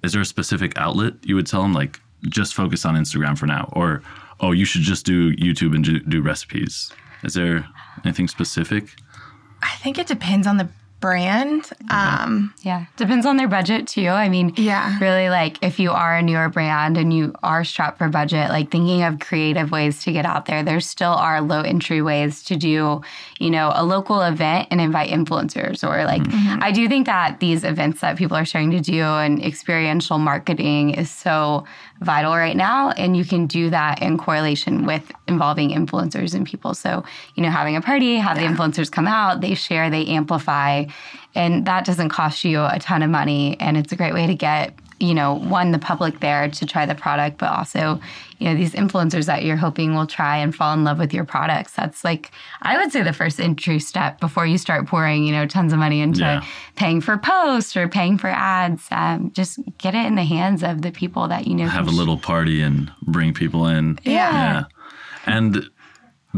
is 0.02 0.12
there 0.12 0.20
a 0.22 0.26
specific 0.26 0.76
outlet 0.76 1.14
you 1.22 1.34
would 1.34 1.46
tell 1.46 1.62
them 1.62 1.72
like 1.72 2.00
just 2.28 2.54
focus 2.54 2.84
on 2.84 2.94
Instagram 2.96 3.36
for 3.38 3.46
now, 3.46 3.68
or 3.72 4.02
oh 4.40 4.52
you 4.52 4.64
should 4.64 4.82
just 4.82 5.06
do 5.06 5.34
YouTube 5.36 5.74
and 5.74 5.84
do, 5.84 6.00
do 6.00 6.20
recipes? 6.20 6.92
Is 7.22 7.34
there 7.34 7.66
anything 8.04 8.28
specific? 8.28 8.90
I 9.62 9.70
think 9.76 9.98
it 9.98 10.06
depends 10.06 10.46
on 10.46 10.58
the 10.58 10.68
brand. 11.04 11.68
Um, 11.90 12.54
Yeah. 12.62 12.86
Depends 12.96 13.26
on 13.26 13.36
their 13.36 13.46
budget 13.48 13.86
too. 13.86 14.08
I 14.08 14.28
mean, 14.30 14.54
Yeah. 14.56 14.98
really 15.00 15.28
like 15.28 15.58
if 15.62 15.78
you 15.78 15.90
are 15.92 16.16
a 16.16 16.22
newer 16.22 16.48
brand 16.48 16.96
and 16.96 17.12
you 17.12 17.34
are 17.42 17.62
strapped 17.62 17.98
for 17.98 18.08
budget, 18.08 18.48
like 18.48 18.70
thinking 18.70 19.02
of 19.02 19.18
creative 19.20 19.70
ways 19.70 20.02
to 20.04 20.12
get 20.12 20.24
out 20.24 20.46
there, 20.46 20.62
there 20.62 20.80
still 20.80 21.12
are 21.12 21.42
low 21.42 21.60
entry 21.60 22.00
ways 22.00 22.42
to 22.44 22.56
do, 22.56 23.02
you 23.38 23.50
know, 23.50 23.70
a 23.74 23.84
local 23.84 24.22
event 24.22 24.68
and 24.70 24.80
invite 24.80 25.10
influencers 25.10 25.86
or 25.86 26.04
like 26.04 26.22
I 26.62 26.72
do 26.72 26.88
think 26.88 27.04
that 27.06 27.38
these 27.40 27.64
events 27.64 28.00
that 28.00 28.16
people 28.16 28.36
are 28.36 28.46
starting 28.46 28.70
to 28.70 28.80
do 28.80 29.02
and 29.02 29.42
experiential 29.44 30.18
marketing 30.18 30.90
is 30.94 31.10
so 31.10 31.64
vital 32.00 32.32
right 32.32 32.56
now 32.56 32.90
and 32.90 33.16
you 33.16 33.24
can 33.24 33.46
do 33.46 33.70
that 33.70 34.02
in 34.02 34.18
correlation 34.18 34.84
with 34.84 35.12
involving 35.28 35.70
influencers 35.70 36.34
and 36.34 36.46
people. 36.46 36.74
So 36.74 37.04
you 37.34 37.42
know 37.42 37.50
having 37.50 37.76
a 37.76 37.80
party 37.80 38.16
have 38.16 38.36
the 38.36 38.42
influencers 38.42 38.90
come 38.90 39.06
out 39.06 39.40
they 39.40 39.54
share 39.54 39.90
they 39.90 40.06
amplify 40.06 40.84
and 41.34 41.66
that 41.66 41.84
doesn't 41.84 42.10
cost 42.10 42.44
you 42.44 42.62
a 42.64 42.78
ton 42.78 43.02
of 43.02 43.10
money 43.10 43.56
and 43.60 43.76
it's 43.76 43.92
a 43.92 43.96
great 43.96 44.14
way 44.14 44.26
to 44.26 44.34
get 44.34 44.78
you 45.04 45.14
know 45.14 45.34
one 45.34 45.70
the 45.70 45.78
public 45.78 46.20
there 46.20 46.48
to 46.48 46.66
try 46.66 46.84
the 46.86 46.94
product 46.94 47.38
but 47.38 47.50
also 47.50 48.00
you 48.38 48.48
know 48.48 48.54
these 48.56 48.72
influencers 48.72 49.26
that 49.26 49.44
you're 49.44 49.56
hoping 49.56 49.94
will 49.94 50.06
try 50.06 50.36
and 50.38 50.54
fall 50.54 50.72
in 50.74 50.82
love 50.84 50.98
with 50.98 51.12
your 51.14 51.24
products 51.24 51.72
that's 51.72 52.02
like 52.04 52.30
i 52.62 52.76
would 52.76 52.90
say 52.92 53.02
the 53.02 53.12
first 53.12 53.38
entry 53.40 53.78
step 53.78 54.18
before 54.20 54.46
you 54.46 54.58
start 54.58 54.86
pouring 54.86 55.24
you 55.24 55.32
know 55.32 55.46
tons 55.46 55.72
of 55.72 55.78
money 55.78 56.00
into 56.00 56.20
Yeah. 56.20 56.44
paying 56.76 57.00
for 57.00 57.16
posts 57.18 57.76
or 57.76 57.88
paying 57.88 58.18
for 58.18 58.28
ads 58.28 58.86
um, 58.90 59.30
just 59.32 59.58
get 59.78 59.94
it 59.94 60.04
in 60.06 60.14
the 60.14 60.24
hands 60.24 60.62
of 60.62 60.82
the 60.82 60.90
people 60.90 61.28
that 61.28 61.46
you 61.46 61.54
know 61.54 61.66
Have 61.68 61.88
a 61.88 61.90
little 61.90 62.18
party 62.18 62.60
and 62.62 62.90
bring 63.02 63.32
people 63.34 63.66
in. 63.66 63.98
Yeah. 64.02 64.32
Yeah. 64.32 64.64
And 65.26 65.68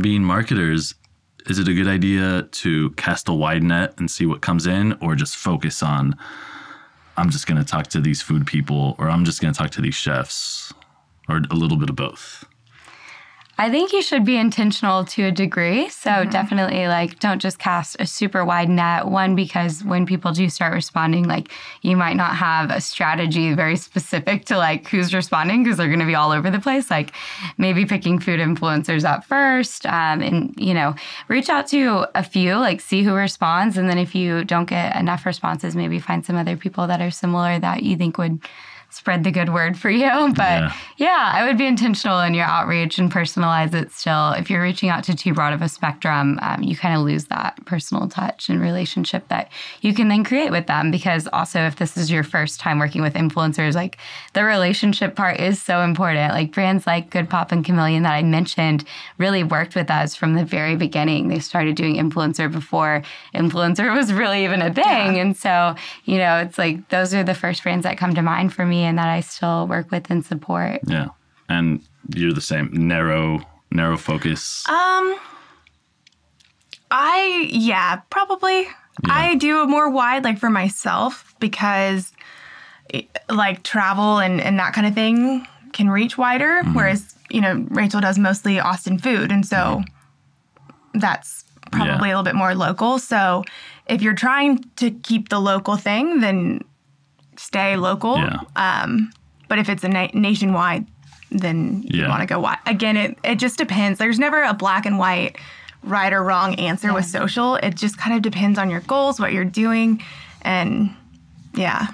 being 0.00 0.22
marketers, 0.22 0.94
is 1.46 1.59
it 1.59 1.68
a 1.68 1.74
good 1.74 1.87
idea 1.88 2.42
to 2.62 2.90
cast 2.90 3.29
a 3.29 3.33
wide 3.33 3.62
net 3.62 3.94
and 3.98 4.11
see 4.11 4.26
what 4.26 4.40
comes 4.42 4.66
in 4.66 4.92
or 5.00 5.14
just 5.14 5.37
focus 5.37 5.83
on 5.83 6.14
I'm 7.16 7.31
just 7.31 7.46
going 7.46 7.59
to 7.59 7.64
talk 7.64 7.87
to 7.88 8.00
these 8.00 8.22
food 8.22 8.46
people 8.46 8.94
or 8.98 9.09
I'm 9.09 9.24
just 9.24 9.40
going 9.40 9.52
to 9.52 9.59
talk 9.59 9.70
to 9.72 9.81
these 9.81 9.94
chefs 9.94 10.72
or 11.29 11.42
a 11.50 11.55
little 11.55 11.76
bit 11.76 11.90
of 11.90 11.96
both? 11.96 12.44
I 13.58 13.70
think 13.70 13.94
you 13.94 14.02
should 14.02 14.24
be 14.24 14.36
intentional 14.36 15.06
to 15.06 15.24
a 15.24 15.32
degree. 15.32 15.88
So 15.88 16.24
definitely 16.24 16.88
like 16.88 17.18
don't 17.20 17.40
just 17.40 17.58
cast 17.58 17.96
a 17.98 18.06
super 18.06 18.44
wide 18.44 18.68
net. 18.68 19.06
One, 19.06 19.34
because 19.34 19.82
when 19.82 20.04
people 20.04 20.32
do 20.32 20.50
start 20.50 20.74
responding, 20.74 21.24
like 21.24 21.50
you 21.80 21.96
might 21.96 22.16
not 22.16 22.36
have 22.36 22.70
a 22.70 22.82
strategy 22.82 23.54
very 23.54 23.76
specific 23.76 24.44
to 24.46 24.58
like 24.58 24.88
who's 24.88 25.14
responding 25.14 25.64
because 25.64 25.78
they're 25.78 25.86
going 25.88 26.00
to 26.00 26.06
be 26.06 26.14
all 26.14 26.32
over 26.32 26.50
the 26.50 26.60
place. 26.60 26.90
Like 26.90 27.12
maybe 27.56 27.86
picking 27.86 28.18
food 28.18 28.40
influencers 28.40 29.04
up 29.04 29.24
first 29.24 29.86
um, 29.86 30.20
and, 30.20 30.54
you 30.58 30.74
know, 30.74 30.94
reach 31.28 31.48
out 31.48 31.66
to 31.68 32.06
a 32.14 32.22
few, 32.22 32.56
like 32.56 32.82
see 32.82 33.02
who 33.02 33.14
responds. 33.14 33.78
And 33.78 33.88
then 33.88 33.96
if 33.96 34.14
you 34.14 34.44
don't 34.44 34.68
get 34.68 34.94
enough 34.96 35.24
responses, 35.24 35.74
maybe 35.74 35.98
find 35.98 36.26
some 36.26 36.36
other 36.36 36.58
people 36.58 36.86
that 36.88 37.00
are 37.00 37.10
similar 37.10 37.58
that 37.58 37.82
you 37.82 37.96
think 37.96 38.18
would 38.18 38.38
spread 38.90 39.25
the 39.25 39.31
good 39.31 39.53
word 39.53 39.79
for 39.79 39.90
you. 39.90 40.07
But 40.37 40.61
Yeah. 40.61 40.72
yeah, 40.96 41.31
I 41.35 41.46
would 41.46 41.59
be 41.59 41.66
intentional 41.66 42.20
in 42.20 42.35
your 42.35 42.44
outreach 42.46 42.99
and 42.99 43.11
personalize 43.12 43.75
it 43.75 43.92
still. 43.92 44.33
If 44.33 44.51
you're 44.51 44.62
reaching 44.62 44.88
out 44.88 45.05
to 45.05 45.14
too 45.14 45.33
broad 45.35 45.53
of 45.53 45.62
a 45.62 45.68
spectrum, 45.68 46.38
um, 46.42 46.62
you 46.62 46.77
kind 46.77 46.94
of 46.96 47.03
lose 47.03 47.27
that 47.27 47.59
personal 47.66 48.09
touch 48.09 48.49
and 48.49 48.61
relationship 48.61 49.29
that 49.29 49.51
you 49.81 49.94
can 49.94 50.09
then 50.09 50.25
create 50.25 50.51
with 50.51 50.66
them. 50.66 50.90
Because 50.90 51.29
also, 51.33 51.61
if 51.61 51.77
this 51.77 51.96
is 51.96 52.11
your 52.11 52.22
first 52.22 52.61
time 52.61 52.79
working 52.79 53.03
with 53.03 53.14
influencers, 53.14 53.75
like 53.75 53.99
the 54.35 54.44
relationship 54.44 55.14
part 55.16 55.40
is 55.40 55.61
so 55.61 55.81
important. 55.83 56.33
Like 56.33 56.53
brands 56.53 56.87
like 56.87 57.11
Good 57.11 57.29
Pop 57.31 57.53
and 57.53 57.64
Chameleon 57.64 58.03
that 58.05 58.12
I 58.14 58.22
mentioned 58.22 58.85
really 59.18 59.42
worked 59.44 59.75
with 59.75 59.90
us 59.90 60.14
from 60.14 60.35
the 60.35 60.44
very 60.44 60.77
beginning. 60.77 61.29
They 61.29 61.38
started 61.38 61.77
doing 61.77 61.96
influencer 61.96 62.51
before 62.51 63.03
influencer 63.35 63.94
was 63.94 64.12
really 64.12 64.44
even 64.44 64.62
a 64.62 64.72
thing. 64.72 65.18
And 65.18 65.37
so, 65.37 65.75
you 66.05 66.18
know, 66.18 66.38
it's 66.38 66.59
like 66.59 66.88
those 66.88 67.14
are 67.14 67.25
the 67.25 67.35
first 67.35 67.62
brands 67.62 67.85
that 67.85 67.99
come 67.99 68.14
to 68.14 68.22
mind 68.22 68.53
for 68.53 68.64
me 68.66 68.75
and 68.82 68.98
that 68.98 69.08
I 69.08 69.20
still 69.20 69.66
work 69.66 69.90
with 69.90 70.10
and 70.10 70.24
support. 70.24 70.80
Yeah. 70.86 71.08
And 71.48 71.80
you're 72.14 72.32
the 72.32 72.40
same 72.40 72.70
narrow, 72.72 73.40
narrow 73.70 73.96
focus. 73.96 74.68
um, 74.68 75.16
I 76.90 77.48
yeah, 77.50 77.96
probably. 78.10 78.68
I 79.04 79.34
do 79.34 79.60
a 79.60 79.66
more 79.66 79.90
wide 79.90 80.24
like 80.24 80.38
for 80.38 80.48
myself 80.48 81.34
because 81.40 82.12
eh, 82.94 83.02
like 83.28 83.62
travel 83.62 84.18
and 84.18 84.40
and 84.40 84.58
that 84.58 84.72
kind 84.72 84.86
of 84.86 84.94
thing 84.94 85.46
can 85.72 85.90
reach 85.90 86.16
wider, 86.16 86.62
mm-hmm. 86.62 86.74
whereas 86.74 87.14
you 87.28 87.40
know 87.40 87.66
Rachel 87.70 88.00
does 88.00 88.18
mostly 88.18 88.58
Austin 88.60 88.98
food, 88.98 89.30
and 89.32 89.44
so 89.44 89.56
mm-hmm. 89.56 90.98
that's 91.00 91.44
probably 91.72 92.08
Yeah. 92.08 92.14
a 92.14 92.18
little 92.18 92.22
bit 92.22 92.34
more 92.36 92.54
local. 92.54 92.98
So 92.98 93.42
if 93.86 94.00
you're 94.00 94.14
trying 94.14 94.64
to 94.76 94.90
keep 94.90 95.28
the 95.28 95.40
local 95.40 95.76
thing, 95.76 96.20
then 96.20 96.62
stay 97.38 97.77
local. 97.77 98.16
yeah. 98.16 98.38
Um, 98.57 99.12
but 99.49 99.59
if 99.59 99.68
it's 99.68 99.85
a 99.85 99.88
na- 99.88 100.09
nationwide, 100.14 100.87
then 101.31 101.83
you 101.85 102.03
Yeah. 102.03 102.09
want 102.09 102.20
to 102.20 102.27
go 102.27 102.38
wide. 102.40 102.59
Again, 102.66 102.96
it, 102.96 103.18
it 103.25 103.37
just 103.37 103.59
depends. 103.59 103.99
There's 103.99 104.18
never 104.18 104.42
a 104.42 104.55
black 104.55 104.87
and 104.87 104.99
white, 104.99 105.37
right 105.83 106.12
or 106.12 106.22
wrong 106.25 106.55
answer 106.57 106.92
with 106.92 107.05
social. 107.05 107.57
It 107.57 107.75
just 107.77 107.96
kind 107.99 108.16
of 108.16 108.22
depends 108.22 108.59
on 108.59 108.70
your 108.70 108.81
goals, 108.81 109.20
what 109.20 109.33
you're 109.33 109.44
doing, 109.44 110.03
and 110.42 110.90
yeah. 111.55 111.88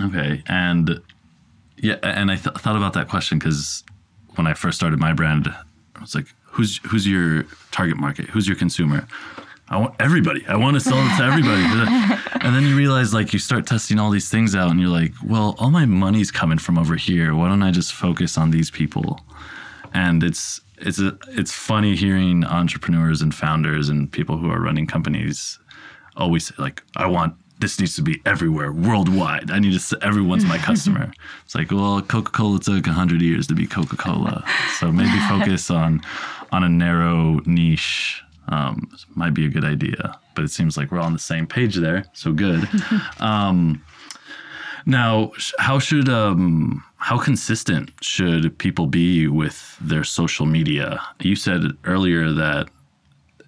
Okay, 0.00 0.42
and 0.46 1.00
yeah, 1.76 1.96
and 2.02 2.30
I 2.30 2.36
th- 2.36 2.56
thought 2.56 2.76
about 2.76 2.92
that 2.94 3.08
question 3.08 3.38
because 3.38 3.84
when 4.34 4.46
I 4.46 4.54
first 4.54 4.76
started 4.76 4.98
my 4.98 5.12
brand, 5.12 5.46
I 5.96 6.00
was 6.00 6.14
like, 6.14 6.26
"Who's 6.46 6.78
who's 6.84 7.06
your 7.06 7.44
target 7.70 7.96
market? 7.98 8.26
Who's 8.30 8.48
your 8.48 8.56
consumer?" 8.56 9.06
I 9.68 9.76
want 9.78 9.94
everybody. 10.00 10.44
I 10.48 10.56
want 10.56 10.74
to 10.74 10.80
sell 10.80 10.98
it 10.98 11.16
to 11.18 11.24
everybody. 11.24 11.62
and 12.44 12.54
then 12.54 12.64
you 12.64 12.76
realize, 12.76 13.12
like, 13.14 13.32
you 13.32 13.38
start 13.38 13.66
testing 13.66 13.98
all 13.98 14.10
these 14.10 14.28
things 14.28 14.54
out, 14.54 14.70
and 14.70 14.80
you're 14.80 14.90
like, 14.90 15.12
"Well, 15.24 15.56
all 15.58 15.70
my 15.70 15.86
money's 15.86 16.30
coming 16.30 16.58
from 16.58 16.78
over 16.78 16.96
here. 16.96 17.34
Why 17.34 17.48
don't 17.48 17.62
I 17.62 17.70
just 17.70 17.92
focus 17.92 18.38
on 18.38 18.50
these 18.50 18.70
people?" 18.70 19.20
And 19.92 20.22
it's 20.22 20.60
it's 20.78 21.00
a, 21.00 21.16
it's 21.28 21.52
funny 21.52 21.94
hearing 21.94 22.44
entrepreneurs 22.44 23.22
and 23.22 23.34
founders 23.34 23.88
and 23.88 24.10
people 24.10 24.36
who 24.36 24.50
are 24.50 24.60
running 24.60 24.86
companies 24.86 25.58
always 26.16 26.48
say 26.48 26.54
like 26.58 26.82
I 26.96 27.06
want 27.06 27.34
this 27.60 27.78
needs 27.78 27.96
to 27.96 28.02
be 28.02 28.20
everywhere 28.26 28.72
worldwide. 28.72 29.50
I 29.50 29.58
need 29.58 29.78
to 29.78 29.98
everyone's 30.02 30.44
my 30.44 30.58
customer. 30.58 31.12
It's 31.44 31.54
like 31.54 31.70
well, 31.70 32.02
Coca 32.02 32.32
Cola 32.32 32.58
took 32.58 32.86
hundred 32.86 33.22
years 33.22 33.46
to 33.46 33.54
be 33.54 33.66
Coca 33.66 33.96
Cola, 33.96 34.44
so 34.78 34.90
maybe 34.90 35.18
focus 35.28 35.70
on 35.70 36.02
on 36.52 36.64
a 36.64 36.68
narrow 36.68 37.40
niche. 37.46 38.22
Um, 38.48 38.90
might 39.14 39.32
be 39.32 39.46
a 39.46 39.48
good 39.48 39.64
idea, 39.64 40.18
but 40.34 40.44
it 40.44 40.50
seems 40.50 40.76
like 40.76 40.90
we're 40.90 41.00
on 41.00 41.12
the 41.12 41.18
same 41.18 41.46
page 41.46 41.76
there. 41.76 42.04
So 42.12 42.32
good. 42.32 42.68
um, 43.20 43.82
now, 44.86 45.32
how 45.58 45.78
should 45.78 46.08
um, 46.08 46.84
how 46.96 47.18
consistent 47.18 47.90
should 48.00 48.56
people 48.58 48.86
be 48.86 49.28
with 49.28 49.76
their 49.80 50.04
social 50.04 50.46
media? 50.46 51.00
You 51.20 51.36
said 51.36 51.62
earlier 51.84 52.32
that 52.32 52.68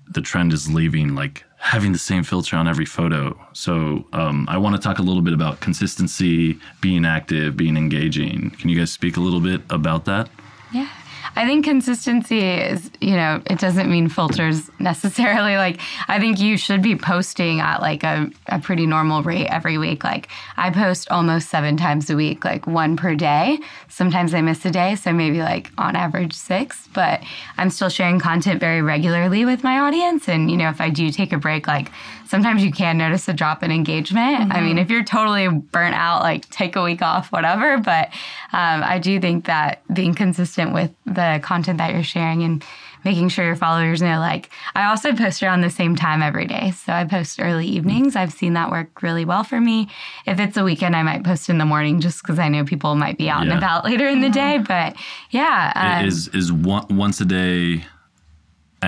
the 0.09 0.23
trend 0.23 0.53
is 0.53 0.73
leaving 0.73 1.15
like 1.15 1.45
having 1.59 1.93
the 1.93 1.99
same 1.99 2.23
filter 2.23 2.57
on 2.57 2.69
every 2.69 2.85
photo. 2.87 3.39
So 3.53 4.07
um, 4.13 4.47
I 4.49 4.57
want 4.57 4.77
to 4.77 4.81
talk 4.81 4.99
a 4.99 5.03
little 5.03 5.23
bit 5.23 5.35
about 5.35 5.61
consistency, 5.61 6.59
being 6.81 7.05
active, 7.05 7.57
being 7.57 7.77
engaging. 7.77 8.51
Can 8.51 8.69
you 8.69 8.79
guys 8.79 8.93
speak 8.93 9.17
a 9.17 9.21
little 9.21 9.41
bit 9.41 9.63
about 9.71 10.05
that? 10.05 10.29
Yeah. 10.73 10.89
I 11.37 11.45
think 11.45 11.67
consistency 11.67 12.41
is, 12.41 12.91
you 13.01 13.15
know, 13.15 13.43
it 13.45 13.59
doesn't 13.59 13.91
mean 13.91 14.09
filters 14.09 14.71
necessarily. 14.79 15.57
Like, 15.67 15.81
I 16.07 16.21
think 16.21 16.39
you 16.39 16.57
should 16.57 16.81
be 16.81 16.97
posting 16.97 17.61
at 17.61 17.81
like 17.81 18.05
a, 18.05 18.31
a 18.47 18.61
pretty 18.61 18.87
normal 18.87 19.23
rate 19.23 19.49
every 19.49 19.79
week. 19.79 20.05
Like, 20.05 20.29
I 20.57 20.71
post 20.71 21.11
almost 21.11 21.49
seven 21.49 21.77
times 21.77 22.09
a 22.09 22.15
week, 22.15 22.45
like 22.45 22.67
one 22.67 22.97
per 22.97 23.15
day. 23.17 23.59
Sometimes 23.89 24.33
I 24.33 24.43
miss 24.43 24.65
a 24.65 24.71
day, 24.71 24.95
so 24.95 25.13
maybe 25.13 25.39
like 25.39 25.71
on 25.77 25.97
average 25.97 26.35
six, 26.35 26.89
but 26.95 27.23
I'm 27.59 27.71
still 27.71 27.89
sharing 27.89 28.21
content 28.21 28.61
very 28.61 28.81
regularly 28.81 29.45
with 29.45 29.65
my 29.65 29.79
audience. 29.79 30.29
And, 30.29 30.51
you 30.51 30.57
know, 30.57 30.69
if 30.69 30.81
I 30.81 30.91
do 30.91 31.11
take 31.11 31.33
a 31.33 31.39
break, 31.39 31.67
like 31.67 31.91
sometimes 32.27 32.63
you 32.65 32.73
can 32.73 32.99
notice 32.99 33.29
a 33.29 33.33
drop 33.33 33.63
in 33.63 33.71
engagement. 33.71 34.53
I 34.53 34.61
mean, 34.61 34.79
if 34.79 34.91
you're 34.91 35.05
totally 35.05 35.49
burnt 35.49 35.95
out, 35.95 36.23
like 36.23 36.49
take 36.51 36.77
a 36.77 36.83
week 36.83 37.03
off, 37.03 37.33
whatever. 37.33 37.79
But 37.79 38.09
um, 38.53 38.83
I 38.83 38.99
do 38.99 39.21
think 39.21 39.47
that 39.47 39.83
being 39.93 40.15
consistent 40.15 40.73
with 40.75 40.91
the 41.05 41.41
content 41.43 41.79
that 41.79 41.93
you're 41.93 42.03
sharing 42.03 42.43
and 42.43 42.65
making 43.05 43.29
sure 43.29 43.45
your 43.45 43.55
followers 43.55 44.03
know, 44.03 44.19
like, 44.19 44.51
I 44.75 44.87
also 44.87 45.15
post 45.15 45.41
around 45.41 45.61
the 45.61 45.71
same 45.71 45.95
time 45.95 46.23
every 46.23 46.47
day. 46.47 46.73
So 46.73 46.93
I 46.93 47.05
post 47.05 47.39
early 47.41 47.67
evenings. 47.69 48.17
I've 48.17 48.33
seen 48.33 48.55
that 48.55 48.69
work 48.73 49.01
really 49.01 49.25
well 49.25 49.45
for 49.45 49.61
me. 49.61 49.89
If 50.27 50.41
it's 50.41 50.57
a 50.57 50.65
weekend, 50.65 50.97
I 50.97 51.05
might 51.05 51.23
post 51.23 51.49
in 51.49 51.59
the 51.59 51.65
morning 51.65 52.01
just 52.01 52.21
because 52.23 52.41
I 52.41 52.49
know 52.49 52.65
people 52.65 52.97
might 52.97 53.17
be 53.17 53.31
out 53.31 53.45
Yeah. 53.47 53.51
and 53.53 53.59
about 53.59 53.85
later 53.85 54.09
in 54.09 54.23
the 54.23 54.29
day. 54.31 54.59
But 54.59 54.97
yeah. 55.31 55.73
um, 56.01 56.05
is 56.05 56.27
is 56.29 56.51
one, 56.53 56.87
once 56.91 57.21
a 57.21 57.25
day 57.25 57.85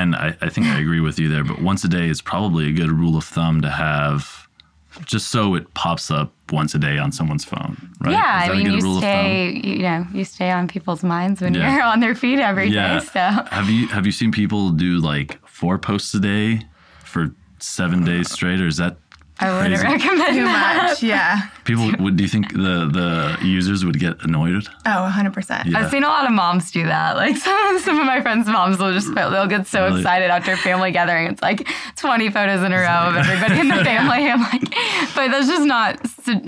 and 0.01 0.14
I, 0.14 0.28
I 0.40 0.49
think 0.49 0.66
I 0.66 0.78
agree 0.80 1.01
with 1.01 1.18
you 1.18 1.28
there, 1.28 1.44
but 1.44 1.61
once 1.61 1.84
a 1.84 1.88
day 1.88 2.09
is 2.09 2.20
probably 2.22 2.68
a 2.68 2.72
good 2.72 2.90
rule 2.90 3.16
of 3.16 3.24
thumb 3.24 3.61
to 3.62 3.70
have 3.70 4.46
just 5.05 5.28
so 5.28 5.55
it 5.55 5.72
pops 5.74 6.11
up 6.11 6.32
once 6.51 6.74
a 6.74 6.78
day 6.78 6.99
on 6.99 7.12
someone's 7.12 7.44
phone, 7.44 7.76
right? 8.01 8.12
Yeah, 8.12 8.46
I 8.53 8.57
mean, 8.57 8.66
you 8.66 8.80
rule 8.80 8.96
of 8.96 9.03
thumb? 9.03 9.24
stay, 9.24 9.61
you 9.62 9.78
know, 9.78 10.07
you 10.12 10.24
stay 10.24 10.51
on 10.51 10.66
people's 10.66 11.05
minds 11.05 11.40
when 11.40 11.55
Yeah. 11.55 11.72
you're 11.74 11.82
on 11.84 12.01
their 12.01 12.14
feet 12.14 12.38
every 12.40 12.68
day. 12.70 12.74
Yeah. 12.76 12.99
So 13.01 13.20
Have 13.51 13.68
you 13.70 13.86
have 13.88 14.07
you 14.07 14.12
seen 14.12 14.32
people 14.32 14.70
do 14.70 14.99
like 14.99 15.38
four 15.46 15.78
posts 15.78 16.12
a 16.14 16.20
day 16.20 16.62
for 17.05 17.30
seven 17.61 18.05
days 18.05 18.30
straight, 18.30 18.61
or 18.61 18.66
is 18.66 18.76
that 18.78 18.96
I 19.41 19.53
wouldn't 19.57 19.80
Crazy. 19.80 19.93
recommend 19.93 20.34
Too 20.36 20.45
that. 20.45 20.89
much. 20.91 21.03
Yeah. 21.03 21.49
People 21.64 21.93
would. 22.01 22.16
Do 22.16 22.22
you 22.24 22.28
think 22.28 22.53
the 22.53 22.89
the 22.91 23.39
users 23.47 23.84
would 23.84 23.99
get 24.01 24.22
annoyed? 24.24 24.66
Oh, 24.84 25.11
100%. 25.14 25.66
Yeah. 25.66 25.78
I've 25.78 25.91
seen 25.91 26.03
a 26.03 26.09
lot 26.09 26.24
of 26.26 26.32
moms 26.32 26.70
do 26.72 26.84
that. 26.84 27.16
Like 27.16 27.36
some, 27.47 27.78
some 27.78 28.01
of 28.01 28.07
my 28.07 28.20
friends' 28.20 28.49
moms 28.49 28.78
will 28.78 28.93
just 28.93 29.14
they'll 29.14 29.47
get 29.47 29.66
so 29.66 29.84
Really? 29.84 30.01
excited 30.01 30.30
after 30.30 30.53
a 30.53 30.57
family 30.57 30.91
gathering. 30.91 31.28
It's 31.28 31.43
like 31.43 31.68
20 31.97 32.30
photos 32.30 32.62
in 32.64 32.72
a 32.72 32.78
row 32.78 33.09
of 33.11 33.16
everybody 33.16 33.61
in 33.61 33.68
the 33.68 33.84
family. 33.84 34.28
I'm 34.28 34.41
like, 34.43 34.68
but 35.14 35.28
that's 35.30 35.47
just 35.47 35.66
not. 35.66 36.01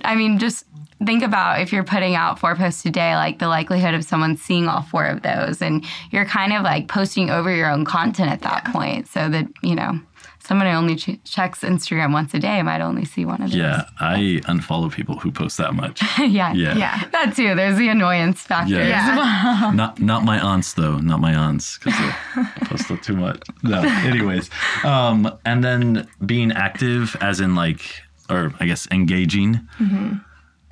I 0.05 0.17
mean, 0.17 0.39
just 0.39 0.65
think 1.07 1.23
about 1.23 1.61
if 1.61 1.73
you're 1.73 1.85
putting 1.85 2.15
out 2.17 2.39
four 2.39 2.55
posts 2.57 2.85
a 2.85 2.91
day, 2.91 3.15
like 3.15 3.39
the 3.39 3.49
likelihood 3.49 3.95
of 3.95 4.05
someone 4.05 4.37
seeing 4.37 4.67
all 4.69 4.83
four 4.83 5.07
of 5.07 5.23
those, 5.23 5.63
and 5.63 5.85
you're 6.11 6.27
kind 6.27 6.53
of 6.53 6.63
like 6.63 6.89
posting 6.89 7.31
over 7.31 7.55
your 7.55 7.71
own 7.71 7.85
content 7.85 8.31
at 8.33 8.43
that 8.43 8.65
point, 8.67 9.07
so 9.07 9.29
that 9.29 9.47
you 9.63 9.75
know. 9.77 10.01
Someone 10.51 10.67
who 10.67 10.73
only 10.73 10.97
ch- 10.97 11.23
checks 11.23 11.61
Instagram 11.61 12.13
once 12.13 12.35
a 12.35 12.41
day 12.41 12.61
might 12.63 12.81
only 12.81 13.05
see 13.05 13.25
one 13.25 13.41
of 13.41 13.51
those. 13.53 13.57
Yeah, 13.57 13.85
I 14.01 14.41
unfollow 14.47 14.91
people 14.93 15.17
who 15.17 15.31
post 15.31 15.59
that 15.59 15.75
much. 15.75 16.03
yeah. 16.19 16.53
Yeah. 16.53 16.77
Yeah. 16.77 17.05
That 17.13 17.37
too. 17.37 17.55
There's 17.55 17.79
the 17.79 17.89
annoyance 17.89 18.41
factor. 18.41 18.75
Yeah. 18.75 18.81
as 18.81 18.87
Yeah. 18.89 19.17
well. 19.63 19.73
not 19.83 20.01
not 20.01 20.25
my 20.25 20.41
aunts 20.41 20.73
though, 20.75 20.97
not 20.99 21.21
my 21.21 21.33
aunts 21.37 21.79
because 21.79 21.97
they 22.01 22.43
post 22.65 22.91
it 22.91 23.01
too 23.01 23.15
much. 23.15 23.41
No, 23.63 23.81
anyways, 23.81 24.51
um, 24.83 25.31
and 25.45 25.63
then 25.63 26.09
being 26.27 26.51
active, 26.51 27.17
as 27.21 27.39
in 27.39 27.55
like, 27.55 27.83
or 28.29 28.53
I 28.59 28.67
guess 28.67 28.89
engaging. 28.91 29.61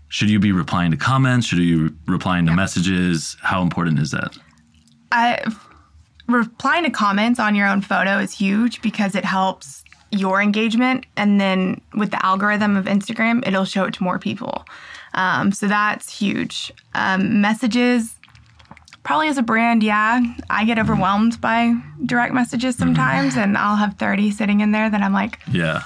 Should 0.09 0.29
you 0.31 0.41
be 0.41 0.51
replying 0.51 0.91
to 0.91 0.97
comments? 0.97 1.47
Should 1.47 1.59
you 1.61 1.91
be 1.91 1.97
replying 2.13 2.47
to 2.47 2.53
messages? 2.53 3.37
How 3.43 3.63
important 3.63 4.01
is 4.01 4.11
that? 4.11 4.37
I, 5.13 5.39
replying 6.29 6.85
to 6.85 6.91
comments 6.91 7.41
on 7.41 7.55
your 7.55 7.67
own 7.67 7.81
photo 7.81 8.19
is 8.19 8.33
huge 8.33 8.81
because 8.83 9.15
it 9.15 9.25
helps 9.25 9.83
your 10.11 10.41
engagement. 10.41 11.07
And 11.17 11.41
then 11.41 11.81
with 11.95 12.11
the 12.11 12.25
algorithm 12.25 12.77
of 12.77 12.85
Instagram, 12.87 13.47
it'll 13.47 13.65
show 13.65 13.85
it 13.85 13.95
to 13.95 14.03
more 14.03 14.19
people. 14.19 14.65
Um, 15.15 15.53
so 15.53 15.67
that's 15.69 16.17
huge. 16.17 16.73
Um, 16.95 17.41
messages, 17.41 18.15
probably 19.03 19.29
as 19.29 19.39
a 19.39 19.43
brand, 19.43 19.83
yeah, 19.83 20.21
I 20.51 20.65
get 20.65 20.79
overwhelmed 20.79 21.41
by 21.41 21.75
direct 22.05 22.35
messages 22.35 22.77
sometimes, 22.77 23.37
and 23.37 23.57
I'll 23.57 23.77
have 23.77 23.95
30 23.99 24.31
sitting 24.31 24.61
in 24.61 24.73
there 24.73 24.89
that 24.91 25.01
I'm 25.01 25.13
like, 25.15 25.39
Yeah. 25.51 25.83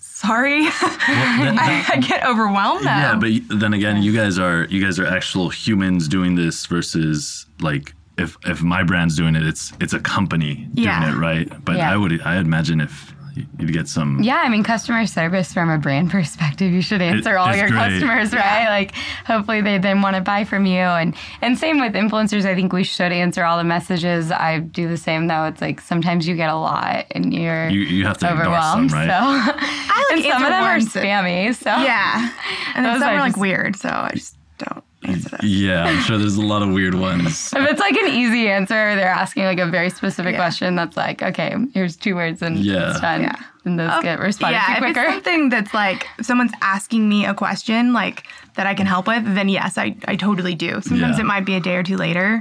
sorry. 0.00 0.60
I, 0.66 1.84
I 1.88 1.96
get 2.00 2.24
overwhelmed 2.26 2.84
now. 2.84 3.12
Yeah, 3.12 3.18
but 3.18 3.58
then 3.60 3.72
again, 3.72 4.02
you 4.02 4.12
guys 4.14 4.38
are 4.38 4.64
you 4.64 4.82
guys 4.84 4.98
are 4.98 5.06
actual 5.06 5.48
humans 5.48 6.08
doing 6.08 6.34
this 6.34 6.66
versus 6.66 7.46
like 7.60 7.94
if 8.18 8.36
if 8.46 8.62
my 8.62 8.82
brand's 8.82 9.16
doing 9.16 9.36
it, 9.36 9.44
it's 9.46 9.72
it's 9.80 9.92
a 9.92 10.00
company 10.00 10.68
Yeah. 10.74 11.00
doing 11.00 11.14
it, 11.14 11.18
right? 11.18 11.64
But 11.64 11.76
Yeah. 11.76 11.92
I 11.92 11.96
would 11.96 12.20
I 12.22 12.36
imagine 12.36 12.80
if 12.80 13.14
you'd 13.60 13.72
get 13.72 13.86
some 13.86 14.20
Yeah, 14.20 14.40
I 14.44 14.48
mean, 14.48 14.64
customer 14.64 15.06
service 15.06 15.52
from 15.52 15.70
a 15.70 15.78
brand 15.78 16.10
perspective, 16.18 16.72
you 16.72 16.82
should 16.82 17.00
answer 17.00 17.38
all 17.38 17.54
your 17.54 17.68
great. 17.68 17.90
customers, 17.92 18.32
right? 18.32 18.66
Like, 18.68 18.96
hopefully 19.24 19.60
they 19.60 19.78
then 19.78 20.02
want 20.02 20.16
to 20.16 20.20
buy 20.22 20.42
from 20.42 20.66
you, 20.66 20.80
and 20.80 21.14
and 21.40 21.56
same 21.56 21.78
with 21.78 21.92
influencers. 21.94 22.44
I 22.44 22.56
think 22.56 22.72
we 22.72 22.82
should 22.82 23.12
answer 23.12 23.44
all 23.44 23.56
the 23.56 23.62
messages. 23.62 24.32
I 24.32 24.58
do 24.58 24.88
the 24.88 24.96
same 24.96 25.28
though. 25.28 25.44
It's 25.44 25.60
like 25.60 25.80
sometimes 25.80 26.26
you 26.26 26.34
get 26.34 26.50
a 26.50 26.56
lot, 26.56 27.06
and 27.12 27.32
you're 27.32 27.68
you 27.68 27.80
you 27.82 28.04
have 28.06 28.18
to 28.18 28.26
ignore 28.28 28.60
some, 28.60 28.88
right? 28.88 29.06
So, 29.06 29.14
I 29.14 30.08
like 30.10 30.24
and 30.24 30.32
some 30.32 30.42
of 30.42 30.50
them 30.50 30.64
are 30.64 30.78
spammy. 30.80 31.54
So 31.54 31.70
Yeah. 31.70 32.30
And 32.74 32.84
then 32.84 32.94
Those 32.94 33.02
some 33.02 33.10
I 33.10 33.14
are 33.18 33.20
like 33.20 33.36
weird, 33.36 33.76
so 33.76 33.88
I 33.88 34.10
just 34.14 34.36
don't 34.58 34.82
answer 35.08 35.28
those. 35.30 35.40
Yeah, 35.44 35.84
I'm 35.84 36.00
sure 36.02 36.18
there's 36.18 36.36
a 36.36 36.42
lot 36.42 36.62
of 36.62 36.70
weird 36.70 36.94
ones. 36.94 37.52
If 37.56 37.70
it's 37.70 37.80
like 37.80 37.96
an 37.96 38.08
easy 38.08 38.48
answer, 38.48 38.94
they're 38.96 39.08
asking 39.08 39.44
like 39.44 39.58
a 39.58 39.66
very 39.66 39.90
specific 39.90 40.32
Yeah. 40.32 40.38
question. 40.38 40.76
That's 40.76 40.96
like, 40.96 41.22
okay, 41.22 41.54
here's 41.74 41.96
two 41.96 42.14
words 42.14 42.42
and 42.42 42.58
Yeah. 42.58 42.90
it's 42.90 43.00
done. 43.00 43.22
Yeah. 43.22 43.36
And 43.64 43.78
those 43.78 43.90
um, 43.90 44.02
get 44.02 44.18
responded 44.20 44.56
yeah, 44.56 44.78
to 44.78 44.84
if 44.84 44.96
it's 44.96 45.12
something 45.12 45.48
that's 45.50 45.74
like 45.74 46.06
someone's 46.22 46.52
asking 46.62 47.08
me 47.08 47.26
a 47.26 47.34
question 47.34 47.92
like 47.92 48.24
that 48.54 48.66
I 48.66 48.74
can 48.74 48.86
help 48.86 49.06
with, 49.06 49.24
then 49.34 49.48
yes, 49.48 49.76
I, 49.76 49.96
I 50.06 50.16
totally 50.16 50.54
do. 50.54 50.80
Sometimes 50.80 51.16
Yeah. 51.18 51.24
it 51.24 51.26
might 51.26 51.44
be 51.44 51.54
a 51.54 51.60
day 51.60 51.76
or 51.76 51.82
two 51.82 51.96
later, 51.96 52.40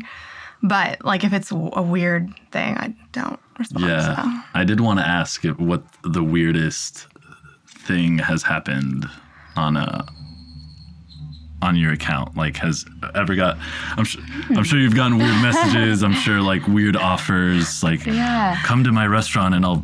but 0.64 1.04
like 1.04 1.24
if 1.24 1.34
it's 1.34 1.52
a 1.52 1.82
weird 1.82 2.34
thing, 2.52 2.78
I 2.78 2.94
don't 3.12 3.40
respond. 3.60 3.86
Yeah, 3.86 4.16
So. 4.24 4.42
I 4.54 4.64
did 4.64 4.80
want 4.80 5.00
to 5.00 5.08
ask 5.08 5.44
what 5.58 5.84
the 6.04 6.24
weirdest 6.24 7.08
thing 7.68 8.20
has 8.20 8.44
happened 8.44 9.06
on 9.56 9.76
a 9.78 10.06
on 11.62 11.76
your 11.76 11.92
account. 11.94 12.36
Like, 12.38 12.58
has 12.58 12.86
ever 13.16 13.36
got? 13.36 13.58
I'm 13.98 14.04
sure. 14.06 14.22
I'm 14.50 14.64
sure 14.64 14.80
you've 14.80 14.96
gotten 14.96 15.18
weird 15.18 15.42
messages. 15.42 16.04
I'm 16.04 16.14
sure 16.14 16.42
like 16.42 16.68
weird 16.68 16.96
offers. 16.96 17.84
Like, 17.84 18.06
Yeah. 18.06 18.58
come 18.64 18.84
to 18.84 18.92
my 18.92 19.08
restaurant 19.08 19.56
and 19.56 19.66
I'll 19.66 19.84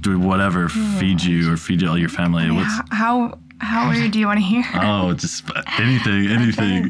do 0.00 0.18
whatever, 0.18 0.68
feed 0.68 1.22
you 1.22 1.50
or 1.50 1.56
feed 1.56 1.82
all 1.82 1.96
your 1.98 2.10
family. 2.10 2.50
What's 2.50 2.74
How 2.90 3.38
how 3.60 3.88
weird 3.88 4.10
do 4.12 4.18
you 4.18 4.26
want 4.26 4.38
to 4.38 4.44
hear? 4.44 4.64
oh, 4.74 5.14
just 5.14 5.44
anything, 5.78 6.26
anything. 6.28 6.88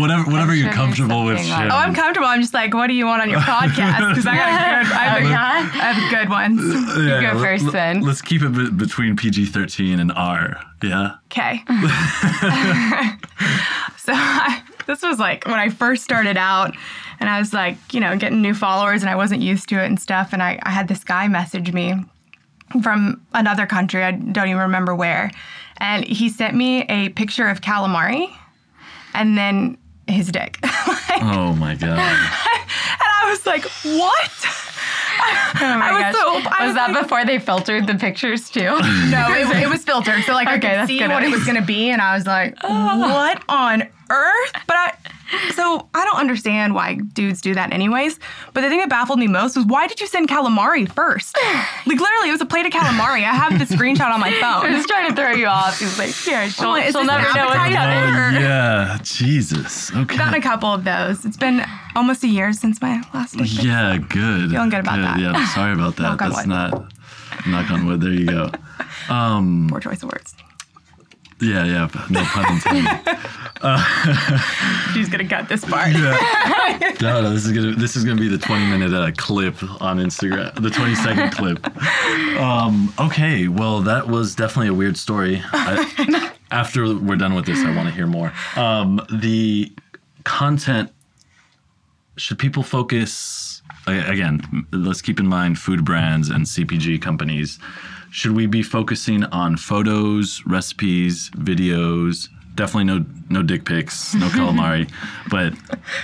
Whatever, 0.00 0.30
whatever 0.30 0.54
you're 0.54 0.72
comfortable 0.72 1.24
with 1.24 1.38
sharing. 1.44 1.70
Oh, 1.70 1.76
I'm 1.76 1.94
comfortable. 1.94 2.26
I'm 2.26 2.40
just 2.40 2.54
like, 2.54 2.74
what 2.74 2.86
do 2.88 2.94
you 2.94 3.06
want 3.06 3.22
on 3.22 3.30
your 3.30 3.40
podcast? 3.40 4.08
Because 4.10 4.26
I 4.26 4.36
got 4.36 4.48
a 4.48 4.84
good, 4.84 4.92
I 4.92 5.04
have, 5.04 5.22
a? 5.24 5.34
I 5.36 5.92
have 5.92 6.10
good 6.10 6.28
ones. 6.30 6.58
Yeah, 6.98 7.20
go 7.32 7.38
let- 7.38 7.44
first 7.44 7.72
then. 7.72 8.00
Let's 8.00 8.22
keep 8.22 8.42
it 8.42 8.52
be- 8.52 8.70
between 8.70 9.16
PG-13 9.16 10.00
and 10.00 10.10
R. 10.12 10.60
Yeah. 10.82 11.16
Okay. 11.26 11.62
so 13.98 14.12
I, 14.14 14.62
this 14.86 15.02
was 15.02 15.18
like 15.18 15.46
when 15.46 15.58
I 15.58 15.68
first 15.68 16.02
started 16.02 16.36
out, 16.36 16.74
and 17.20 17.28
I 17.28 17.38
was 17.38 17.52
like, 17.52 17.76
you 17.92 18.00
know, 18.00 18.16
getting 18.16 18.40
new 18.42 18.54
followers, 18.54 19.02
and 19.02 19.10
I 19.10 19.16
wasn't 19.16 19.42
used 19.42 19.68
to 19.68 19.76
it 19.80 19.86
and 19.86 20.00
stuff. 20.00 20.32
And 20.32 20.42
I, 20.42 20.58
I 20.62 20.70
had 20.70 20.88
this 20.88 21.04
guy 21.04 21.28
message 21.28 21.72
me 21.72 21.94
from 22.82 23.20
another 23.32 23.66
country. 23.66 24.02
I 24.02 24.12
don't 24.12 24.48
even 24.48 24.62
remember 24.62 24.94
where. 24.94 25.30
And 25.78 26.04
he 26.04 26.28
sent 26.28 26.54
me 26.54 26.82
a 26.82 27.08
picture 27.10 27.48
of 27.48 27.60
calamari 27.60 28.26
and 29.14 29.36
then 29.38 29.78
his 30.06 30.28
dick. 30.32 30.58
Like, 31.10 31.22
Oh 31.22 31.52
my 31.54 31.74
god. 31.74 31.98
and 31.98 31.98
I 31.98 33.26
was 33.30 33.44
like, 33.46 33.64
what? 33.64 34.30
Oh 35.60 35.76
my 35.78 35.88
I 35.88 35.92
was 35.92 36.00
gosh. 36.02 36.14
so- 36.14 36.50
I 36.50 36.60
was, 36.60 36.66
was 36.68 36.74
that 36.76 36.90
like- 36.92 37.02
before 37.02 37.24
they 37.24 37.38
filtered 37.38 37.86
the 37.86 37.94
pictures 37.94 38.50
too? 38.50 38.60
No, 38.60 39.26
it, 39.32 39.62
it 39.64 39.68
was 39.68 39.84
filtered. 39.84 40.22
So 40.24 40.32
like 40.32 40.46
I 40.48 40.56
Okay, 40.56 40.68
could 40.68 40.76
that's 40.76 40.88
see 40.88 40.98
good. 40.98 41.10
what 41.10 41.22
it 41.24 41.30
was 41.30 41.44
gonna 41.44 41.62
be, 41.64 41.90
and 41.90 42.00
I 42.02 42.14
was 42.14 42.26
like, 42.26 42.62
"What 42.62 43.42
on 43.48 43.82
earth?" 44.10 44.52
But 44.66 44.76
I, 44.76 44.94
so 45.54 45.88
I 45.94 46.04
don't 46.04 46.18
understand 46.18 46.74
why 46.74 46.94
dudes 46.94 47.40
do 47.40 47.54
that, 47.54 47.72
anyways. 47.72 48.18
But 48.54 48.62
the 48.62 48.68
thing 48.68 48.78
that 48.78 48.88
baffled 48.88 49.18
me 49.18 49.26
most 49.26 49.56
was 49.56 49.64
why 49.66 49.86
did 49.86 50.00
you 50.00 50.06
send 50.06 50.28
calamari 50.28 50.90
first? 50.90 51.36
Like 51.86 51.98
literally, 52.00 52.28
it 52.28 52.32
was 52.32 52.40
a 52.42 52.46
plate 52.46 52.66
of 52.66 52.72
calamari. 52.72 53.24
I 53.24 53.32
have 53.34 53.58
the 53.58 53.64
screenshot 53.64 54.10
on 54.10 54.20
my 54.20 54.28
I 54.28 54.40
phone. 54.62 54.72
was 54.74 54.84
trying 54.86 55.08
to 55.08 55.16
throw 55.16 55.30
you 55.30 55.46
off. 55.46 55.78
He's 55.78 55.98
like, 55.98 56.10
here, 56.24 56.48
she'll, 56.50 56.72
Well, 56.72 56.82
she'll 56.92 57.04
never 57.04 57.32
know 57.34 57.46
what's 57.46 57.56
coming. 57.74 58.36
Oh, 58.36 58.38
yeah, 58.40 58.98
Jesus. 59.02 59.90
Okay. 59.94 60.16
Gotten 60.18 60.34
a 60.34 60.42
couple 60.42 60.72
of 60.72 60.84
those. 60.84 61.24
It's 61.24 61.38
been 61.38 61.64
almost 61.96 62.22
a 62.24 62.28
year 62.28 62.52
since 62.52 62.82
my 62.82 63.02
last 63.14 63.36
dick 63.38 63.46
pic. 63.48 63.64
Yeah, 63.64 63.96
good. 63.96 64.50
Feeling 64.50 64.68
good 64.68 64.80
about 64.80 64.96
that. 64.96 65.18
Yeah, 65.18 65.46
sorry 65.54 65.72
about 65.72 65.96
that. 65.96 66.02
Knock 66.02 66.22
on 66.22 66.28
That's 66.30 66.40
wood. 66.42 66.48
not 66.48 66.92
knock 67.46 67.70
on 67.70 67.86
wood. 67.86 68.00
There 68.02 68.12
you 68.12 68.26
go. 68.26 68.50
Um, 69.08 69.68
Poor 69.70 69.80
choice 69.80 70.02
of 70.02 70.10
words. 70.12 70.34
Yeah, 71.40 71.64
yeah. 71.64 71.88
No 72.10 72.22
pun 72.24 72.52
intended. 72.54 73.18
She's 74.94 75.08
gonna 75.08 75.28
cut 75.28 75.48
this 75.48 75.64
part. 75.64 75.92
No, 77.00 77.22
no, 77.22 77.30
this 77.30 77.44
is 77.46 77.52
gonna 77.52 77.74
this 77.76 77.94
is 77.96 78.04
gonna 78.04 78.20
be 78.20 78.28
the 78.28 78.38
20 78.38 78.66
minute 78.66 78.92
uh, 78.92 79.10
clip 79.16 79.62
on 79.80 79.98
Instagram, 79.98 80.52
the 80.60 80.70
20 80.70 80.94
second 80.96 81.30
clip. 81.36 81.64
Um, 82.38 82.92
okay, 82.98 83.46
well 83.48 83.80
that 83.82 84.08
was 84.08 84.34
definitely 84.34 84.68
a 84.68 84.74
weird 84.74 84.96
story. 84.96 85.40
I, 85.52 86.32
after 86.50 86.92
we're 86.94 87.16
done 87.16 87.34
with 87.34 87.46
this, 87.46 87.60
I 87.64 87.74
want 87.74 87.88
to 87.88 87.94
hear 87.94 88.06
more. 88.06 88.32
Um, 88.56 89.00
the 89.12 89.72
content 90.24 90.90
should 92.16 92.38
people 92.38 92.62
focus 92.64 93.62
again? 93.86 94.66
Let's 94.72 95.00
keep 95.02 95.20
in 95.20 95.26
mind 95.26 95.58
food 95.58 95.84
brands 95.84 96.28
and 96.30 96.44
CPG 96.44 97.00
companies. 97.00 97.58
Should 98.10 98.32
we 98.32 98.46
be 98.46 98.62
focusing 98.62 99.24
on 99.24 99.56
photos, 99.56 100.42
recipes, 100.46 101.30
videos? 101.30 102.28
Definitely 102.54 102.84
no 102.84 103.06
no 103.30 103.42
dick 103.42 103.64
pics, 103.64 104.14
no 104.14 104.26
calamari, 104.36 104.90
but 105.30 105.54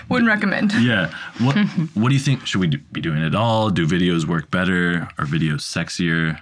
Wouldn't 0.09 0.28
recommend. 0.28 0.72
yeah. 0.74 1.12
What 1.40 1.57
What 1.94 2.09
do 2.11 2.14
you 2.14 2.20
think? 2.20 2.46
Should 2.46 2.61
we 2.61 2.68
do, 2.68 2.78
be 2.92 3.00
doing 3.00 3.22
it 3.22 3.34
all? 3.34 3.70
Do 3.70 3.86
videos 3.86 4.24
work 4.26 4.50
better? 4.50 5.09
Are 5.18 5.26
videos 5.26 5.62
sexier? 5.62 6.38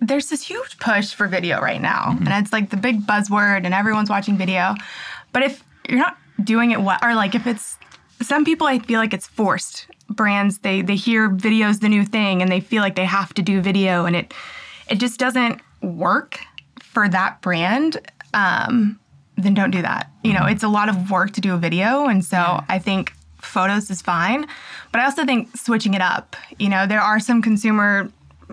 there's 0.00 0.28
this 0.28 0.46
huge 0.46 0.78
push 0.78 1.14
for 1.14 1.28
video 1.28 1.60
right 1.60 1.80
now, 1.80 2.06
mm-hmm. 2.10 2.26
and 2.26 2.44
it's 2.44 2.52
like 2.52 2.70
the 2.70 2.76
big 2.76 3.06
buzzword, 3.06 3.64
and 3.64 3.74
everyone's 3.74 4.10
watching 4.10 4.36
video. 4.36 4.74
But 5.32 5.42
if 5.44 5.62
you're 5.88 5.98
not 5.98 6.16
doing 6.42 6.70
it 6.72 6.80
well, 6.80 6.98
or 7.02 7.14
like 7.14 7.34
if 7.34 7.46
it's 7.46 7.76
some 8.22 8.44
people, 8.44 8.66
I 8.66 8.78
feel 8.78 9.00
like 9.00 9.14
it's 9.14 9.26
forced. 9.26 9.86
Brands 10.08 10.58
they 10.58 10.82
they 10.82 10.96
hear 10.96 11.28
video's 11.28 11.78
the 11.78 11.88
new 11.88 12.04
thing, 12.04 12.42
and 12.42 12.50
they 12.50 12.60
feel 12.60 12.82
like 12.82 12.96
they 12.96 13.04
have 13.04 13.32
to 13.34 13.42
do 13.42 13.60
video, 13.60 14.04
and 14.04 14.14
it 14.16 14.34
it 14.88 14.96
just 14.96 15.18
doesn't 15.18 15.60
work 15.80 16.40
for 16.82 17.08
that 17.08 17.40
brand. 17.40 17.98
Um, 18.34 18.98
then 19.36 19.54
don't 19.54 19.70
do 19.70 19.82
that. 19.82 20.10
You 20.22 20.34
know, 20.34 20.46
it's 20.46 20.62
a 20.62 20.68
lot 20.68 20.88
of 20.88 21.10
work 21.10 21.32
to 21.32 21.40
do 21.40 21.54
a 21.54 21.58
video, 21.58 22.06
and 22.06 22.24
so 22.24 22.62
I 22.68 22.78
think 22.78 23.12
photos 23.40 23.90
is 23.90 24.02
fine. 24.02 24.46
But 24.92 25.00
I 25.00 25.04
also 25.04 25.24
think 25.24 25.56
switching 25.56 25.94
it 25.94 26.02
up. 26.02 26.36
You 26.58 26.68
know, 26.68 26.86
there 26.86 27.00
are 27.00 27.18
some 27.18 27.40
consumer 27.40 28.10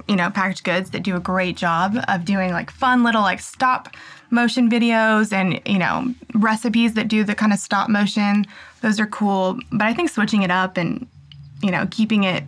you 0.08 0.16
know, 0.16 0.30
packaged 0.30 0.64
goods 0.64 0.92
that 0.92 1.04
do 1.04 1.16
a 1.16 1.20
great 1.20 1.58
job 1.58 1.98
of 2.08 2.26
doing 2.26 2.52
like 2.52 2.72
fun 2.72 3.04
little 3.04 3.22
like 3.22 3.40
stop 3.40 3.96
motion 4.30 4.70
videos 4.70 5.34
and, 5.34 5.60
you 5.66 5.80
know, 5.80 6.14
recipes 6.36 6.94
that 6.94 7.08
do 7.08 7.24
the 7.24 7.36
kind 7.36 7.52
of 7.52 7.60
stop 7.60 7.90
motion. 7.90 8.46
Those 8.82 9.00
are 9.00 9.08
cool. 9.08 9.60
But 9.72 9.88
I 9.88 9.94
think 9.94 10.10
switching 10.10 10.42
it 10.44 10.52
up 10.52 10.78
and, 10.78 11.08
you 11.62 11.72
know, 11.72 11.88
keeping 11.92 12.24
it 12.24 12.44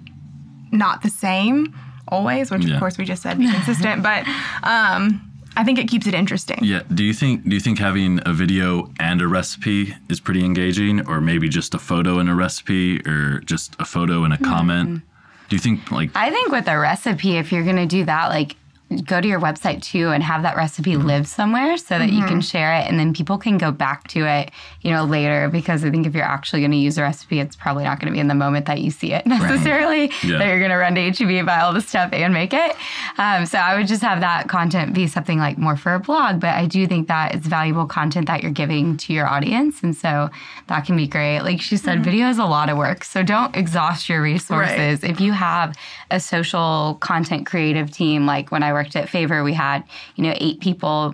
not 0.72 1.02
the 1.04 1.10
same 1.10 1.74
always, 2.08 2.52
which 2.52 2.66
Yeah. 2.66 2.76
of 2.76 2.80
course 2.80 2.98
we 2.98 3.06
just 3.06 3.22
said 3.22 3.38
be 3.38 3.52
consistent, 3.52 4.04
but 4.10 4.26
um, 4.64 5.22
I 5.58 5.64
think 5.64 5.80
it 5.80 5.88
keeps 5.90 6.08
it 6.08 6.14
interesting. 6.14 6.60
Yeah. 6.62 6.82
Do 6.94 7.04
you 7.04 7.14
think 7.14 7.44
do 7.44 7.52
you 7.54 7.60
think 7.60 7.80
having 7.80 8.20
a 8.26 8.34
video 8.34 8.92
and 9.00 9.22
a 9.22 9.28
recipe 9.28 9.96
is 10.10 10.20
pretty 10.20 10.44
engaging, 10.46 11.06
or 11.08 11.20
maybe 11.22 11.50
just 11.50 11.74
a 11.74 11.80
photo 11.80 12.20
and 12.20 12.30
a 12.30 12.36
recipe, 12.36 13.00
or 13.06 13.40
just 13.42 13.76
a 13.80 13.86
photo 13.86 14.24
and 14.24 14.34
a 14.34 14.38
comment? 14.38 15.02
Do 15.50 15.56
you 15.56 15.60
think 15.60 15.92
like 15.92 16.12
I 16.16 16.30
think 16.30 16.52
with 16.52 16.68
a 16.70 16.80
recipe, 16.80 17.36
if 17.38 17.52
you're 17.52 17.64
going 17.66 17.76
to 17.76 17.86
do 17.86 18.06
that, 18.06 18.30
like 18.30 18.56
go 19.00 19.22
to 19.22 19.28
your 19.28 19.40
website 19.40 19.82
too 19.82 20.10
and 20.10 20.22
have 20.24 20.44
that 20.44 20.56
recipe 20.56 20.94
mm-hmm. 20.94 21.08
live 21.08 21.28
somewhere 21.28 21.78
so 21.78 21.98
that 21.98 22.10
you 22.10 22.22
can 22.22 22.38
mm-hmm. 22.38 22.40
share 22.40 22.74
it 22.74 22.88
and 22.88 23.00
then 23.00 23.14
people 23.14 23.38
can 23.38 23.58
go 23.58 23.72
back 23.72 24.08
to 24.10 24.26
it, 24.26 24.52
you 24.82 24.92
know, 24.92 25.04
later 25.04 25.50
because 25.50 25.84
I 25.86 25.92
think 25.92 26.06
if 26.06 26.14
you're 26.14 26.24
actually 26.24 26.62
going 26.62 26.72
to 26.72 26.78
use 26.78 26.98
a 26.98 27.02
recipe, 27.02 27.40
it's 27.40 27.56
probably 27.56 27.84
not 27.84 28.00
going 28.00 28.08
to 28.08 28.14
be 28.14 28.20
in 28.20 28.28
the 28.28 28.36
moment 28.36 28.66
that 28.66 28.82
you 28.82 28.92
see 28.92 29.14
it 29.14 29.26
necessarily 29.28 30.12
Yeah. 30.24 30.38
that 30.38 30.48
you're 30.48 30.60
going 30.60 30.72
to 30.72 30.78
run 30.78 30.96
to 30.96 31.12
HEB, 31.12 31.46
buy 31.46 31.62
all 31.62 31.74
the 31.74 31.82
stuff 31.82 32.12
and 32.14 32.34
make 32.34 32.54
it. 32.54 32.76
Um, 33.18 33.46
so 33.46 33.58
I 33.58 33.78
would 33.78 33.88
just 33.88 34.02
have 34.02 34.20
that 34.22 34.50
content 34.50 34.94
be 34.94 35.08
something 35.08 35.40
like 35.40 35.58
more 35.58 35.76
for 35.76 35.94
a 35.94 36.00
blog, 36.00 36.40
but 36.40 36.56
I 36.56 36.66
do 36.66 36.88
think 36.88 37.08
that 37.08 37.36
it's 37.36 37.48
valuable 37.48 37.86
content 37.86 38.28
that 38.28 38.44
you're 38.44 38.52
giving 38.52 38.98
to 38.98 39.14
your 39.14 39.28
audience. 39.28 39.84
And 39.84 39.96
so 39.96 40.30
that 40.68 40.86
can 40.86 40.96
be 40.96 41.08
great. 41.08 41.42
Like 41.42 41.62
she 41.62 41.78
said, 41.78 41.96
mm-hmm. 41.96 42.04
video 42.04 42.30
is 42.30 42.38
a 42.38 42.46
lot 42.46 42.70
of 42.70 42.78
work. 42.78 43.04
So 43.04 43.24
don't 43.24 43.56
exhaust 43.56 44.10
your 44.10 44.22
resources. 44.22 45.04
If 45.04 45.20
you 45.20 45.32
have 45.32 45.78
a 46.10 46.20
social 46.20 46.98
content 47.00 47.46
creative 47.46 47.92
team, 47.92 48.26
like 48.26 48.52
when 48.52 48.64
I 48.64 48.72
worked 48.82 48.96
at 48.96 49.10
Favor, 49.10 49.44
we 49.44 49.54
had, 49.54 49.84
you 50.16 50.24
know, 50.24 50.34
eight 50.38 50.60
people 50.60 51.14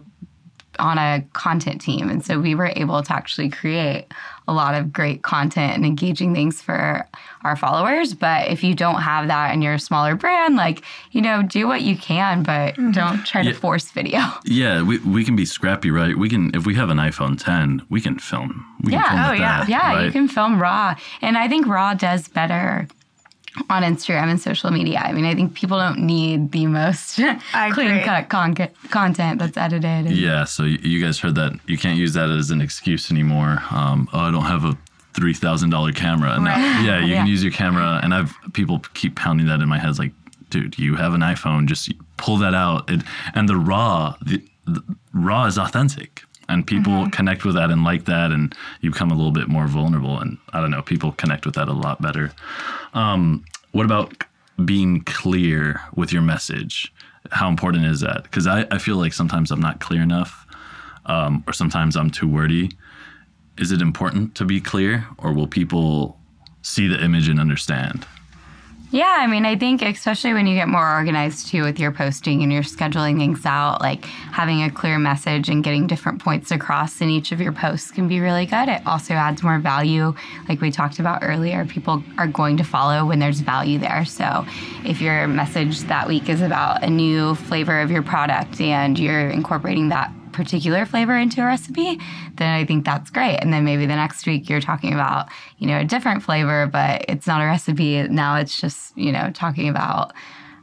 on 0.80 0.98
a 0.98 1.24
content 1.34 1.82
team. 1.82 2.10
And 2.10 2.24
so 2.24 2.40
we 2.40 2.54
were 2.56 2.72
able 2.76 3.02
to 3.02 3.14
actually 3.14 3.50
create 3.50 4.06
a 4.48 4.54
lot 4.54 4.76
of 4.76 4.94
great 4.94 5.24
content 5.24 5.76
and 5.76 5.86
engaging 5.86 6.34
things 6.34 6.62
for 6.62 7.06
our 7.44 7.56
followers. 7.56 8.14
But 8.14 8.48
if 8.48 8.64
you 8.64 8.76
don't 8.76 9.02
have 9.02 9.28
that 9.28 9.52
and 9.52 9.62
you're 9.64 9.74
a 9.74 9.80
smaller 9.80 10.16
brand, 10.16 10.56
like, 10.56 10.84
you 11.12 11.22
know, 11.22 11.42
do 11.42 11.68
what 11.68 11.82
you 11.82 11.98
can, 11.98 12.44
but 12.44 12.76
mm-hmm. 12.76 12.92
don't 12.92 13.26
try 13.26 13.44
to 13.44 13.54
force 13.54 13.90
video. 13.92 14.20
Yeah, 14.46 14.84
we, 14.84 15.00
we 15.00 15.26
can 15.26 15.36
be 15.36 15.46
scrappy, 15.46 15.90
right? 15.92 16.16
We 16.18 16.30
can 16.30 16.56
if 16.56 16.66
we 16.66 16.76
have 16.76 16.90
an 16.90 16.98
iPhone 16.98 17.38
10, 17.44 17.82
we 17.90 18.00
can 18.00 18.20
film. 18.20 18.64
We 18.84 18.94
Yeah. 18.94 19.04
can 19.04 19.18
film 19.18 19.30
Oh, 19.30 19.34
yeah. 19.34 19.60
that, 19.60 19.70
Yeah, 19.70 19.94
right? 19.94 20.06
you 20.06 20.12
can 20.12 20.28
film 20.28 20.62
raw. 20.62 20.96
And 21.22 21.38
I 21.38 21.48
think 21.50 21.68
raw 21.68 21.96
does 21.96 22.28
better 22.30 22.88
on 23.70 23.84
Instagram 23.84 24.30
and 24.30 24.40
social 24.40 24.72
media. 24.72 25.00
I 25.00 25.12
mean, 25.12 25.26
I 25.26 25.34
think 25.36 25.54
people 25.54 25.78
don't 25.78 26.00
need 26.00 26.52
the 26.52 26.66
most 26.68 27.20
I 27.54 27.70
clean 27.74 28.02
cut 28.04 28.30
con- 28.30 28.56
content 28.90 29.40
that's 29.40 29.58
edited. 29.58 30.12
Yeah, 30.12 30.44
so 30.46 30.64
you 30.64 31.04
guys 31.04 31.20
heard 31.20 31.36
that. 31.36 31.54
You 31.68 31.78
can't 31.78 31.98
use 31.98 32.14
that 32.14 32.30
as 32.30 32.52
an 32.52 32.62
excuse 32.62 33.12
anymore. 33.12 33.62
Um, 33.72 34.08
oh, 34.14 34.20
I 34.20 34.32
don't 34.32 34.46
have 34.46 34.64
a 34.66 34.78
three 35.14 35.34
thousand 35.34 35.72
dollar 35.72 35.92
camera. 35.92 36.38
No, 36.40 36.46
Right. 36.52 36.84
yeah, 36.86 37.00
you 37.00 37.08
Yeah. 37.14 37.18
can 37.20 37.28
use 37.28 37.44
your 37.44 37.52
camera, 37.54 38.00
and 38.04 38.14
I've 38.14 38.34
people 38.54 38.80
keep 38.94 39.16
pounding 39.16 39.48
that 39.48 39.60
in 39.62 39.68
my 39.68 39.80
head. 39.80 39.90
It's 39.90 40.00
like, 40.00 40.14
dude, 40.50 40.78
you 40.78 40.96
have 40.96 41.14
an 41.14 41.22
iPhone, 41.22 41.66
just 41.68 41.92
pull 42.18 42.38
that 42.38 42.54
out. 42.54 42.90
It, 42.90 43.02
and 43.34 43.50
the 43.50 43.56
raw, 43.58 44.16
the, 44.24 44.42
the 44.66 44.82
raw 45.14 45.46
is 45.46 45.58
authentic, 45.58 46.24
and 46.50 46.66
people 46.66 47.10
connect 47.12 47.46
with 47.46 47.56
that 47.56 47.72
and 47.72 47.84
like 47.84 48.06
that, 48.06 48.32
and 48.32 48.56
you 48.82 48.92
become 48.92 49.12
a 49.12 49.16
little 49.16 49.32
bit 49.32 49.48
more 49.48 49.68
vulnerable. 49.68 50.20
And 50.20 50.38
I 50.54 50.62
don't 50.62 50.72
know, 50.72 50.82
people 50.82 51.12
connect 51.12 51.46
with 51.46 51.56
that 51.56 51.68
a 51.68 51.74
lot 51.74 52.02
better. 52.02 52.32
Um, 52.94 53.44
what 53.72 53.86
about 53.86 54.24
being 54.66 55.04
clear 55.04 55.82
with 55.96 56.12
your 56.12 56.22
message? 56.22 56.94
How 57.32 57.50
important 57.50 57.86
is 57.86 58.00
that? 58.00 58.24
Because 58.24 58.48
I, 58.48 58.66
I 58.72 58.78
feel 58.78 58.96
like 58.96 59.14
sometimes 59.14 59.52
I'm 59.52 59.62
not 59.62 59.80
clear 59.80 60.02
enough, 60.02 60.46
um, 61.06 61.44
or 61.46 61.54
sometimes 61.54 61.96
I'm 61.96 62.10
too 62.10 62.28
wordy. 62.28 62.72
Is 63.58 63.72
it 63.72 63.82
important 63.82 64.36
to 64.36 64.46
be 64.46 64.62
clear, 64.62 65.06
or 65.18 65.34
will 65.34 65.48
people 65.48 66.18
see 66.62 66.88
the 66.88 67.04
image 67.04 67.28
and 67.28 67.40
understand? 67.40 68.06
Yeah, 68.90 69.18
I 69.20 69.28
mean, 69.28 69.46
I 69.46 69.58
think 69.58 69.82
especially 69.82 70.34
when 70.34 70.48
you 70.48 70.56
get 70.56 70.70
more 70.70 70.90
organized 70.90 71.48
too 71.48 71.64
with 71.64 71.78
your 71.78 71.92
posting 71.92 72.42
and 72.42 72.54
you're 72.54 72.64
scheduling 72.64 73.18
things 73.18 73.46
out, 73.46 73.82
like 73.82 74.06
having 74.06 74.64
a 74.64 74.72
clear 74.72 74.98
message 74.98 75.50
and 75.50 75.62
getting 75.62 75.88
different 75.88 76.24
points 76.24 76.52
across 76.52 77.02
in 77.02 77.10
each 77.10 77.34
of 77.34 77.42
your 77.42 77.52
posts 77.52 77.92
can 77.92 78.08
be 78.08 78.22
really 78.22 78.46
good. 78.46 78.70
It 78.70 78.82
also 78.88 79.14
adds 79.14 79.44
more 79.44 79.60
value. 79.60 80.16
Like 80.48 80.62
we 80.62 80.72
talked 80.72 81.00
about 81.00 81.20
earlier, 81.22 81.66
people 81.66 82.02
are 82.18 82.28
going 82.28 82.56
to 82.58 82.64
follow 82.64 83.06
when 83.06 83.20
there's 83.20 83.42
value 83.42 83.78
there. 83.78 84.06
So 84.06 84.46
if 84.86 85.02
your 85.02 85.28
message 85.28 85.82
that 85.82 86.08
week 86.08 86.30
is 86.30 86.42
about 86.42 86.82
a 86.82 86.90
new 86.90 87.36
flavor 87.36 87.82
of 87.82 87.92
your 87.92 88.04
product 88.04 88.62
and 88.62 88.98
you're 88.98 89.30
incorporating 89.30 89.90
that 89.90 90.14
particular 90.38 90.86
flavor 90.86 91.18
into 91.18 91.42
a 91.42 91.46
recipe, 91.46 92.00
then 92.36 92.54
I 92.54 92.64
think 92.64 92.86
that's 92.86 93.10
great. 93.10 93.38
And 93.38 93.52
then 93.52 93.66
maybe 93.66 93.88
the 93.88 93.96
next 93.96 94.28
week 94.28 94.48
you're 94.48 94.62
talking 94.62 94.94
about, 94.94 95.30
you 95.58 95.66
know, 95.66 95.80
a 95.80 95.84
different 95.84 96.22
flavor, 96.22 96.68
but 96.68 97.04
it's 97.10 97.26
not 97.26 97.42
a 97.42 97.46
recipe. 97.46 98.04
Now 98.04 98.36
it's 98.36 98.62
just, 98.62 98.96
you 98.96 99.12
know, 99.12 99.32
talking 99.32 99.68
about, 99.68 100.14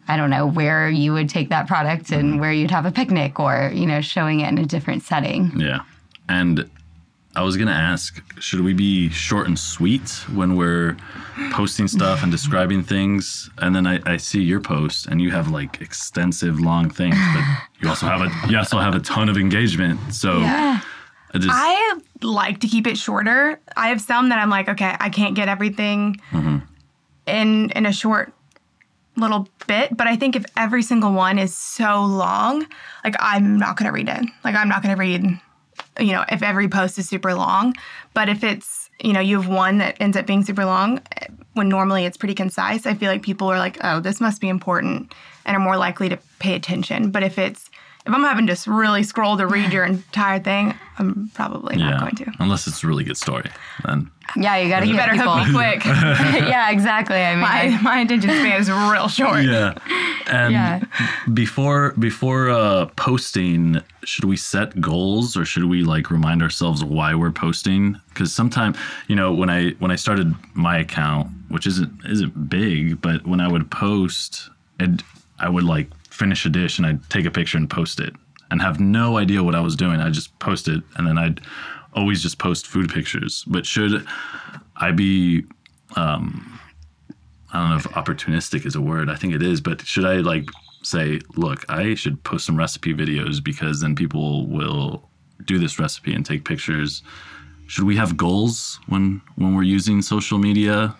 I 0.06 0.16
don't 0.16 0.30
know, 0.30 0.46
where 0.46 0.88
you 0.88 1.12
would 1.12 1.28
take 1.28 1.48
that 1.48 1.66
product 1.66 2.12
and 2.12 2.30
mm-hmm. 2.30 2.40
where 2.40 2.52
you'd 2.52 2.70
have 2.70 2.86
a 2.86 2.92
picnic 2.92 3.40
or, 3.40 3.72
you 3.74 3.84
know, 3.84 4.00
showing 4.00 4.40
it 4.40 4.48
in 4.48 4.58
a 4.58 4.64
different 4.64 5.02
setting. 5.02 5.52
Yeah. 5.58 5.80
And 6.28 6.70
I 7.36 7.42
was 7.42 7.56
going 7.56 7.68
to 7.68 7.74
ask 7.74 8.22
should 8.40 8.60
we 8.60 8.74
be 8.74 9.08
short 9.10 9.46
and 9.46 9.58
sweet 9.58 10.08
when 10.32 10.56
we're 10.56 10.96
posting 11.50 11.88
stuff 11.88 12.22
and 12.22 12.30
describing 12.30 12.84
things? 12.84 13.50
And 13.58 13.74
then 13.74 13.86
I, 13.86 14.00
I 14.06 14.16
see 14.18 14.42
your 14.42 14.60
post 14.60 15.06
and 15.06 15.20
you 15.20 15.30
have 15.30 15.50
like 15.50 15.80
extensive 15.80 16.60
long 16.60 16.90
things, 16.90 17.16
but 17.34 17.44
you 17.80 17.88
also 17.88 18.06
have 18.06 18.20
a 18.20 18.50
you 18.50 18.56
also 18.56 18.78
have 18.78 18.94
a 18.94 19.00
ton 19.00 19.28
of 19.28 19.36
engagement. 19.36 20.14
So 20.14 20.40
Yeah. 20.40 20.80
I 21.34 21.38
just 21.38 21.50
I 21.52 21.98
like 22.22 22.60
to 22.60 22.68
keep 22.68 22.86
it 22.86 22.96
shorter. 22.96 23.60
I 23.76 23.88
have 23.88 24.00
some 24.00 24.28
that 24.28 24.38
I'm 24.38 24.50
like, 24.50 24.68
okay, 24.68 24.94
I 25.00 25.10
can't 25.10 25.34
get 25.34 25.48
everything 25.48 26.16
mm-hmm. 26.30 26.58
in 27.26 27.70
in 27.70 27.86
a 27.86 27.92
short 27.92 28.32
little 29.16 29.48
bit, 29.66 29.96
but 29.96 30.06
I 30.06 30.16
think 30.16 30.36
if 30.36 30.44
every 30.56 30.82
single 30.82 31.12
one 31.12 31.38
is 31.38 31.56
so 31.56 32.04
long, 32.04 32.66
like 33.02 33.16
I'm 33.18 33.58
not 33.58 33.76
going 33.76 33.86
to 33.86 33.92
read 33.92 34.08
it. 34.08 34.24
Like 34.44 34.54
I'm 34.54 34.68
not 34.68 34.82
going 34.82 34.94
to 34.94 34.98
read 34.98 35.40
you 35.98 36.12
know, 36.12 36.24
if 36.30 36.42
every 36.42 36.68
post 36.68 36.98
is 36.98 37.08
super 37.08 37.34
long, 37.34 37.74
but 38.14 38.28
if 38.28 38.42
it's, 38.42 38.90
you 39.00 39.12
know, 39.12 39.20
you 39.20 39.40
have 39.40 39.50
one 39.50 39.78
that 39.78 39.96
ends 40.00 40.16
up 40.16 40.26
being 40.26 40.44
super 40.44 40.64
long 40.64 41.00
when 41.54 41.68
normally 41.68 42.04
it's 42.04 42.16
pretty 42.16 42.34
concise, 42.34 42.86
I 42.86 42.94
feel 42.94 43.10
like 43.10 43.22
people 43.22 43.50
are 43.50 43.58
like, 43.58 43.78
"Oh, 43.82 44.00
this 44.00 44.20
must 44.20 44.40
be 44.40 44.48
important." 44.48 45.12
and 45.44 45.56
are 45.56 45.60
more 45.60 45.76
likely 45.76 46.08
to 46.08 46.18
pay 46.38 46.54
attention. 46.54 47.10
But 47.10 47.22
if 47.22 47.38
it's 47.38 47.70
if 48.06 48.12
I'm 48.12 48.22
having 48.22 48.46
to 48.48 48.56
really 48.70 49.02
scroll 49.02 49.36
to 49.38 49.46
read 49.46 49.72
your 49.72 49.84
entire 49.84 50.38
thing, 50.38 50.74
I'm 50.98 51.30
probably 51.34 51.76
not 51.76 52.00
going 52.00 52.14
to. 52.16 52.32
unless 52.38 52.66
it's 52.66 52.84
a 52.84 52.86
really 52.86 53.02
good 53.04 53.16
story, 53.16 53.50
then 53.84 54.10
Yeah, 54.36 54.56
you 54.58 54.68
got 54.68 54.80
to 54.80 54.86
You 54.86 54.94
better 54.96 55.12
people. 55.12 55.32
hook 55.38 55.48
me 55.48 55.54
quick. 55.54 55.84
yeah, 55.86 56.70
exactly. 56.70 57.16
I 57.16 57.32
mean, 57.32 57.40
my, 57.40 57.62
I- 57.62 57.82
my 57.82 58.00
attention 58.00 58.30
span 58.30 58.60
is 58.60 58.70
real 58.70 59.08
short. 59.08 59.42
yeah. 59.44 59.74
And 60.26 60.52
Yeah. 60.52 60.80
before 61.32 61.92
before 61.98 62.50
uh, 62.50 62.86
posting, 62.96 63.80
should 64.04 64.24
we 64.24 64.36
set 64.36 64.80
goals 64.80 65.36
or 65.36 65.44
should 65.44 65.64
we 65.64 65.82
like 65.84 66.10
remind 66.10 66.42
ourselves 66.42 66.84
why 66.84 67.14
we're 67.14 67.32
posting? 67.32 68.00
Because 68.10 68.32
sometimes, 68.34 68.76
you 69.08 69.16
know, 69.16 69.32
when 69.32 69.50
I 69.50 69.70
when 69.80 69.90
I 69.90 69.96
started 69.96 70.34
my 70.54 70.78
account, 70.78 71.28
which 71.48 71.66
isn't 71.66 71.92
isn't 72.04 72.48
big, 72.48 73.00
but 73.02 73.26
when 73.26 73.40
I 73.40 73.48
would 73.48 73.70
post, 73.70 74.48
and 74.78 75.02
I 75.38 75.48
would 75.48 75.64
like 75.64 75.88
finish 76.14 76.46
a 76.46 76.48
dish 76.48 76.78
and 76.78 76.86
I'd 76.86 77.10
take 77.10 77.26
a 77.26 77.30
picture 77.30 77.58
and 77.58 77.68
post 77.68 78.00
it, 78.00 78.14
and 78.50 78.62
have 78.62 78.80
no 78.80 79.18
idea 79.18 79.42
what 79.42 79.54
I 79.54 79.60
was 79.60 79.76
doing. 79.76 80.00
I 80.00 80.10
just 80.10 80.38
post 80.38 80.68
it, 80.68 80.82
and 80.96 81.06
then 81.06 81.18
I'd 81.18 81.40
always 81.94 82.22
just 82.22 82.38
post 82.38 82.66
food 82.66 82.92
pictures. 82.92 83.44
But 83.46 83.66
should 83.66 84.06
I 84.76 84.90
be 84.90 85.44
um, 85.96 86.60
I 87.52 87.58
don't 87.58 87.70
know 87.70 87.76
if 87.76 87.84
opportunistic 87.84 88.66
is 88.66 88.74
a 88.74 88.80
word. 88.80 89.08
I 89.08 89.14
think 89.14 89.34
it 89.34 89.42
is, 89.42 89.60
but 89.60 89.80
should 89.86 90.04
I 90.04 90.16
like 90.16 90.48
say, 90.82 91.20
look, 91.36 91.64
I 91.68 91.94
should 91.94 92.22
post 92.24 92.46
some 92.46 92.56
recipe 92.56 92.92
videos 92.92 93.42
because 93.42 93.80
then 93.80 93.94
people 93.94 94.46
will 94.46 95.08
do 95.44 95.58
this 95.58 95.78
recipe 95.78 96.14
and 96.14 96.26
take 96.26 96.44
pictures. 96.44 97.02
Should 97.66 97.84
we 97.84 97.96
have 97.96 98.16
goals 98.16 98.78
when 98.88 99.22
when 99.36 99.54
we're 99.54 99.62
using 99.62 100.02
social 100.02 100.38
media? 100.38 100.94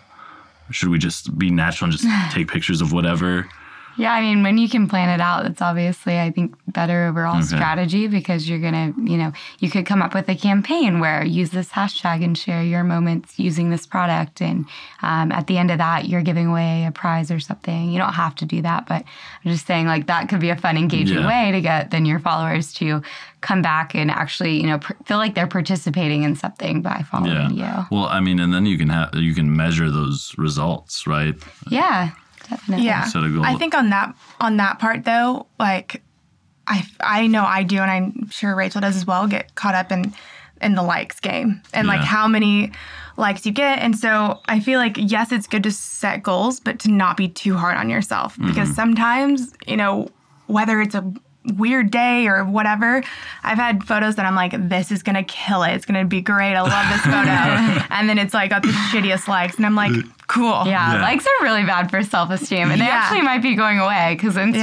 Should 0.71 0.89
we 0.89 0.99
just 0.99 1.37
be 1.39 1.51
natural 1.51 1.91
and 1.91 1.99
just 1.99 2.09
take 2.35 2.49
pictures 2.49 2.81
of 2.81 2.93
whatever? 2.93 3.49
Yeah, 3.97 4.13
I 4.13 4.21
mean, 4.21 4.43
when 4.43 4.59
you 4.59 4.69
can 4.69 4.89
plan 4.89 5.09
it 5.09 5.21
out, 5.21 5.45
that's 5.45 5.63
obviously, 5.63 6.19
I 6.19 6.31
think, 6.31 6.55
better 6.67 7.07
overall 7.07 7.41
strategy 7.43 8.09
because 8.09 8.49
you're 8.49 8.59
going 8.59 8.73
to, 8.95 9.11
you 9.11 9.17
know, 9.17 9.33
you 9.61 9.71
could 9.71 9.87
come 9.87 10.03
up 10.03 10.13
with 10.15 10.29
a 10.29 10.35
campaign 10.35 10.99
where 10.99 11.25
use 11.25 11.51
this 11.51 11.69
hashtag 11.69 12.25
and 12.25 12.37
share 12.37 12.63
your 12.63 12.83
moments 12.83 13.39
using 13.39 13.71
this 13.71 13.87
product. 13.87 14.41
And 14.43 14.67
um, 15.03 15.31
at 15.31 15.47
the 15.47 15.57
end 15.59 15.71
of 15.71 15.79
that, 15.79 16.09
you're 16.09 16.23
giving 16.23 16.49
away 16.49 16.85
a 16.85 16.91
prize 16.91 17.31
or 17.31 17.39
something. 17.39 17.91
You 17.93 17.99
don't 17.99 18.15
have 18.15 18.35
to 18.37 18.45
do 18.45 18.63
that, 18.63 18.87
but 18.89 19.05
I'm 19.45 19.51
just 19.53 19.67
saying, 19.67 19.87
like, 19.87 20.07
that 20.09 20.29
could 20.29 20.41
be 20.41 20.51
a 20.51 20.57
fun, 20.57 20.77
engaging 20.77 21.19
Yeah. 21.19 21.29
way 21.29 21.53
to 21.53 21.61
get 21.61 21.91
then 21.93 22.05
your 22.07 22.19
followers 22.19 22.73
to 22.75 23.03
come 23.41 23.63
back 23.63 23.95
and 23.95 24.11
actually, 24.11 24.57
you 24.61 24.67
know, 24.67 24.79
pr- 24.79 24.95
feel 25.05 25.19
like 25.19 25.35
they're 25.35 25.47
participating 25.47 26.23
in 26.25 26.35
something 26.35 26.83
by 26.83 27.05
following 27.11 27.57
you. 27.57 27.69
Well, 27.91 28.07
I 28.07 28.19
mean, 28.21 28.41
and 28.41 28.53
then 28.53 28.67
you 28.67 28.79
can 28.79 28.89
have 28.89 29.15
you 29.15 29.35
can 29.35 29.55
measure 29.55 29.91
those 29.91 30.35
results, 30.39 31.07
right? 31.07 31.35
Yeah. 31.69 32.11
Definitely. 32.49 32.87
Yeah. 32.87 33.05
Set 33.05 33.23
a 33.25 33.29
goal. 33.31 33.45
I 33.45 33.55
think 33.57 33.75
on 33.75 33.91
that 33.91 34.15
on 34.41 34.57
that 34.59 34.79
part 34.79 35.05
though, 35.05 35.47
like 35.59 36.03
I 36.67 36.85
I 37.01 37.27
know 37.27 37.45
I 37.45 37.63
do 37.63 37.79
and 37.79 37.91
I'm 37.91 38.31
sure 38.31 38.55
Rachel 38.55 38.81
does 38.81 38.97
as 38.97 39.07
well, 39.07 39.27
get 39.27 39.55
caught 39.55 39.75
up 39.75 39.91
in 39.93 40.15
in 40.63 40.75
the 40.75 40.83
likes 40.83 41.21
game 41.21 41.61
and 41.75 41.87
like 41.89 42.01
how 42.01 42.27
many 42.29 42.73
likes 43.17 43.45
you 43.45 43.53
get. 43.53 43.81
And 43.81 43.99
so 43.99 44.41
I 44.47 44.61
feel 44.61 44.79
like 44.79 44.97
yes, 44.99 45.31
it's 45.33 45.47
good 45.47 45.63
to 45.65 45.71
set 45.73 46.23
goals, 46.23 46.61
but 46.61 46.79
to 46.81 46.91
not 46.91 47.17
be 47.17 47.29
too 47.29 47.57
hard 47.57 47.77
on 47.77 47.91
yourself 47.91 48.37
because 48.39 48.69
Mm-hmm. 48.69 48.75
sometimes, 48.75 49.53
you 49.67 49.77
know, 49.77 50.09
whether 50.47 50.81
it's 50.81 50.95
a 50.95 51.13
weird 51.57 51.91
day 51.91 52.27
or 52.27 52.43
whatever, 52.45 53.03
I've 53.43 53.59
had 53.59 53.85
photos 53.85 54.17
that 54.17 54.25
I'm 54.25 54.35
like, 54.35 54.53
this 54.69 54.91
is 54.91 55.03
gonna 55.03 55.25
kill 55.25 55.63
it. 55.65 55.73
It's 55.75 55.85
gonna 55.85 56.05
be 56.07 56.23
great. 56.23 56.55
I 56.55 56.63
love 56.63 56.89
this 56.91 57.03
photo. 57.03 57.87
and 57.95 58.09
then 58.09 58.17
it's 58.19 58.33
like 58.33 58.49
got 58.51 58.63
the 58.63 58.69
shittiest 58.69 59.29
likes. 59.29 59.57
And 59.57 59.67
I'm 59.67 59.75
like, 59.75 59.93
cool. 60.27 60.65
Yeah, 60.67 60.95
Yeah. 60.95 61.03
likes 61.03 61.27
are 61.27 61.45
really 61.45 61.65
bad 61.65 61.91
for 61.91 62.03
self 62.03 62.31
esteem, 62.31 62.71
and 62.71 62.81
they 62.81 62.87
Yeah. 62.87 62.93
actually 63.03 63.23
might 63.23 63.43
be 63.43 63.55
going 63.55 63.79
away 63.79 64.15
because 64.17 64.37
Instagram 64.37 64.55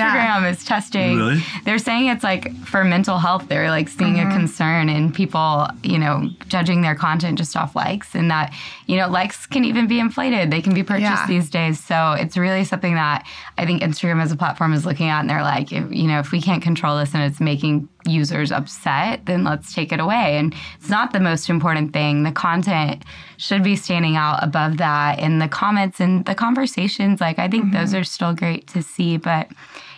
Yeah. 0.41 0.45
is 0.47 0.64
testing. 0.66 1.18
Really? 1.18 1.43
They're 1.66 1.78
saying 1.78 2.07
it's 2.07 2.24
like 2.24 2.55
for 2.66 2.84
mental 2.84 3.20
health. 3.20 3.47
They're 3.47 3.70
like 3.70 3.88
seeing 3.89 4.16
Mm-hmm. 4.16 4.32
a 4.32 4.34
concern 4.34 4.89
in 4.89 5.12
people, 5.12 5.68
you 5.84 5.99
know, 5.99 6.30
judging 6.47 6.82
their 6.82 6.95
content 6.95 7.38
just 7.38 7.55
off 7.55 7.76
likes, 7.76 8.16
and 8.16 8.30
that 8.32 8.53
you 8.88 8.97
know 8.97 9.07
likes 9.07 9.45
can 9.45 9.64
even 9.66 9.88
be 9.88 9.99
inflated. 9.99 10.49
They 10.51 10.62
can 10.62 10.74
be 10.74 10.84
purchased 10.84 11.22
Yeah. 11.24 11.28
these 11.28 11.49
days. 11.49 11.80
So 11.80 12.14
it's 12.14 12.36
really 12.38 12.64
something 12.64 12.95
that 12.95 13.24
I 13.57 13.66
think 13.66 13.82
Instagram 13.84 14.22
as 14.22 14.32
a 14.32 14.36
platform 14.36 14.74
is 14.74 14.86
looking 14.86 15.09
at, 15.09 15.20
and 15.22 15.30
they're 15.30 15.43
like, 15.43 15.72
if, 15.72 15.84
you 15.91 16.07
know, 16.07 16.20
if 16.20 16.32
we 16.32 16.41
can't 16.41 16.64
control 16.64 16.97
this 16.97 17.14
and 17.14 17.24
it's 17.24 17.39
making 17.39 17.88
users 18.06 18.52
upset, 18.52 19.26
then 19.26 19.43
let's 19.43 19.74
take 19.74 19.91
it 19.91 19.99
away. 19.99 20.38
And 20.38 20.54
it's 20.80 20.89
not 20.89 21.14
the 21.14 21.20
most 21.20 21.49
important 21.49 21.93
thing. 21.93 22.24
The 22.24 22.32
content 22.32 23.04
should 23.38 23.64
be 23.64 23.76
standing 23.76 24.16
out 24.16 24.43
above 24.43 24.78
that. 24.78 25.20
And 25.20 25.41
the 25.41 25.47
comments 25.47 25.99
and 25.99 26.26
the 26.26 26.36
conversations, 26.36 27.22
like 27.22 27.39
I 27.39 27.47
think 27.47 27.74
those 27.74 27.89
mm-hmm. 27.89 27.99
are 27.99 28.04
still 28.04 28.34
great 28.34 28.68
to 28.68 28.82
see. 28.82 29.18
But 29.18 29.49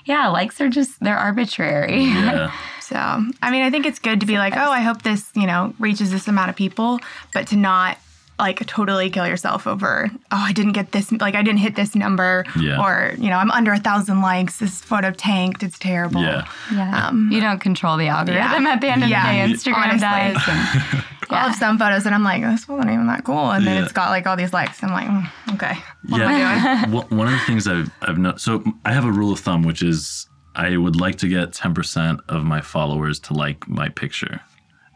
yeah, 0.05 0.27
likes 0.27 0.59
are 0.61 0.69
just 0.69 0.99
they're 0.99 1.17
arbitrary. 1.17 2.03
yeah. 2.03 2.51
So, 2.83 2.97
I 2.97 3.49
mean, 3.49 3.63
I 3.63 3.71
think 3.71 3.85
it's 3.85 3.97
good 3.97 4.19
to 4.19 4.25
be 4.25 4.37
like, 4.37 4.57
oh, 4.57 4.69
I 4.69 4.81
hope 4.81 5.03
this, 5.03 5.31
you 5.35 5.47
know, 5.47 5.73
reaches 5.79 6.11
this 6.11 6.27
amount 6.27 6.49
of 6.49 6.57
people, 6.57 6.99
but 7.33 7.47
to 7.47 7.55
not 7.55 7.97
like 8.43 8.65
totally 8.67 9.09
kill 9.09 9.27
yourself 9.27 9.65
over, 9.65 10.09
oh, 10.31 10.43
I 10.49 10.51
didn't 10.53 10.73
get 10.73 10.91
this, 10.91 11.11
like, 11.13 11.35
I 11.35 11.41
didn't 11.41 11.59
hit 11.59 11.75
this 11.75 11.95
number, 11.95 12.45
Yeah. 12.59 12.81
or, 12.83 13.13
you 13.17 13.29
know, 13.29 13.37
I'm 13.37 13.51
under 13.51 13.71
a 13.73 13.79
thousand 13.79 14.21
likes, 14.21 14.57
this 14.59 14.81
photo 14.81 15.11
tanked, 15.11 15.63
it's 15.63 15.79
terrible. 15.79 16.21
Yeah. 16.21 16.45
Yeah. 16.71 17.11
you 17.31 17.39
don't 17.41 17.59
control 17.59 17.97
the 17.97 18.07
algorithm 18.07 18.63
yeah. 18.65 18.73
at 18.73 18.81
the 18.81 18.87
end 18.89 19.03
of 19.03 19.09
Yeah. 19.09 19.25
the 19.47 19.47
day. 19.47 19.53
Instagram 19.53 19.77
Honestly. 19.87 19.99
does. 19.99 20.47
And, 20.47 21.03
I'll 21.29 21.47
have 21.49 21.55
some 21.55 21.79
photos 21.79 22.05
and 22.05 22.13
I'm 22.13 22.23
like, 22.23 22.43
this 22.43 22.67
wasn't 22.67 22.91
even 22.91 23.07
that 23.07 23.23
cool. 23.23 23.49
And 23.51 23.65
then 23.65 23.77
Yeah. 23.77 23.83
it's 23.83 23.93
got 23.93 24.09
like 24.09 24.27
all 24.27 24.35
these 24.35 24.53
likes. 24.53 24.83
I'm 24.83 24.91
like, 24.91 25.07
mm, 25.07 25.53
okay. 25.55 25.75
What 26.09 26.21
am 26.21 26.27
I 26.27 26.37
yeah. 26.37 26.81
doing? 26.85 26.91
One 27.09 27.17
one 27.17 27.27
of 27.27 27.33
the 27.33 27.45
things 27.47 27.65
I've 27.67 27.89
I've 28.03 28.17
no, 28.17 28.35
so 28.35 28.61
I 28.85 28.91
have 28.93 29.05
a 29.05 29.11
rule 29.11 29.31
of 29.31 29.39
thumb, 29.39 29.63
which 29.63 29.81
is 29.81 30.27
I 30.55 30.77
would 30.77 30.95
like 30.99 31.15
to 31.23 31.27
get 31.27 31.53
ten 31.53 31.73
percent 31.73 32.19
of 32.29 32.43
my 32.43 32.61
followers 32.61 33.19
to 33.21 33.33
like 33.33 33.67
my 33.67 33.89
picture, 33.89 34.41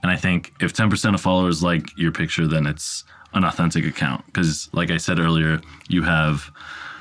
and 0.04 0.12
I 0.12 0.18
think 0.18 0.54
if 0.60 0.74
ten 0.74 0.90
percent 0.92 1.16
of 1.16 1.22
followers 1.22 1.64
like 1.64 1.98
your 1.98 2.12
picture, 2.12 2.46
then 2.46 2.68
it's 2.68 3.04
an 3.34 3.44
authentic 3.44 3.86
account. 3.86 4.26
Because, 4.28 4.70
like 4.74 4.92
I 4.92 4.98
said 4.98 5.20
earlier, 5.20 5.62
you 5.88 6.04
have 6.04 6.52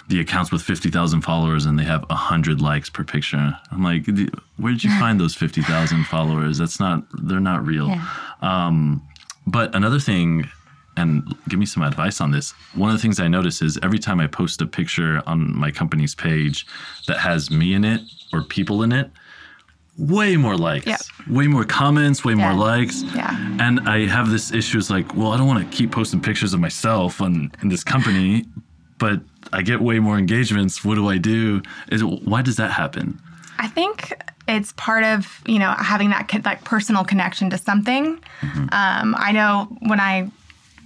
the 0.09 0.21
accounts 0.21 0.53
with 0.53 0.63
50,000 0.63 1.23
followers 1.23 1.67
and 1.67 1.79
they 1.79 1.85
have 1.85 2.03
100 2.09 2.61
likes 2.61 2.89
per 2.89 3.03
picture. 3.03 3.59
I'm 3.73 3.83
like, 3.83 4.07
where 4.57 4.73
did 4.73 4.85
you 4.85 4.91
find 5.01 5.19
those 5.19 5.35
50,000 5.35 6.05
followers? 6.09 6.59
That's 6.59 6.79
not, 6.79 7.03
they're 7.27 7.41
not 7.41 7.67
real. 7.67 7.93
Um, 8.41 9.03
but 9.47 9.75
another 9.75 9.99
thing, 9.99 10.49
and 10.97 11.37
give 11.49 11.59
me 11.59 11.67
some 11.67 11.83
advice 11.83 12.21
on 12.21 12.31
this. 12.31 12.53
One 12.75 12.91
of 12.91 12.97
the 12.97 13.03
things 13.03 13.21
I 13.21 13.29
notice 13.29 13.61
is 13.63 13.79
every 13.83 13.99
time 13.99 14.21
I 14.21 14.27
post 14.27 14.63
a 14.63 14.67
picture 14.67 15.23
on 15.27 15.57
my 15.57 15.71
company's 15.71 16.15
page 16.15 16.67
that 17.07 17.19
has 17.19 17.51
me 17.51 17.75
in 17.75 17.85
it 17.85 18.01
or 18.33 18.43
people 18.43 18.83
in 18.83 18.93
it, 18.93 19.11
way 19.99 20.37
more 20.37 20.57
likes, 20.57 20.87
Yep. 20.87 21.01
way 21.29 21.47
more 21.47 21.65
comments, 21.65 22.25
way 22.25 22.35
Yeah. 22.35 22.53
more 22.53 22.55
likes. 22.55 23.03
Yeah. 23.15 23.35
And 23.59 23.81
I 23.89 24.07
have 24.07 24.31
this 24.31 24.53
issue. 24.53 24.79
It's 24.79 24.91
like, 24.91 25.15
well, 25.17 25.33
I 25.33 25.37
don't 25.37 25.47
want 25.47 25.71
to 25.71 25.77
keep 25.77 25.91
posting 25.93 26.21
pictures 26.21 26.53
of 26.55 26.61
myself 26.61 27.21
on 27.21 27.51
in 27.63 27.69
this 27.69 27.83
company, 27.83 28.45
but 28.99 29.21
I 29.53 29.63
get 29.63 29.81
way 29.81 29.99
more 29.99 30.19
engagements. 30.19 30.85
What 30.85 30.97
do 30.97 31.09
I 31.09 31.19
do? 31.19 31.63
Is 31.91 32.05
why 32.05 32.43
does 32.43 32.57
that 32.57 32.73
happen? 32.73 33.19
I 33.59 33.69
think 33.69 34.13
it's 34.49 34.73
part 34.73 35.03
of 35.03 35.41
you 35.47 35.59
know 35.59 35.71
having 35.79 36.11
that 36.11 36.31
like 36.45 36.63
personal 36.65 37.05
connection 37.05 37.49
to 37.51 37.59
something. 37.59 38.19
Um, 38.73 39.15
I 39.19 39.33
know 39.33 39.69
when 39.81 39.99
I 40.01 40.31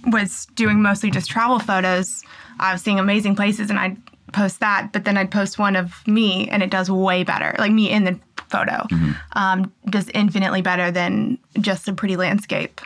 was 0.07 0.47
doing 0.55 0.81
mostly 0.81 1.11
just 1.11 1.29
travel 1.29 1.59
photos, 1.59 2.23
I 2.59 2.71
was 2.73 2.81
seeing 2.81 2.97
amazing 2.99 3.35
places, 3.35 3.69
and 3.69 3.77
I'd 3.77 3.97
post 4.31 4.61
that, 4.61 4.93
but 4.93 5.03
then 5.03 5.17
I'd 5.17 5.29
post 5.31 5.59
one 5.59 5.75
of 5.75 6.05
me, 6.07 6.47
and 6.49 6.63
it 6.63 6.69
does 6.69 6.89
way 6.89 7.23
better. 7.23 7.53
Like 7.59 7.71
me 7.73 7.89
in 7.89 8.05
the 8.05 8.17
photo 8.51 8.85
um, 9.33 9.71
does 9.89 10.09
infinitely 10.13 10.61
better 10.61 10.91
than 10.91 11.37
just 11.59 11.87
a 11.87 11.93
pretty 11.93 12.17
landscape. 12.17 12.81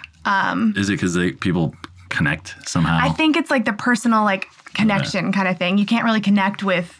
Is 0.77 0.89
it 0.89 0.93
because 0.93 1.13
they 1.13 1.31
people 1.31 1.75
connect 2.09 2.55
somehow? 2.67 2.99
I 3.01 3.09
think 3.09 3.35
it's 3.35 3.51
like 3.51 3.65
the 3.65 3.73
personal 3.73 4.23
like 4.23 4.47
connection 4.73 5.31
kind 5.31 5.47
of 5.47 5.57
thing. 5.57 5.77
You 5.77 5.85
can't 5.85 6.05
really 6.05 6.21
connect 6.21 6.63
with 6.63 6.97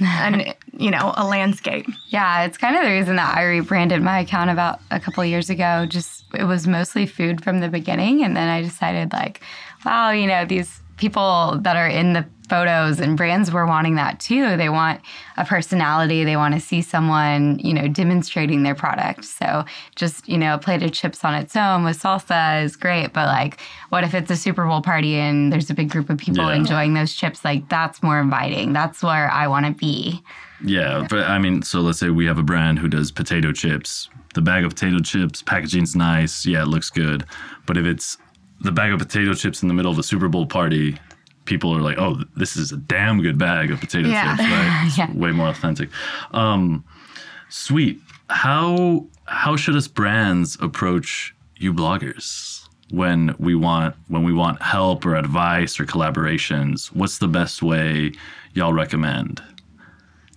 an 0.00 0.54
you 0.76 0.90
know 0.90 1.12
a 1.16 1.26
landscape. 1.26 1.86
Yeah, 2.08 2.44
it's 2.44 2.58
kind 2.58 2.76
of 2.76 2.82
the 2.82 2.90
reason 2.90 3.16
that 3.16 3.36
I 3.36 3.44
rebranded 3.44 4.02
my 4.02 4.20
account 4.20 4.50
about 4.50 4.80
a 4.90 5.00
couple 5.00 5.24
years 5.24 5.50
ago. 5.50 5.86
Just 5.86 6.24
it 6.34 6.44
was 6.44 6.66
mostly 6.66 7.06
food 7.06 7.42
from 7.42 7.60
the 7.60 7.68
beginning, 7.68 8.24
and 8.24 8.36
then 8.36 8.48
I 8.48 8.62
decided 8.62 9.12
like, 9.12 9.40
wow, 9.84 10.10
you 10.10 10.26
know, 10.26 10.44
these 10.44 10.80
people 10.98 11.58
that 11.62 11.76
are 11.76 11.88
in 11.88 12.12
the 12.12 12.26
photos 12.48 12.98
and 12.98 13.16
brands 13.16 13.52
were 13.52 13.66
wanting 13.66 13.96
that 13.96 14.18
too. 14.20 14.56
They 14.56 14.70
want 14.70 15.00
a 15.36 15.44
personality. 15.44 16.24
They 16.24 16.36
want 16.36 16.54
to 16.54 16.60
see 16.60 16.80
someone, 16.80 17.58
you 17.58 17.74
know, 17.74 17.88
demonstrating 17.88 18.62
their 18.62 18.74
product. 18.74 19.26
So 19.26 19.64
just, 19.96 20.26
you 20.28 20.38
know, 20.38 20.54
a 20.54 20.58
plate 20.58 20.82
of 20.82 20.92
chips 20.92 21.24
on 21.24 21.34
its 21.34 21.54
own 21.56 21.84
with 21.84 22.02
salsa 22.02 22.64
is 22.64 22.74
great, 22.74 23.12
but 23.12 23.26
like 23.26 23.60
what 23.90 24.02
if 24.02 24.14
it's 24.14 24.30
a 24.30 24.36
Super 24.36 24.66
Bowl 24.66 24.80
party 24.80 25.16
and 25.16 25.52
there's 25.52 25.68
a 25.68 25.74
big 25.74 25.90
group 25.90 26.08
of 26.08 26.16
people 26.18 26.44
Yeah. 26.48 26.54
enjoying 26.56 26.94
those 26.94 27.12
chips? 27.14 27.44
Like 27.44 27.68
that's 27.68 28.02
more 28.02 28.18
inviting. 28.18 28.72
That's 28.72 29.02
where 29.02 29.30
I 29.30 29.46
want 29.46 29.66
to 29.66 29.72
be. 29.72 30.22
Yeah, 30.64 31.06
but 31.08 31.28
I 31.28 31.38
mean, 31.38 31.62
so 31.62 31.80
let's 31.80 32.00
say 32.00 32.08
we 32.10 32.26
have 32.26 32.38
a 32.38 32.42
brand 32.42 32.78
who 32.78 32.88
does 32.88 33.12
potato 33.12 33.52
chips. 33.52 34.08
The 34.34 34.40
bag 34.42 34.64
of 34.64 34.70
potato 34.74 34.98
chips, 35.00 35.42
packaging's 35.42 35.94
nice. 35.94 36.44
Yeah, 36.46 36.62
it 36.62 36.68
looks 36.68 36.90
good. 36.90 37.24
But 37.66 37.76
if 37.76 37.84
it's 37.84 38.18
the 38.60 38.72
bag 38.72 38.92
of 38.92 38.98
potato 38.98 39.34
chips 39.34 39.62
in 39.62 39.68
the 39.68 39.74
middle 39.74 39.90
of 39.92 39.98
a 39.98 40.02
Super 40.02 40.28
Bowl 40.28 40.46
party, 40.46 40.98
people 41.44 41.74
are 41.76 41.80
like, 41.80 41.98
"Oh, 41.98 42.22
this 42.36 42.56
is 42.56 42.72
a 42.72 42.76
damn 42.76 43.22
good 43.22 43.38
bag 43.38 43.70
of 43.70 43.80
potato 43.80 44.08
Yeah. 44.08 44.36
chips." 44.36 44.48
Right? 44.50 44.92
Yeah. 44.98 45.12
way 45.12 45.32
more 45.32 45.48
authentic. 45.48 45.90
Um, 46.32 46.84
sweet. 47.48 48.00
How 48.30 49.06
how 49.26 49.56
should 49.56 49.76
us 49.76 49.88
brands 49.88 50.56
approach 50.60 51.34
you 51.56 51.72
bloggers 51.74 52.66
when 52.90 53.34
we 53.38 53.54
want 53.54 53.94
when 54.08 54.22
we 54.24 54.32
want 54.32 54.60
help 54.62 55.04
or 55.06 55.14
advice 55.16 55.78
or 55.80 55.84
collaborations? 55.86 56.86
What's 56.88 57.18
the 57.18 57.28
best 57.28 57.62
way 57.62 58.12
y'all 58.54 58.72
recommend? 58.72 59.42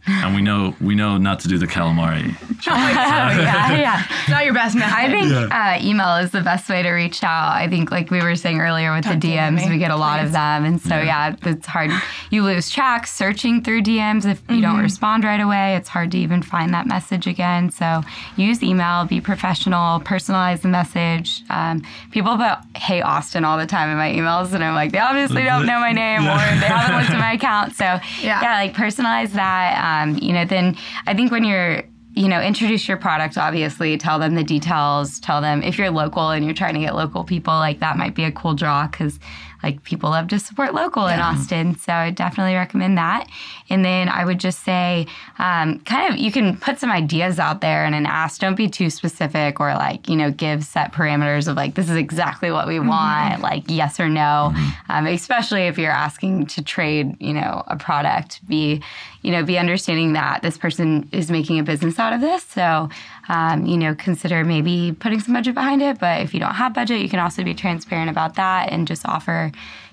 And 0.07 0.35
we 0.35 0.41
know 0.41 0.75
we 0.81 0.95
know 0.95 1.17
not 1.17 1.39
to 1.41 1.47
do 1.47 1.57
the 1.57 1.67
calamari. 1.67 2.35
Oh, 2.63 2.75
yeah, 2.75 3.71
yeah. 3.75 4.03
It's 4.21 4.29
not 4.29 4.45
your 4.45 4.53
best 4.53 4.75
method. 4.75 4.93
I 4.93 5.09
think 5.09 5.31
uh, 5.51 5.79
email 5.83 6.17
is 6.17 6.29
the 6.29 6.41
best 6.41 6.69
way 6.69 6.83
to 6.83 6.91
reach 6.91 7.23
out. 7.23 7.53
I 7.53 7.67
think, 7.67 7.89
like 7.89 8.11
we 8.11 8.21
were 8.21 8.35
saying 8.35 8.59
earlier 8.59 8.93
with 8.93 9.03
Talk 9.03 9.19
the 9.19 9.29
DMs, 9.29 9.67
we 9.67 9.79
get 9.79 9.89
a 9.89 9.95
lot 9.95 10.23
of 10.23 10.31
them. 10.31 10.63
And 10.63 10.79
so, 10.79 10.95
yeah. 10.99 11.35
it's 11.43 11.65
hard. 11.65 11.89
You 12.29 12.43
lose 12.43 12.69
track 12.69 13.07
searching 13.07 13.63
through 13.63 13.81
DMs 13.81 14.29
if 14.29 14.43
you 14.47 14.61
don't 14.61 14.77
respond 14.79 15.23
right 15.23 15.41
away. 15.41 15.75
It's 15.75 15.89
hard 15.89 16.11
to 16.11 16.19
even 16.19 16.43
find 16.43 16.71
that 16.75 16.85
message 16.85 17.25
again. 17.25 17.71
So, 17.71 18.03
use 18.37 18.61
email, 18.61 19.05
be 19.05 19.21
professional, 19.21 19.99
personalize 20.01 20.61
the 20.61 20.67
message. 20.69 21.41
Um, 21.49 21.81
people 22.11 22.37
put, 22.37 22.59
hey, 22.77 23.01
Austin, 23.01 23.43
all 23.43 23.57
the 23.57 23.65
time 23.65 23.89
in 23.89 23.97
my 23.97 24.11
emails. 24.11 24.53
And 24.53 24.63
I'm 24.63 24.75
like, 24.75 24.91
they 24.91 24.99
obviously 24.99 25.43
don't 25.43 25.65
know 25.65 25.79
my 25.79 25.93
name 25.93 26.21
or 26.21 26.37
they 26.59 26.67
haven't 26.67 26.95
looked 26.99 27.09
at 27.09 27.19
my 27.19 27.33
account. 27.39 27.73
So, 27.73 27.85
Yeah. 28.21 28.39
yeah, 28.41 28.53
like 28.59 28.73
personalize 28.75 29.31
that. 29.31 29.77
Um, 29.79 29.90
Um, 29.91 30.17
you 30.17 30.33
know, 30.33 30.45
then 30.45 30.77
I 31.05 31.13
think 31.13 31.31
when 31.31 31.43
you're 31.43 31.83
you 32.13 32.27
know, 32.27 32.41
introduce 32.41 32.89
your 32.89 32.97
product, 32.97 33.37
obviously, 33.37 33.97
tell 33.97 34.19
them 34.19 34.35
the 34.35 34.43
details, 34.43 35.19
tell 35.21 35.39
them 35.39 35.63
if 35.63 35.77
you're 35.77 35.89
local 35.89 36.31
and 36.31 36.43
you're 36.43 36.53
trying 36.53 36.73
to 36.73 36.81
get 36.81 36.93
local 36.93 37.23
people, 37.23 37.53
like 37.53 37.79
that 37.79 37.97
might 37.97 38.15
be 38.15 38.25
a 38.25 38.31
cool 38.31 38.53
draw 38.53 38.85
because 38.87 39.17
like 39.63 39.83
people 39.83 40.09
love 40.09 40.27
to 40.29 40.39
support 40.39 40.73
local 40.73 41.07
in 41.07 41.19
Austin. 41.19 41.77
So 41.77 41.93
I 41.93 42.11
definitely 42.11 42.55
recommend 42.55 42.97
that. 42.97 43.27
And 43.69 43.85
then 43.85 44.09
I 44.09 44.25
would 44.25 44.39
just 44.39 44.63
say, 44.63 45.07
um, 45.39 45.79
kind 45.79 46.11
of, 46.13 46.19
you 46.19 46.31
can 46.31 46.57
put 46.57 46.79
some 46.79 46.91
ideas 46.91 47.39
out 47.39 47.61
there 47.61 47.85
and 47.85 47.95
an 47.95 48.05
ask. 48.05 48.41
Don't 48.41 48.55
be 48.55 48.67
too 48.67 48.89
specific 48.89 49.59
or 49.59 49.73
like, 49.73 50.09
you 50.09 50.15
know, 50.15 50.31
give 50.31 50.63
set 50.63 50.91
parameters 50.91 51.47
of 51.47 51.55
like, 51.55 51.75
this 51.75 51.89
is 51.89 51.95
exactly 51.95 52.51
what 52.51 52.67
we 52.67 52.79
want, 52.79 53.41
like 53.41 53.63
yes 53.67 53.99
or 53.99 54.09
no. 54.09 54.53
Um, 54.89 55.05
especially 55.07 55.63
if 55.63 55.77
you're 55.77 55.91
asking 55.91 56.47
to 56.47 56.61
trade, 56.61 57.15
you 57.19 57.33
know, 57.33 57.63
a 57.67 57.77
product, 57.77 58.45
be, 58.47 58.81
you 59.21 59.31
know, 59.31 59.43
be 59.43 59.57
understanding 59.57 60.13
that 60.13 60.41
this 60.41 60.57
person 60.57 61.07
is 61.11 61.29
making 61.29 61.59
a 61.59 61.63
business 61.63 61.99
out 61.99 62.13
of 62.13 62.21
this. 62.21 62.43
So, 62.43 62.89
um, 63.29 63.65
you 63.65 63.77
know, 63.77 63.95
consider 63.95 64.43
maybe 64.43 64.95
putting 64.99 65.19
some 65.19 65.33
budget 65.33 65.55
behind 65.55 65.81
it. 65.81 65.99
But 65.99 66.21
if 66.21 66.33
you 66.33 66.39
don't 66.39 66.55
have 66.55 66.73
budget, 66.73 67.01
you 67.01 67.09
can 67.09 67.19
also 67.19 67.43
be 67.43 67.53
transparent 67.53 68.09
about 68.09 68.35
that 68.35 68.71
and 68.71 68.87
just 68.87 69.05
offer, 69.05 69.51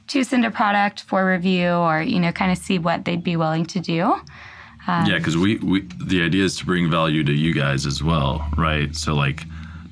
to 0.09 0.25
send 0.25 0.45
a 0.45 0.51
product 0.51 1.03
for 1.03 1.27
review 1.27 1.69
or, 1.69 2.01
you 2.03 2.19
know, 2.19 2.33
kind 2.33 2.51
of 2.51 2.59
see 2.59 2.79
what 2.79 3.05
they'd 3.05 3.23
be 3.23 3.37
willing 3.37 3.67
to 3.67 3.81
do. 3.81 4.15
yeah, 5.07 5.19
because 5.19 5.37
we, 5.37 5.59
we 5.59 5.83
the 6.03 6.23
idea 6.23 6.45
is 6.45 6.57
to 6.57 6.65
bring 6.65 6.91
value 6.91 7.23
to 7.23 7.33
you 7.33 7.53
guys 7.53 7.85
as 7.85 8.03
well, 8.03 8.49
right? 8.57 8.95
So 8.97 9.15
like, 9.15 9.45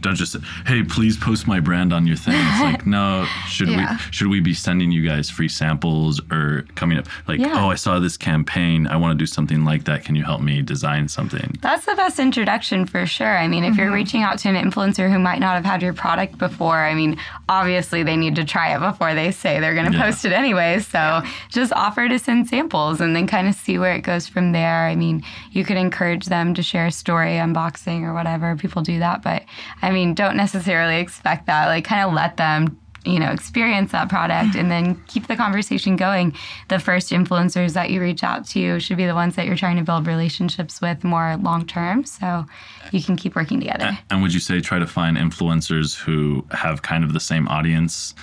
don't 0.07 0.17
just 0.17 0.33
say, 0.33 0.39
hey, 0.67 0.83
please 0.83 1.17
post 1.17 1.47
my 1.47 1.61
brand 1.61 1.93
on 1.93 2.07
your 2.07 2.17
thing. 2.17 2.35
It's 2.37 2.61
like, 2.61 2.87
no, 2.99 3.27
should 3.49 3.69
Yeah. 3.69 3.93
we 3.93 3.99
should 4.13 4.29
we 4.29 4.41
be 4.41 4.55
sending 4.55 4.91
you 4.91 5.07
guys 5.07 5.29
free 5.29 5.49
samples 5.49 6.21
or 6.31 6.65
coming 6.75 6.99
up 6.99 7.07
like, 7.29 7.41
Yeah. 7.41 7.53
oh, 7.65 7.71
I 7.71 7.75
saw 7.75 7.99
this 7.99 8.17
campaign, 8.17 8.87
I 8.87 8.97
want 8.97 9.13
to 9.13 9.19
do 9.19 9.27
something 9.27 9.65
like 9.65 9.85
that. 9.85 10.05
Can 10.05 10.15
you 10.15 10.25
help 10.25 10.41
me 10.41 10.63
design 10.63 11.09
something? 11.09 11.57
That's 11.61 11.85
the 11.87 11.95
best 11.95 12.19
introduction 12.19 12.87
for 12.87 13.07
sure. 13.07 13.37
I 13.37 13.49
mean, 13.49 13.65
if 13.65 13.77
you're 13.77 13.87
mm-hmm. 13.87 13.95
reaching 13.95 14.23
out 14.23 14.39
to 14.41 14.49
an 14.49 14.55
influencer 14.55 15.11
who 15.11 15.19
might 15.19 15.41
not 15.41 15.55
have 15.55 15.65
had 15.65 15.83
your 15.83 15.93
product 15.93 16.39
before, 16.39 16.79
I 16.79 16.95
mean, 16.95 17.19
obviously 17.49 18.03
they 18.03 18.17
need 18.17 18.37
to 18.37 18.45
try 18.45 18.75
it 18.75 18.81
before 18.81 19.15
they 19.15 19.31
say 19.33 19.61
they're 19.61 19.75
going 19.75 19.91
to 19.91 19.97
Yeah. 19.97 20.05
post 20.05 20.25
it 20.25 20.33
anyway. 20.33 20.81
So 20.81 21.23
just 21.51 21.73
offer 21.73 22.09
to 22.09 22.19
send 22.19 22.49
samples 22.49 23.01
and 23.01 23.15
then 23.17 23.27
kind 23.27 23.49
of 23.49 23.55
see 23.55 23.79
where 23.79 23.95
it 23.95 24.03
goes 24.03 24.29
from 24.29 24.53
there. 24.53 24.87
I 24.87 24.95
mean, 24.95 25.23
you 25.51 25.65
could 25.65 25.77
encourage 25.77 26.27
them 26.27 26.55
to 26.55 26.63
share 26.63 26.87
a 26.87 26.93
story, 26.93 27.33
unboxing, 27.33 28.03
or 28.03 28.13
whatever. 28.15 28.55
People 28.57 28.83
do 28.83 28.99
that. 28.99 29.23
But 29.23 29.43
I 29.83 29.91
mean, 29.91 29.96
don't 30.05 30.37
necessarily 30.37 30.99
expect 30.99 31.47
that. 31.47 31.67
Like, 31.67 31.85
kind 31.85 32.07
of 32.07 32.13
let 32.13 32.37
them 32.37 32.79
you 33.05 33.21
know 33.21 33.31
experience 33.31 33.93
that 33.93 34.09
product 34.09 34.57
and 34.57 34.71
then 34.71 35.01
keep 35.07 35.29
the 35.29 35.37
conversation 35.37 35.95
going 35.95 36.35
the 36.69 36.79
first 36.79 37.13
influencers 37.13 37.75
that 37.75 37.91
you 37.91 38.01
reach 38.01 38.25
out 38.25 38.45
to 38.45 38.81
should 38.81 38.97
be 38.97 39.07
the 39.07 39.15
ones 39.15 39.37
that 39.37 39.47
you're 39.47 39.57
trying 39.57 39.77
to 39.77 39.85
build 39.85 40.07
relationships 40.09 40.81
with 40.81 41.05
more 41.05 41.37
long 41.37 41.65
term 41.65 42.05
so 42.05 42.45
you 42.91 43.01
can 43.01 43.15
keep 43.17 43.37
working 43.37 43.61
together 43.61 43.97
And 44.11 44.23
would 44.23 44.35
you 44.35 44.41
say 44.41 44.61
try 44.61 44.81
to 44.81 44.87
find 44.87 45.17
influencers 45.17 45.95
who 45.95 46.45
have 46.51 46.83
kind 46.83 47.05
of 47.05 47.13
the 47.13 47.21
same 47.21 47.47
audience 47.49 48.15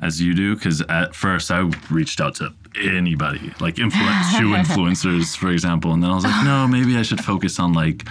as 0.00 0.20
you 0.20 0.34
do? 0.34 0.54
Because 0.54 0.80
at 0.82 1.14
first 1.14 1.50
I 1.50 1.70
reached 1.90 2.20
out 2.20 2.34
to 2.36 2.52
anybody, 2.76 3.52
like 3.60 3.76
influ- 3.76 4.38
shoe 4.38 4.52
influencers, 4.54 5.36
for 5.36 5.50
example, 5.50 5.92
and 5.92 6.02
then 6.02 6.10
I 6.10 6.14
was 6.14 6.24
like, 6.24 6.44
no, 6.44 6.66
maybe 6.68 6.96
I 6.96 7.02
should 7.02 7.22
focus 7.22 7.58
on 7.58 7.72
like 7.72 8.04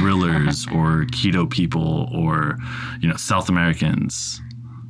grillers 0.00 0.66
or 0.74 1.04
keto 1.06 1.48
people 1.48 2.08
or 2.14 2.58
you 3.00 3.08
know 3.08 3.16
South 3.16 3.48
Americans. 3.48 4.40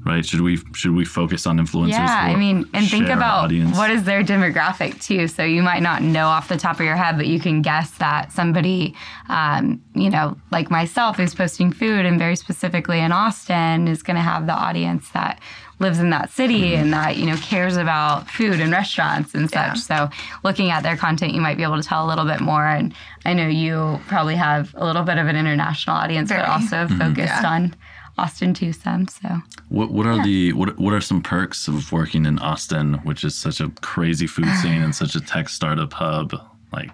Right? 0.06 0.22
Should 0.22 0.42
we 0.42 0.58
should 0.74 0.90
we 0.94 1.06
focus 1.06 1.46
on 1.46 1.56
influencers? 1.56 1.92
yeah 1.92 2.24
i 2.24 2.36
mean 2.36 2.68
and 2.74 2.86
think 2.86 3.08
about 3.08 3.50
what 3.74 3.90
is 3.90 4.04
their 4.04 4.22
demographic 4.22 5.02
too 5.02 5.26
so 5.26 5.42
you 5.42 5.62
might 5.62 5.80
not 5.80 6.02
know 6.02 6.26
off 6.26 6.46
the 6.48 6.58
top 6.58 6.78
of 6.78 6.84
your 6.84 6.94
head 6.94 7.16
but 7.16 7.26
you 7.26 7.40
can 7.40 7.62
guess 7.62 7.92
that 7.92 8.30
somebody 8.30 8.94
um, 9.30 9.82
you 9.94 10.10
know 10.10 10.36
like 10.52 10.70
myself 10.70 11.16
who's 11.16 11.34
posting 11.34 11.72
food 11.72 12.04
and 12.04 12.18
very 12.18 12.36
specifically 12.36 13.00
in 13.00 13.12
austin 13.12 13.88
is 13.88 14.02
going 14.02 14.16
to 14.16 14.20
have 14.22 14.46
the 14.46 14.52
audience 14.52 15.08
that 15.12 15.40
lives 15.80 15.98
in 15.98 16.10
that 16.10 16.30
city 16.30 16.74
and 16.74 16.92
that 16.92 17.16
you 17.16 17.26
know 17.26 17.36
cares 17.36 17.76
about 17.76 18.28
food 18.30 18.60
and 18.60 18.70
restaurants 18.72 19.34
and 19.34 19.50
such 19.50 19.78
so 19.78 20.08
looking 20.44 20.70
at 20.70 20.82
their 20.82 20.96
content 20.96 21.32
you 21.34 21.40
might 21.40 21.56
be 21.56 21.62
able 21.62 21.76
to 21.76 21.82
tell 21.82 22.06
a 22.06 22.08
little 22.08 22.24
bit 22.24 22.40
more 22.40 22.66
and 22.66 22.94
i 23.24 23.32
know 23.34 23.46
you 23.48 23.98
probably 24.06 24.36
have 24.36 24.72
a 24.76 24.84
little 24.84 25.02
bit 25.02 25.18
of 25.18 25.26
an 25.26 25.36
international 25.36 25.96
audience 25.96 26.28
Very. 26.28 26.42
but 26.42 26.48
also 26.48 26.76
Mm-hmm. 26.86 26.98
focused 26.98 27.42
Yeah. 27.42 27.50
on 27.50 27.74
austin 28.18 28.54
too 28.54 28.72
some 28.72 29.08
so 29.08 29.40
What 29.68 29.90
what 29.90 30.06
are 30.06 30.22
the 30.22 30.52
what 30.52 30.78
what 30.78 30.94
are 30.94 31.00
some 31.00 31.20
perks 31.22 31.66
of 31.68 31.90
working 31.90 32.26
in 32.26 32.38
Austin, 32.38 32.94
which 33.02 33.24
is 33.24 33.34
such 33.34 33.58
a 33.60 33.68
crazy 33.80 34.26
food 34.28 34.48
scene 34.62 34.82
and 34.82 34.94
such 34.94 35.14
a 35.16 35.20
tech 35.20 35.48
startup 35.48 35.92
hub? 35.92 36.32
Like, 36.72 36.90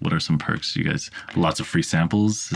what 0.00 0.12
are 0.12 0.20
some 0.20 0.38
perks? 0.38 0.74
You 0.76 0.84
guys, 0.84 1.10
lots 1.36 1.60
of 1.60 1.66
free 1.66 1.82
samples. 1.82 2.48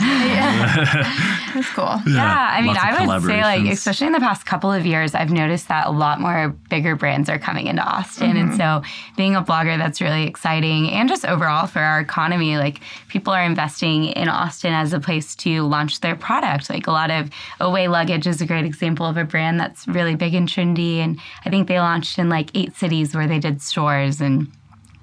That's 1.55 1.69
cool. 1.71 2.01
Yeah, 2.15 2.49
I 2.53 2.63
mean, 2.63 2.77
I 2.77 3.05
would 3.05 3.23
say 3.23 3.43
like, 3.43 3.65
especially 3.73 4.07
in 4.07 4.13
the 4.13 4.21
past 4.21 4.47
couple 4.47 4.71
of 4.71 4.87
years, 4.87 5.15
I've 5.15 5.31
noticed 5.31 5.69
that 5.69 5.87
a 5.87 5.91
lot 5.91 6.21
more 6.21 6.51
bigger 6.71 6.95
brands 6.97 7.29
are 7.29 7.39
coming 7.39 7.67
into 7.67 7.83
Austin, 7.83 8.37
and 8.37 8.51
mm-hmm. 8.51 8.83
so 8.83 8.89
being 9.17 9.35
a 9.35 9.43
blogger, 9.43 9.77
that's 9.77 10.01
really 10.01 10.27
exciting, 10.27 10.91
and 10.91 11.09
just 11.09 11.25
overall 11.25 11.67
for 11.67 11.81
our 11.81 12.01
economy, 12.01 12.57
like 12.57 12.81
people 13.09 13.33
are 13.33 13.43
investing 13.43 14.07
in 14.07 14.29
Austin 14.29 14.73
as 14.73 14.93
a 14.93 15.01
place 15.01 15.35
to 15.37 15.63
launch 15.63 16.01
their 16.01 16.15
product. 16.15 16.71
Like 16.71 16.87
a 16.87 16.93
lot 16.93 17.11
of 17.11 17.31
Away 17.61 17.89
Luggage 17.89 18.27
is 18.27 18.41
a 18.41 18.47
great 18.47 18.65
example 18.65 19.07
of 19.07 19.17
a 19.17 19.25
brand 19.25 19.59
that's 19.59 19.89
really 19.89 20.15
big 20.15 20.35
and 20.35 20.49
trendy, 20.49 20.99
and 20.99 21.19
I 21.45 21.51
think 21.51 21.69
they 21.69 21.81
launched 21.81 22.19
in 22.19 22.29
like 22.29 22.51
eight 22.55 22.77
cities 22.77 23.15
where 23.15 23.27
they 23.27 23.39
did 23.39 23.61
stores 23.61 24.21
and. 24.21 24.51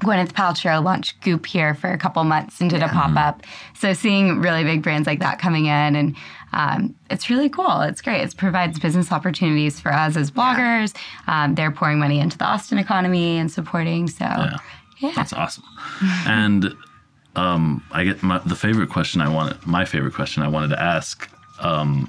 Gwyneth 0.04 0.34
Paltrow 0.34 0.84
launched 0.84 1.22
Goop 1.22 1.46
here 1.46 1.74
for 1.76 1.92
a 1.92 1.98
couple 1.98 2.24
months 2.24 2.60
and 2.60 2.70
did 2.70 2.82
a 2.82 2.88
pop 2.88 3.16
up. 3.16 3.44
So 3.76 3.94
seeing 3.94 4.40
really 4.40 4.64
big 4.64 4.82
brands 4.82 5.08
like 5.08 5.20
that 5.20 5.40
coming 5.40 5.66
in 5.66 5.96
and 5.96 6.16
um, 6.54 6.96
it's 7.10 7.30
really 7.30 7.50
cool. 7.50 7.82
It's 7.82 8.02
great. 8.02 8.22
It 8.22 8.36
provides 8.36 8.80
business 8.80 9.12
opportunities 9.12 9.80
for 9.80 9.94
us 9.94 10.18
as 10.18 10.32
bloggers. 10.32 10.96
Um, 11.28 11.56
they're 11.56 11.72
pouring 11.72 12.00
money 12.00 12.20
into 12.20 12.38
the 12.38 12.46
Austin 12.46 12.78
economy 12.78 13.38
and 13.38 13.50
supporting. 13.50 14.08
So 14.08 14.26
Yeah. 14.26 14.58
yeah, 15.00 15.12
That's 15.16 15.34
awesome. 15.34 15.64
And 16.26 16.76
um, 17.36 17.84
I 17.92 18.04
get 18.04 18.22
my, 18.24 18.40
the 18.40 18.56
favorite 18.56 18.90
question 18.90 19.22
I 19.22 19.30
wanted, 19.30 19.66
my 19.66 19.86
favorite 19.86 20.14
question 20.14 20.44
I 20.44 20.48
wanted 20.48 20.70
to 20.70 20.82
ask, 20.82 21.30
um, 21.60 22.08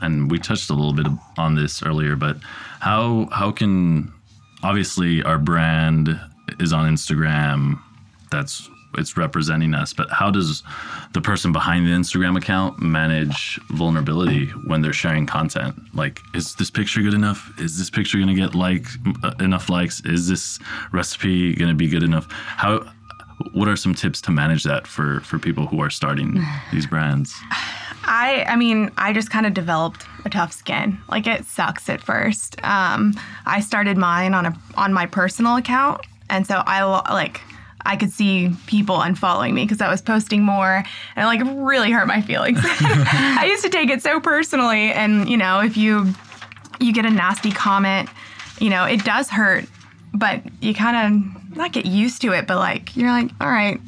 and 0.00 0.30
we 0.30 0.38
touched 0.38 0.70
a 0.70 0.74
little 0.74 0.94
bit 0.94 1.06
on 1.36 1.54
this 1.54 1.82
earlier, 1.82 2.16
but 2.16 2.38
how 2.80 3.28
how 3.30 3.52
can 3.52 4.10
obviously 4.62 5.22
our 5.22 5.38
brand 5.38 6.18
is 6.58 6.72
on 6.72 6.92
Instagram, 6.92 7.80
that's 8.30 8.68
it's 8.98 9.16
representing 9.16 9.74
us, 9.74 9.92
but 9.92 10.10
how 10.10 10.30
does 10.30 10.62
the 11.12 11.20
person 11.20 11.52
behind 11.52 11.86
the 11.86 11.90
Instagram 11.90 12.36
account 12.36 12.80
manage 12.80 13.60
vulnerability 13.68 14.46
when 14.66 14.82
they're 14.82 14.92
sharing 14.92 15.26
content? 15.26 15.76
Like, 15.94 16.20
is 16.34 16.54
this 16.56 16.70
picture 16.70 17.00
good 17.00 17.14
enough? 17.14 17.52
Is 17.58 17.78
this 17.78 17.90
picture 17.90 18.18
going 18.18 18.34
to 18.34 18.34
get 18.34 18.54
like 18.54 18.86
uh, 19.22 19.32
enough 19.38 19.68
likes? 19.68 20.00
Is 20.04 20.28
this 20.28 20.58
recipe 20.92 21.54
going 21.54 21.68
to 21.68 21.74
be 21.74 21.88
good 21.88 22.02
enough? 22.02 22.26
How 22.30 22.90
what 23.52 23.68
are 23.68 23.76
some 23.76 23.94
tips 23.94 24.20
to 24.22 24.30
manage 24.30 24.64
that 24.64 24.86
for 24.86 25.20
for 25.20 25.38
people 25.38 25.66
who 25.66 25.80
are 25.80 25.90
starting 25.90 26.42
these 26.72 26.86
brands? 26.86 27.34
I 28.04 28.44
I 28.48 28.56
mean, 28.56 28.90
I 28.98 29.12
just 29.12 29.30
kind 29.30 29.46
of 29.46 29.54
developed 29.54 30.04
a 30.24 30.30
tough 30.30 30.52
skin. 30.52 30.98
Like 31.08 31.26
it 31.26 31.44
sucks 31.44 31.88
at 31.88 32.02
first. 32.02 32.56
Um, 32.64 33.14
I 33.46 33.60
started 33.60 33.96
mine 33.96 34.34
on 34.34 34.46
a 34.46 34.54
on 34.76 34.92
my 34.92 35.06
personal 35.06 35.56
account, 35.56 36.00
and 36.30 36.46
so 36.46 36.62
I 36.66 36.82
like 37.12 37.40
I 37.84 37.96
could 37.96 38.10
see 38.12 38.50
people 38.66 38.96
unfollowing 38.98 39.52
me 39.54 39.64
because 39.64 39.80
I 39.80 39.90
was 39.90 40.00
posting 40.02 40.42
more, 40.42 40.84
and 41.16 41.22
it 41.22 41.26
like 41.26 41.40
really 41.66 41.90
hurt 41.90 42.06
my 42.06 42.20
feelings. 42.22 42.58
I 42.62 43.46
used 43.48 43.64
to 43.64 43.70
take 43.70 43.90
it 43.90 44.02
so 44.02 44.20
personally, 44.20 44.92
and 44.92 45.28
you 45.28 45.36
know, 45.36 45.60
if 45.60 45.76
you 45.76 46.12
you 46.78 46.92
get 46.92 47.04
a 47.06 47.10
nasty 47.10 47.50
comment, 47.50 48.08
you 48.58 48.70
know, 48.70 48.84
it 48.84 49.04
does 49.04 49.28
hurt, 49.28 49.64
but 50.14 50.42
you 50.62 50.72
kind 50.74 50.96
of 51.14 51.56
not 51.56 51.72
get 51.72 51.84
used 51.86 52.22
to 52.22 52.32
it, 52.32 52.46
but 52.46 52.56
like 52.56 52.96
you're 52.96 53.10
like, 53.10 53.30
all 53.40 53.48
right, 53.50 53.78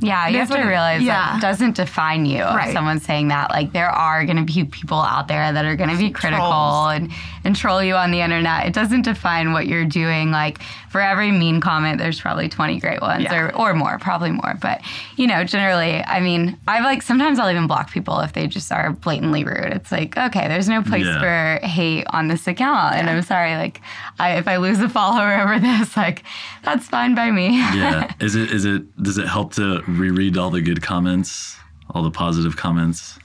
Yeah, 0.00 0.28
you 0.28 0.38
have 0.38 0.48
to 0.48 0.54
what 0.54 0.60
it- 0.64 0.68
realize 0.68 1.02
yeah. 1.02 1.32
that 1.32 1.38
it 1.38 1.40
doesn't 1.42 1.76
define 1.76 2.26
you. 2.26 2.42
Right. 2.42 2.68
If 2.68 2.74
someone's 2.74 3.02
saying 3.04 3.28
that, 3.28 3.50
like 3.50 3.72
there 3.72 3.88
are 3.88 4.24
going 4.24 4.36
to 4.36 4.44
be 4.44 4.64
people 4.64 4.98
out 5.00 5.26
there 5.28 5.52
that 5.52 5.64
are 5.64 5.74
going 5.76 5.90
to 5.90 5.96
be 5.96 6.10
critical 6.10 6.46
Trolls. 6.48 6.92
and, 6.94 7.10
and 7.46 7.54
troll 7.54 7.82
you 7.82 7.94
on 7.94 8.10
the 8.10 8.20
internet. 8.20 8.66
It 8.66 8.72
doesn't 8.74 9.02
define 9.02 9.52
what 9.52 9.66
you're 9.68 9.84
doing. 9.84 10.32
Like 10.32 10.60
for 10.90 11.00
every 11.00 11.30
mean 11.30 11.60
comment, 11.60 11.98
there's 11.98 12.20
probably 12.20 12.48
20 12.48 12.80
great 12.80 13.00
ones 13.00 13.22
Yeah. 13.22 13.34
or, 13.46 13.54
or 13.56 13.74
more, 13.74 13.98
probably 14.00 14.32
more. 14.32 14.54
But, 14.60 14.82
you 15.16 15.26
know, 15.28 15.44
generally, 15.44 16.02
I 16.02 16.18
mean, 16.20 16.58
I've 16.66 16.82
like 16.84 17.02
sometimes 17.02 17.38
I'll 17.38 17.50
even 17.50 17.66
block 17.68 17.90
people 17.92 18.18
if 18.20 18.32
they 18.32 18.48
just 18.48 18.72
are 18.72 18.90
blatantly 18.92 19.44
rude. 19.44 19.72
It's 19.72 19.92
like, 19.92 20.16
okay, 20.18 20.48
there's 20.48 20.68
no 20.68 20.82
place 20.82 21.04
Yeah. 21.06 21.20
for 21.60 21.66
hate 21.66 22.04
on 22.10 22.26
this 22.28 22.46
account. 22.48 22.96
And 22.96 23.08
I'm 23.08 23.22
sorry, 23.22 23.54
like 23.56 23.80
I, 24.18 24.38
if 24.38 24.48
I 24.48 24.56
lose 24.56 24.80
a 24.80 24.88
follower 24.88 25.34
over 25.40 25.60
this, 25.60 25.96
like 25.96 26.24
that's 26.64 26.88
fine 26.88 27.14
by 27.14 27.30
me. 27.30 27.56
Yeah, 27.56 28.12
is 28.20 28.34
it 28.34 28.50
is 28.50 28.64
it 28.64 28.82
does 29.02 29.18
it 29.18 29.28
help 29.28 29.52
to 29.54 29.82
reread 29.86 30.36
all 30.36 30.50
the 30.50 30.60
good 30.62 30.82
comments, 30.82 31.56
all 31.90 32.02
the 32.02 32.10
positive 32.10 32.56
comments? 32.56 33.18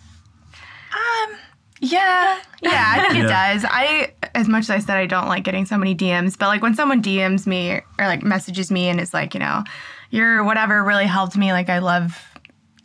Yeah, 1.83 2.39
yeah, 2.61 2.93
I 2.95 2.99
think 3.01 3.23
it 3.25 3.27
Yeah. 3.29 3.53
does. 3.53 3.65
I, 3.67 4.13
as 4.35 4.47
much 4.47 4.63
as 4.65 4.69
I 4.69 4.79
said, 4.79 4.97
I 4.97 5.07
don't 5.07 5.27
like 5.27 5.43
getting 5.43 5.65
so 5.65 5.77
many 5.77 5.95
DMs, 5.95 6.37
but 6.37 6.47
like 6.47 6.61
when 6.61 6.75
someone 6.75 7.01
DMs 7.01 7.47
me 7.47 7.71
or 7.99 8.05
like 8.07 8.21
messages 8.23 8.69
me 8.71 8.87
and 8.87 8.99
is 9.01 9.13
like, 9.13 9.33
you 9.33 9.39
know, 9.39 9.63
your 10.11 10.43
whatever 10.43 10.83
really 10.83 11.07
helped 11.07 11.35
me. 11.35 11.51
Like 11.53 11.69
I 11.69 11.79
love, 11.79 12.23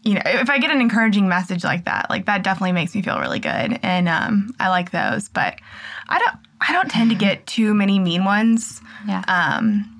you 0.03 0.15
know, 0.15 0.23
if 0.25 0.49
I 0.49 0.59
get 0.59 0.71
an 0.71 0.81
encouraging 0.81 1.29
message 1.29 1.63
like 1.63 1.85
that, 1.85 2.09
like 2.09 2.25
that 2.27 2.43
definitely 2.43 2.73
makes 2.73 2.95
me 2.95 3.03
feel 3.03 3.21
really 3.21 3.39
good, 3.41 3.79
and 3.83 4.09
um, 4.09 4.55
I 4.59 4.69
like 4.71 4.91
those. 4.93 5.29
But 5.29 5.57
I 6.09 6.19
don't, 6.19 6.37
I 6.67 6.73
don't 6.73 6.91
tend 6.91 7.11
to 7.11 7.17
get 7.17 7.47
too 7.47 7.75
many 7.75 7.99
mean 7.99 8.25
ones. 8.25 8.81
Yeah. 9.07 9.23
Um, 9.29 9.93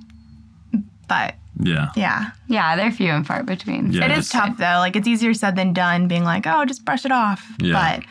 but 1.09 1.35
Yeah. 1.61 1.91
yeah, 1.97 2.31
Yeah, 2.49 2.77
they're 2.77 2.91
few 2.91 3.11
and 3.11 3.27
far 3.27 3.43
between. 3.43 3.93
Yeah. 3.93 4.07
it 4.07 4.11
is 4.13 4.17
just- 4.29 4.33
tough 4.33 4.57
though. 4.57 4.79
Like 4.79 4.97
it's 4.97 5.07
easier 5.07 5.35
said 5.35 5.55
than 5.57 5.73
done. 5.73 6.09
Being 6.09 6.25
like, 6.25 6.47
oh, 6.47 6.65
just 6.65 6.85
brush 6.85 7.05
it 7.05 7.13
off. 7.13 7.45
Yeah. 7.61 7.73
But 7.99 8.05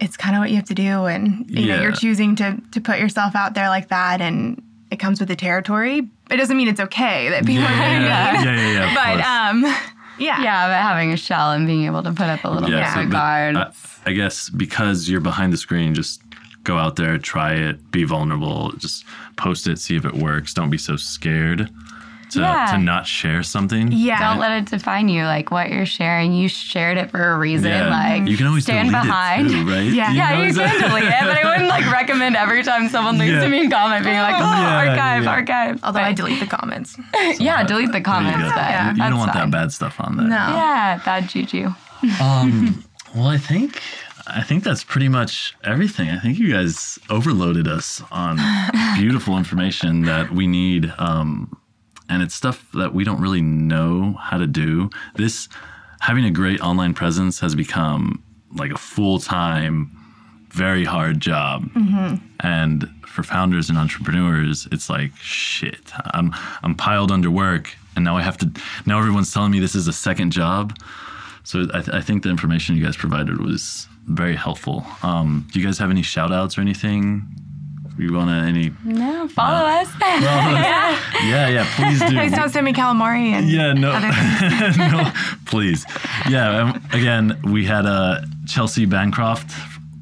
it's 0.00 0.16
kind 0.16 0.34
of 0.34 0.40
what 0.40 0.50
you 0.50 0.56
have 0.56 0.66
to 0.66 0.74
do, 0.74 1.04
and 1.06 1.48
you 1.50 1.66
know, 1.66 1.80
you're 1.82 1.92
choosing 1.92 2.34
to 2.36 2.60
to 2.72 2.80
put 2.80 2.98
yourself 2.98 3.34
out 3.34 3.54
there 3.54 3.68
like 3.68 3.88
that, 3.88 4.20
and 4.20 4.62
it 4.90 4.98
comes 4.98 5.20
with 5.20 5.28
the 5.28 5.36
territory. 5.36 5.98
It 6.30 6.36
doesn't 6.36 6.56
mean 6.56 6.68
it's 6.68 6.80
okay 6.80 7.28
that 7.30 7.44
people 7.46 7.64
Yeah, 7.64 7.70
are 7.70 8.00
yeah, 8.00 8.42
yeah, 8.42 8.42
yeah, 8.42 8.56
yeah, 8.56 8.70
yeah, 8.86 8.94
But 8.94 9.14
course. 9.14 9.26
um, 9.26 9.62
yeah, 10.18 10.42
Yeah, 10.42 10.66
but 10.68 10.82
having 10.82 11.12
a 11.12 11.16
shell 11.16 11.52
and 11.52 11.66
being 11.66 11.84
able 11.86 12.02
to 12.02 12.12
put 12.12 12.26
up 12.28 12.44
a 12.44 12.50
little 12.50 12.68
Yeah, 12.70 12.84
bit 12.84 12.94
so 12.94 13.00
of 13.02 13.08
a 13.08 13.10
guard. 13.12 13.56
I, 13.56 13.72
I 14.06 14.12
guess 14.12 14.48
because 14.50 15.08
you're 15.08 15.20
behind 15.20 15.52
the 15.52 15.56
screen, 15.56 15.94
just 15.94 16.20
go 16.64 16.76
out 16.76 16.96
there, 16.96 17.18
try 17.18 17.54
it, 17.54 17.90
be 17.90 18.04
vulnerable, 18.04 18.72
just 18.78 19.04
post 19.36 19.66
it, 19.66 19.78
see 19.78 19.96
if 19.96 20.04
it 20.04 20.14
works. 20.14 20.52
Don't 20.54 20.70
be 20.70 20.78
so 20.78 20.96
scared 20.96 21.70
to, 22.30 22.40
Yeah. 22.40 22.66
to 22.72 22.78
not 22.78 23.06
share 23.06 23.42
something. 23.42 23.92
Yeah. 23.92 24.18
Don't 24.30 24.38
let 24.40 24.52
it 24.52 24.70
define 24.70 25.08
you. 25.08 25.24
Like 25.24 25.50
what 25.50 25.70
you're 25.70 25.86
sharing, 25.86 26.32
you 26.32 26.48
shared 26.48 26.98
it 26.98 27.10
for 27.10 27.32
a 27.32 27.38
reason. 27.38 27.68
Yeah. 27.70 27.88
Like 27.90 28.28
you 28.28 28.36
can 28.36 28.46
always 28.46 28.64
stand 28.64 28.90
behind. 28.90 29.48
it 29.48 29.50
too, 29.50 29.68
right? 29.68 29.84
Yeah. 29.84 30.12
Yeah, 30.20 30.42
you 30.42 30.52
can 30.54 30.80
delete 30.88 31.04
it, 31.04 31.14
but 31.20 31.36
I 31.44 31.50
wouldn't 31.50 31.68
like 31.68 31.90
recommend 31.92 32.36
every 32.36 32.62
time 32.62 32.88
someone 32.88 33.18
leaves 33.18 33.32
Yeah. 33.32 33.42
a 33.44 33.48
mean 33.48 33.70
comment 33.70 34.04
being 34.04 34.16
like, 34.18 34.34
oh, 34.36 34.38
Yeah, 34.40 34.76
archive, 34.90 35.22
yeah. 35.24 35.30
archive. 35.30 35.80
Although 35.84 36.00
But- 36.00 36.04
I 36.06 36.12
delete 36.12 36.40
the 36.40 36.46
comments. 36.46 36.96
yeah, 37.38 37.62
delete 37.64 37.92
the 37.92 38.00
comments. 38.00 38.38
go. 38.38 38.48
But 38.50 38.56
Yeah. 38.56 38.90
You 38.90 38.96
that's 38.96 39.10
don't 39.10 39.18
want 39.18 39.32
fine. 39.32 39.50
that 39.50 39.56
bad 39.58 39.72
stuff 39.72 40.00
on 40.00 40.16
there. 40.16 40.26
No. 40.28 40.34
Yeah, 40.36 41.00
bad 41.04 41.28
juju. 41.28 41.74
Um, 42.20 42.84
well, 43.14 43.28
I 43.28 43.38
think 43.38 43.80
I 44.26 44.42
think 44.42 44.62
that's 44.62 44.84
pretty 44.84 45.08
much 45.08 45.56
everything. 45.64 46.08
I 46.10 46.18
think 46.18 46.38
you 46.38 46.52
guys 46.52 46.98
overloaded 47.08 47.66
us 47.66 48.00
on 48.12 48.38
beautiful 48.96 49.36
information 49.36 50.02
that 50.02 50.30
we 50.30 50.46
need, 50.46 50.92
um, 50.98 51.56
and 52.10 52.22
it's 52.22 52.34
stuff 52.34 52.66
that 52.74 52.92
we 52.94 53.04
don't 53.04 53.20
really 53.20 53.40
know 53.42 54.14
how 54.20 54.36
to 54.38 54.46
do. 54.46 54.90
This 55.14 55.48
having 56.00 56.24
a 56.24 56.30
great 56.30 56.60
online 56.60 56.94
presence 56.94 57.40
has 57.40 57.54
become 57.54 58.22
like 58.56 58.72
a 58.72 58.78
full 58.78 59.18
time, 59.20 59.90
very 60.50 60.84
hard 60.84 61.20
job, 61.20 61.70
and 62.40 62.88
for 63.06 63.22
founders 63.22 63.68
and 63.70 63.78
entrepreneurs, 63.78 64.68
it's 64.72 64.88
like 64.90 65.12
shit. 65.16 65.92
I'm 66.14 66.32
I'm 66.62 66.74
piled 66.74 67.10
under 67.12 67.30
work, 67.30 67.74
and 67.96 68.04
now 68.04 68.16
I 68.16 68.22
have 68.22 68.36
to. 68.38 68.50
Now 68.86 68.98
everyone's 68.98 69.32
telling 69.32 69.52
me 69.52 69.60
this 69.60 69.74
is 69.74 69.88
a 69.88 69.92
second 69.92 70.32
job. 70.32 70.76
So 71.44 71.66
I, 71.74 71.80
th- 71.80 71.94
I 71.94 72.00
think 72.00 72.22
the 72.22 72.28
information 72.30 72.76
you 72.76 72.84
guys 72.84 72.96
provided 72.96 73.40
was 73.40 73.88
very 74.06 74.36
helpful. 74.36 74.84
Um, 75.02 75.48
do 75.52 75.58
you 75.58 75.64
guys 75.66 75.78
have 75.78 75.90
any 75.90 76.02
shout 76.02 76.32
outs 76.32 76.58
or 76.58 76.60
anything? 76.60 77.26
You 78.00 78.14
want 78.14 78.30
to 78.30 78.34
any? 78.48 78.72
No, 78.84 79.28
follow 79.28 79.66
us. 79.66 79.88
Yeah, 81.22 81.48
yeah, 81.48 81.66
please 81.76 82.00
do. 82.00 82.06
Please 82.16 82.32
don't 82.32 82.48
send 82.48 82.64
me 82.64 82.72
calamari 82.72 83.32
and 83.32 83.48
Yeah, 83.48 83.74
no, 83.74 83.92
no, 84.78 85.12
please. 85.46 85.84
Yeah, 86.28 86.62
um, 86.62 86.82
again, 86.92 87.38
we 87.44 87.66
had 87.66 87.84
uh, 87.84 88.22
Chelsea 88.46 88.86
Bancroft, 88.86 89.52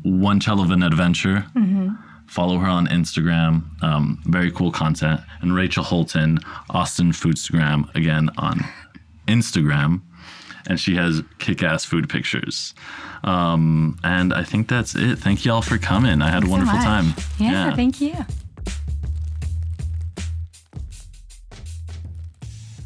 One 0.05 0.39
Chel 0.39 0.61
of 0.61 0.71
an 0.71 0.83
Adventure. 0.83 1.45
Follow 2.27 2.59
her 2.59 2.69
on 2.69 2.87
Instagram. 2.89 3.65
Um, 3.83 4.23
very 4.27 4.51
cool 4.53 4.71
content. 4.71 5.21
And 5.41 5.55
Rachel 5.55 5.83
Holton, 5.83 6.39
Austin 6.71 7.11
Foodstagram, 7.13 7.93
again 7.97 8.31
on 8.39 8.61
Instagram. 9.27 10.03
And 10.67 10.79
she 10.79 10.97
has 10.97 11.23
kick 11.39 11.63
ass 11.63 11.85
food 11.85 12.09
pictures. 12.09 12.75
Um, 13.25 13.99
and 14.05 14.33
I 14.35 14.45
think 14.45 14.69
that's 14.69 14.95
it. 14.95 15.19
Thank 15.19 15.45
y'all 15.45 15.63
for 15.63 15.79
coming. 15.79 16.23
I 16.23 16.31
had 16.31 16.45
a 16.45 16.49
wonderful 16.49 16.75
much. 16.75 16.85
time. 16.85 17.15
Yeah, 17.39 17.75
thank 17.75 18.01
you. 18.01 18.15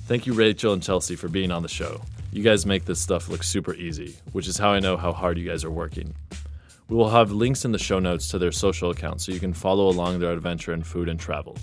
Thank 0.06 0.26
you, 0.26 0.34
Rachel 0.34 0.72
and 0.72 0.82
Chelsea, 0.82 1.16
for 1.16 1.28
being 1.28 1.50
on 1.50 1.62
the 1.62 1.68
show. 1.68 2.02
You 2.32 2.42
guys 2.42 2.66
make 2.66 2.84
this 2.84 3.00
stuff 3.00 3.28
look 3.28 3.42
super 3.42 3.74
easy, 3.74 4.16
which 4.32 4.48
is 4.48 4.58
how 4.58 4.70
I 4.70 4.80
know 4.80 4.96
how 4.96 5.12
hard 5.12 5.38
you 5.38 5.48
guys 5.48 5.64
are 5.64 5.70
working. 5.70 6.14
We 6.88 6.96
will 6.96 7.10
have 7.10 7.30
links 7.32 7.64
in 7.64 7.72
the 7.72 7.78
show 7.78 7.98
notes 7.98 8.28
to 8.28 8.38
their 8.38 8.52
social 8.52 8.90
accounts 8.90 9.24
so 9.24 9.32
you 9.32 9.40
can 9.40 9.54
follow 9.54 9.88
along 9.88 10.18
their 10.18 10.32
adventure 10.32 10.72
in 10.74 10.82
food 10.82 11.08
and 11.08 11.18
travel. 11.18 11.56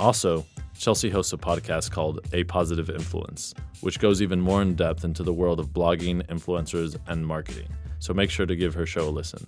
Also, 0.00 0.46
Chelsea 0.78 1.10
hosts 1.10 1.34
a 1.34 1.36
podcast 1.36 1.90
called 1.90 2.26
A 2.32 2.42
Positive 2.44 2.88
Influence, 2.88 3.52
which 3.82 3.98
goes 3.98 4.22
even 4.22 4.40
more 4.40 4.62
in 4.62 4.74
depth 4.74 5.04
into 5.04 5.22
the 5.22 5.32
world 5.32 5.60
of 5.60 5.74
blogging, 5.74 6.26
influencers, 6.28 6.96
and 7.06 7.26
marketing. 7.26 7.68
So 7.98 8.14
make 8.14 8.30
sure 8.30 8.46
to 8.46 8.56
give 8.56 8.72
her 8.72 8.86
show 8.86 9.06
a 9.06 9.10
listen. 9.10 9.46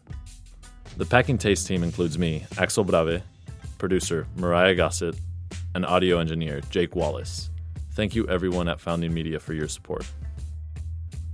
The 0.99 1.07
Packing 1.07 1.39
Taste 1.39 1.67
team 1.67 1.83
includes 1.83 2.19
me, 2.19 2.45
Axel 2.59 2.85
Brave, 2.85 3.23
producer 3.79 4.27
Mariah 4.37 4.75
Gossett, 4.75 5.17
and 5.75 5.87
audio 5.87 6.19
engineer 6.19 6.61
Jake 6.69 6.95
Wallace. 6.95 7.49
Thank 7.93 8.15
you, 8.15 8.29
everyone 8.29 8.69
at 8.69 8.79
Founding 8.79 9.15
Media, 9.15 9.41
for 9.41 9.55
your 9.55 9.69
support. 9.69 10.05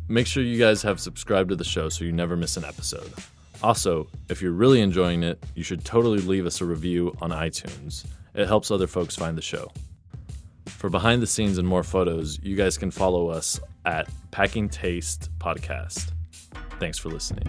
Make 0.07 0.29
sure 0.29 0.45
you 0.45 0.61
guys 0.61 0.81
have 0.83 1.01
subscribed 1.01 1.49
to 1.49 1.57
the 1.57 1.65
show 1.65 1.89
so 1.89 2.05
you 2.05 2.13
never 2.13 2.37
miss 2.37 2.57
an 2.57 2.65
episode. 2.65 3.13
Also, 3.65 4.07
if 4.29 4.41
you're 4.41 4.53
really 4.53 4.81
enjoying 4.81 5.25
it, 5.25 5.45
you 5.57 5.65
should 5.65 5.85
totally 5.85 6.21
leave 6.21 6.47
us 6.47 6.61
a 6.61 6.65
review 6.65 7.17
on 7.21 7.31
iTunes. 7.31 8.07
It 8.39 8.47
helps 8.47 8.71
other 8.71 8.87
folks 8.87 9.17
find 9.17 9.37
the 9.37 9.43
show. 9.43 9.73
For 10.67 10.89
behind 10.89 11.21
the 11.21 11.27
scenes 11.27 11.59
and 11.59 11.67
more 11.67 11.83
photos, 11.83 12.39
you 12.41 12.55
guys 12.55 12.79
can 12.79 12.93
follow 12.93 13.31
us 13.31 13.59
at 13.85 14.09
Packing 14.31 14.69
Taste 14.69 15.29
Podcast. 15.41 16.13
Thanks 16.79 16.99
for 16.99 17.09
listening. 17.09 17.49